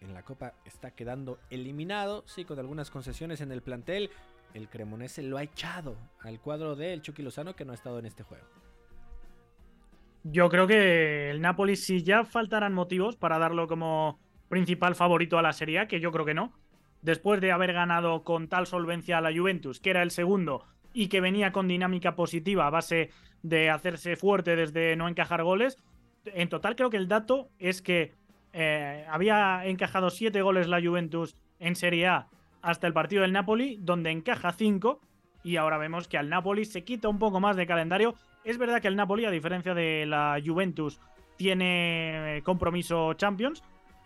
En 0.00 0.14
la 0.14 0.22
Copa 0.22 0.54
está 0.64 0.92
quedando 0.92 1.38
eliminado, 1.50 2.24
sí, 2.26 2.44
con 2.44 2.58
algunas 2.58 2.90
concesiones 2.90 3.40
en 3.40 3.52
el 3.52 3.62
plantel. 3.62 4.10
El 4.54 4.68
Cremonese 4.68 5.22
lo 5.22 5.36
ha 5.36 5.42
echado 5.42 5.96
al 6.20 6.40
cuadro 6.40 6.74
del 6.74 7.02
Chucky 7.02 7.22
Lozano, 7.22 7.54
que 7.54 7.64
no 7.64 7.72
ha 7.72 7.74
estado 7.74 7.98
en 7.98 8.06
este 8.06 8.22
juego. 8.22 8.46
Yo 10.24 10.48
creo 10.48 10.66
que 10.66 11.30
el 11.30 11.40
Napoli, 11.40 11.76
si 11.76 12.02
ya 12.02 12.24
faltaran 12.24 12.74
motivos 12.74 13.16
para 13.16 13.38
darlo 13.38 13.66
como 13.66 14.18
principal 14.48 14.94
favorito 14.94 15.38
a 15.38 15.42
la 15.42 15.52
Serie 15.52 15.86
que 15.86 16.00
yo 16.00 16.12
creo 16.12 16.26
que 16.26 16.34
no, 16.34 16.52
después 17.02 17.40
de 17.40 17.52
haber 17.52 17.72
ganado 17.72 18.24
con 18.24 18.48
tal 18.48 18.66
solvencia 18.66 19.18
a 19.18 19.20
la 19.20 19.32
Juventus, 19.32 19.80
que 19.80 19.90
era 19.90 20.02
el 20.02 20.10
segundo 20.10 20.66
y 20.92 21.08
que 21.08 21.20
venía 21.20 21.52
con 21.52 21.68
dinámica 21.68 22.16
positiva 22.16 22.66
a 22.66 22.70
base 22.70 23.10
de 23.42 23.70
hacerse 23.70 24.16
fuerte 24.16 24.56
desde 24.56 24.96
no 24.96 25.08
encajar 25.08 25.42
goles, 25.42 25.78
en 26.24 26.48
total 26.48 26.76
creo 26.76 26.90
que 26.90 26.96
el 26.98 27.08
dato 27.08 27.48
es 27.58 27.80
que 27.80 28.14
eh, 28.52 29.06
había 29.08 29.64
encajado 29.64 30.10
siete 30.10 30.42
goles 30.42 30.68
la 30.68 30.80
Juventus 30.80 31.36
en 31.58 31.76
Serie 31.76 32.06
A 32.06 32.28
hasta 32.62 32.86
el 32.86 32.92
partido 32.92 33.22
del 33.22 33.32
Napoli, 33.32 33.78
donde 33.80 34.10
encaja 34.10 34.52
cinco, 34.52 35.00
y 35.42 35.56
ahora 35.56 35.78
vemos 35.78 36.08
que 36.08 36.18
al 36.18 36.28
Napoli 36.28 36.64
se 36.64 36.84
quita 36.84 37.08
un 37.08 37.18
poco 37.18 37.40
más 37.40 37.56
de 37.56 37.66
calendario 37.66 38.14
es 38.44 38.58
verdad 38.58 38.80
que 38.80 38.88
el 38.88 38.96
Napoli, 38.96 39.24
a 39.24 39.30
diferencia 39.30 39.74
de 39.74 40.06
la 40.06 40.40
Juventus, 40.44 41.00
tiene 41.36 42.40
compromiso 42.44 43.14
Champions, 43.14 43.62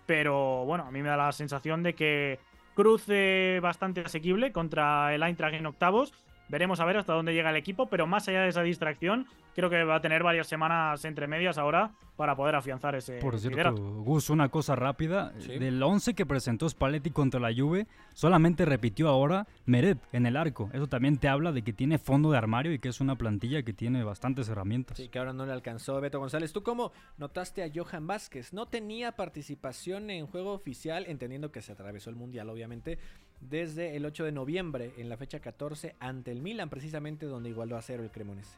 pero 0.06 0.64
bueno, 0.64 0.84
a 0.84 0.90
mí 0.90 1.02
me 1.02 1.08
da 1.08 1.16
la 1.16 1.32
sensación 1.32 1.82
de 1.82 1.94
que 1.94 2.38
cruce 2.74 3.60
bastante 3.62 4.02
asequible 4.02 4.52
contra 4.52 5.14
el 5.14 5.22
Eintracht 5.22 5.54
en 5.54 5.66
octavos. 5.66 6.12
Veremos 6.54 6.78
a 6.78 6.84
ver 6.84 6.96
hasta 6.96 7.12
dónde 7.12 7.34
llega 7.34 7.50
el 7.50 7.56
equipo, 7.56 7.86
pero 7.86 8.06
más 8.06 8.28
allá 8.28 8.42
de 8.42 8.48
esa 8.48 8.62
distracción, 8.62 9.26
creo 9.56 9.68
que 9.70 9.82
va 9.82 9.96
a 9.96 10.00
tener 10.00 10.22
varias 10.22 10.46
semanas 10.46 11.04
entre 11.04 11.26
medias 11.26 11.58
ahora 11.58 11.90
para 12.14 12.36
poder 12.36 12.54
afianzar 12.54 12.94
ese 12.94 13.14
Por 13.18 13.40
cierto, 13.40 13.56
liderato. 13.56 13.82
Gus, 14.04 14.30
una 14.30 14.48
cosa 14.50 14.76
rápida. 14.76 15.32
Sí. 15.40 15.58
Del 15.58 15.82
11 15.82 16.14
que 16.14 16.24
presentó 16.24 16.68
Spalletti 16.68 17.10
contra 17.10 17.40
la 17.40 17.52
Juve, 17.52 17.88
solamente 18.12 18.64
repitió 18.64 19.08
ahora 19.08 19.48
Meret 19.66 19.98
en 20.12 20.26
el 20.26 20.36
arco. 20.36 20.70
Eso 20.72 20.86
también 20.86 21.18
te 21.18 21.26
habla 21.26 21.50
de 21.50 21.62
que 21.62 21.72
tiene 21.72 21.98
fondo 21.98 22.30
de 22.30 22.38
armario 22.38 22.72
y 22.72 22.78
que 22.78 22.88
es 22.88 23.00
una 23.00 23.16
plantilla 23.16 23.64
que 23.64 23.72
tiene 23.72 24.04
bastantes 24.04 24.48
herramientas. 24.48 24.96
Sí, 24.96 25.08
que 25.08 25.18
ahora 25.18 25.32
no 25.32 25.46
le 25.46 25.52
alcanzó 25.52 26.00
Beto 26.00 26.20
González. 26.20 26.52
¿Tú 26.52 26.62
cómo 26.62 26.92
notaste 27.18 27.64
a 27.64 27.70
Johan 27.74 28.06
Vázquez? 28.06 28.52
No 28.52 28.66
tenía 28.66 29.10
participación 29.10 30.08
en 30.08 30.28
juego 30.28 30.52
oficial, 30.52 31.06
entendiendo 31.08 31.50
que 31.50 31.62
se 31.62 31.72
atravesó 31.72 32.10
el 32.10 32.16
Mundial, 32.16 32.48
obviamente, 32.48 33.00
desde 33.48 33.96
el 33.96 34.06
8 34.06 34.24
de 34.24 34.32
noviembre, 34.32 34.92
en 34.96 35.08
la 35.08 35.16
fecha 35.16 35.40
14, 35.40 35.96
ante 36.00 36.30
el 36.30 36.40
Milan, 36.40 36.70
precisamente 36.70 37.26
donde 37.26 37.50
igualó 37.50 37.76
a 37.76 37.82
cero 37.82 38.02
el 38.02 38.10
Cremonese. 38.10 38.56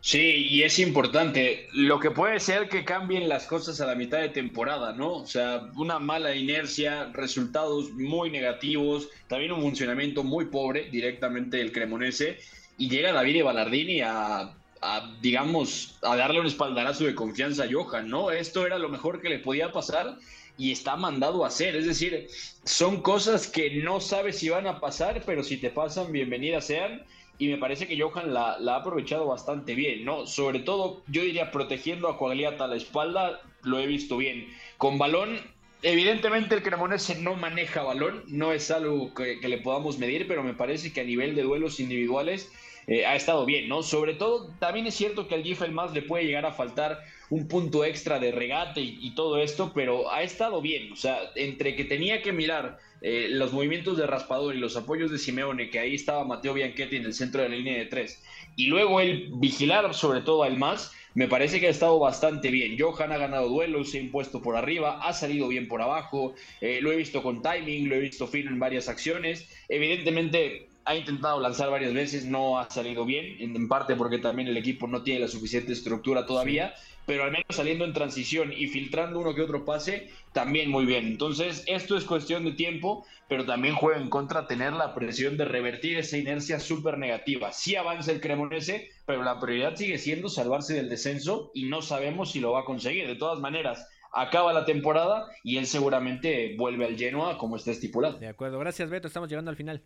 Sí, 0.00 0.48
y 0.50 0.64
es 0.64 0.80
importante. 0.80 1.68
Lo 1.74 2.00
que 2.00 2.10
puede 2.10 2.40
ser 2.40 2.68
que 2.68 2.84
cambien 2.84 3.28
las 3.28 3.46
cosas 3.46 3.80
a 3.80 3.86
la 3.86 3.94
mitad 3.94 4.18
de 4.18 4.30
temporada, 4.30 4.92
¿no? 4.92 5.12
O 5.18 5.26
sea, 5.26 5.70
una 5.76 6.00
mala 6.00 6.34
inercia, 6.34 7.10
resultados 7.12 7.92
muy 7.92 8.28
negativos, 8.28 9.08
también 9.28 9.52
un 9.52 9.62
funcionamiento 9.62 10.24
muy 10.24 10.46
pobre 10.46 10.90
directamente 10.90 11.58
del 11.58 11.70
Cremonese. 11.70 12.38
Y 12.78 12.88
llega 12.88 13.12
David 13.12 13.44
Ballardini 13.44 14.00
a, 14.00 14.52
a, 14.80 15.16
digamos, 15.20 15.96
a 16.02 16.16
darle 16.16 16.40
un 16.40 16.46
espaldarazo 16.46 17.04
de 17.04 17.14
confianza 17.14 17.62
a 17.62 17.68
Johan, 17.70 18.08
¿no? 18.08 18.32
Esto 18.32 18.66
era 18.66 18.78
lo 18.78 18.88
mejor 18.88 19.20
que 19.20 19.28
le 19.28 19.38
podía 19.38 19.70
pasar 19.70 20.16
y 20.62 20.70
está 20.70 20.94
mandado 20.94 21.42
a 21.44 21.48
hacer. 21.48 21.74
Es 21.74 21.86
decir, 21.86 22.28
son 22.62 23.02
cosas 23.02 23.48
que 23.48 23.82
no 23.82 24.00
sabes 24.00 24.38
si 24.38 24.48
van 24.48 24.68
a 24.68 24.78
pasar, 24.78 25.20
pero 25.26 25.42
si 25.42 25.56
te 25.56 25.70
pasan, 25.70 26.12
bienvenidas 26.12 26.66
sean 26.66 27.02
y 27.36 27.48
me 27.48 27.58
parece 27.58 27.88
que 27.88 28.00
Johan 28.00 28.32
la, 28.32 28.52
ha 28.52 28.76
aprovechado 28.76 29.26
bastante 29.26 29.74
bien, 29.74 30.04
¿no? 30.04 30.24
Sobre 30.24 30.60
todo, 30.60 31.02
yo 31.08 31.22
diría, 31.22 31.50
protegiendo 31.50 32.08
a 32.08 32.16
Coagliata 32.16 32.66
a 32.66 32.68
la 32.68 32.76
espalda, 32.76 33.40
lo 33.62 33.80
he 33.80 33.88
visto 33.88 34.16
bien. 34.16 34.46
Con 34.78 34.98
balón, 34.98 35.40
evidentemente 35.82 36.54
el 36.54 36.62
Cremonese 36.62 37.16
no 37.16 37.34
maneja 37.34 37.82
balón, 37.82 38.22
no 38.28 38.52
es 38.52 38.70
algo 38.70 39.12
que, 39.14 39.40
que 39.40 39.48
le 39.48 39.58
podamos 39.58 39.98
medir, 39.98 40.28
pero 40.28 40.44
me 40.44 40.54
parece 40.54 40.92
que 40.92 41.00
a 41.00 41.04
nivel 41.04 41.34
de 41.34 41.42
duelos 41.42 41.80
individuales 41.80 42.52
eh, 42.86 43.06
ha 43.06 43.16
estado 43.16 43.44
bien, 43.46 43.68
¿no? 43.68 43.82
Sobre 43.82 44.14
todo, 44.14 44.50
también 44.60 44.86
es 44.86 44.94
cierto 44.94 45.28
que 45.28 45.34
al 45.34 45.42
Gifel 45.42 45.72
más 45.72 45.92
le 45.92 46.02
puede 46.02 46.24
llegar 46.24 46.46
a 46.46 46.52
faltar 46.52 47.00
un 47.32 47.48
punto 47.48 47.82
extra 47.82 48.18
de 48.18 48.30
regate 48.30 48.82
y, 48.82 49.14
todo 49.14 49.38
esto, 49.38 49.72
pero 49.74 50.12
ha 50.12 50.22
estado 50.22 50.60
bien, 50.60 50.92
o 50.92 50.96
sea, 50.96 51.18
entre 51.34 51.74
que 51.74 51.86
tenía 51.86 52.20
que 52.20 52.30
mirar 52.30 52.78
eh, 53.00 53.28
los 53.30 53.54
movimientos 53.54 53.96
de 53.96 54.06
raspador 54.06 54.54
y 54.54 54.58
los 54.58 54.76
apoyos 54.76 55.10
de 55.10 55.16
Simeone, 55.16 55.70
que 55.70 55.78
ahí 55.78 55.94
estaba 55.94 56.26
Mateo 56.26 56.52
Bianchetti 56.52 56.96
en 56.96 57.06
el 57.06 57.14
centro 57.14 57.40
de 57.40 57.48
la 57.48 57.56
línea 57.56 57.78
de 57.78 57.86
tres, 57.86 58.22
y 58.54 58.66
luego 58.66 59.00
el 59.00 59.30
vigilar 59.36 59.94
sobre 59.94 60.20
todo 60.20 60.42
al 60.42 60.58
más, 60.58 60.92
me 61.14 61.26
parece 61.26 61.58
que 61.58 61.68
ha 61.68 61.70
estado 61.70 61.98
bastante 61.98 62.50
bien. 62.50 62.76
Johan 62.78 63.12
ha 63.12 63.16
ganado 63.16 63.48
duelos, 63.48 63.90
se 63.90 63.98
ha 63.98 64.02
impuesto 64.02 64.42
por 64.42 64.54
arriba, 64.54 65.00
ha 65.02 65.14
salido 65.14 65.48
bien 65.48 65.68
por 65.68 65.80
abajo, 65.80 66.34
eh, 66.60 66.80
lo 66.82 66.92
he 66.92 66.96
visto 66.96 67.22
con 67.22 67.40
timing, 67.40 67.88
lo 67.88 67.94
he 67.94 68.00
visto 68.00 68.26
fino 68.26 68.50
en 68.50 68.58
varias 68.58 68.90
acciones, 68.90 69.48
evidentemente 69.70 70.68
ha 70.84 70.94
intentado 70.94 71.40
lanzar 71.40 71.70
varias 71.70 71.94
veces, 71.94 72.24
no 72.24 72.58
ha 72.58 72.70
salido 72.70 73.04
bien, 73.04 73.36
en, 73.38 73.68
parte 73.68 73.96
porque 73.96 74.18
también 74.18 74.48
el 74.48 74.56
equipo 74.56 74.86
no 74.86 75.02
tiene 75.02 75.20
la 75.20 75.28
suficiente 75.28 75.72
estructura 75.72 76.26
todavía. 76.26 76.74
Sí 76.76 76.92
pero 77.06 77.24
al 77.24 77.32
menos 77.32 77.46
saliendo 77.50 77.84
en 77.84 77.92
transición 77.92 78.52
y 78.52 78.68
filtrando 78.68 79.20
uno 79.20 79.34
que 79.34 79.42
otro 79.42 79.64
pase, 79.64 80.10
también 80.32 80.70
muy 80.70 80.86
bien. 80.86 81.06
Entonces, 81.06 81.64
esto 81.66 81.96
es 81.96 82.04
cuestión 82.04 82.44
de 82.44 82.52
tiempo, 82.52 83.04
pero 83.28 83.44
también 83.44 83.74
juega 83.74 84.00
en 84.00 84.08
contra 84.08 84.46
tener 84.46 84.72
la 84.72 84.94
presión 84.94 85.36
de 85.36 85.44
revertir 85.44 85.98
esa 85.98 86.16
inercia 86.16 86.60
súper 86.60 86.98
negativa. 86.98 87.52
Sí 87.52 87.76
avanza 87.76 88.12
el 88.12 88.20
Cremonese, 88.20 88.90
pero 89.06 89.22
la 89.22 89.40
prioridad 89.40 89.76
sigue 89.76 89.98
siendo 89.98 90.28
salvarse 90.28 90.74
del 90.74 90.88
descenso 90.88 91.50
y 91.54 91.64
no 91.64 91.82
sabemos 91.82 92.32
si 92.32 92.40
lo 92.40 92.52
va 92.52 92.60
a 92.60 92.64
conseguir. 92.64 93.06
De 93.06 93.16
todas 93.16 93.40
maneras, 93.40 93.88
acaba 94.12 94.52
la 94.52 94.64
temporada 94.64 95.26
y 95.42 95.56
él 95.56 95.66
seguramente 95.66 96.54
vuelve 96.56 96.86
al 96.86 96.96
Genoa 96.96 97.36
como 97.36 97.56
está 97.56 97.72
estipulado. 97.72 98.18
De 98.18 98.28
acuerdo, 98.28 98.58
gracias 98.58 98.88
Beto, 98.90 99.08
estamos 99.08 99.28
llegando 99.28 99.50
al 99.50 99.56
final. 99.56 99.82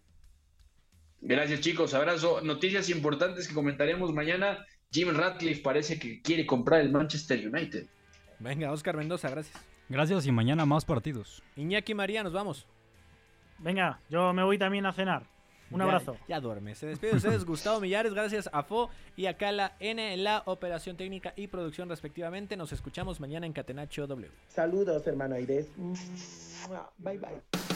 Gracias 1.21 1.61
chicos, 1.61 1.95
abrazo. 1.95 2.41
Noticias 2.43 2.89
importantes 2.91 3.49
que 3.49 3.55
comentaremos 3.55 4.13
mañana. 4.13 4.65
Jim 4.93 5.09
Ratcliffe 5.15 5.63
parece 5.63 5.99
que 5.99 6.23
quiere 6.23 6.47
comprar 6.47 6.81
el 6.81 6.91
Manchester 6.91 7.49
United. 7.49 7.87
Venga, 8.39 8.71
Oscar 8.73 8.97
Mendoza, 8.97 9.29
gracias. 9.31 9.57
Gracias 9.89 10.27
y 10.27 10.33
mañana 10.33 10.67
más 10.67 10.85
partidos. 10.85 11.43
Iñaki 11.57 11.95
María, 11.95 12.23
nos 12.23 12.33
vamos. 12.33 12.67
Venga, 13.59 14.01
yo 14.11 14.33
me 14.33 14.43
voy 14.43 14.59
también 14.59 14.87
a 14.87 14.93
cenar. 14.93 15.25
Un 15.71 15.79
ya, 15.79 15.85
abrazo. 15.85 16.17
Ya 16.29 16.41
duerme. 16.41 16.75
Se 16.75 16.87
despide 16.87 17.13
de 17.13 17.17
ustedes 17.17 17.45
Gustavo 17.47 17.81
Millares, 17.81 18.15
gracias 18.15 18.49
a 18.53 18.63
Fo 18.63 18.91
y 19.17 19.27
a 19.27 19.37
Cala 19.37 19.77
N 19.81 20.13
en 20.13 20.25
la 20.25 20.43
operación 20.47 20.97
técnica 20.97 21.33
y 21.37 21.49
producción 21.49 21.89
respectivamente. 21.89 22.57
Nos 22.57 22.73
escuchamos 22.73 23.21
mañana 23.21 23.47
en 23.47 23.53
Catenacho 23.53 24.07
W. 24.07 24.31
Saludos, 24.49 25.07
hermano 25.07 25.35
Aires. 25.35 25.69
Bye 26.99 27.19
bye. 27.19 27.76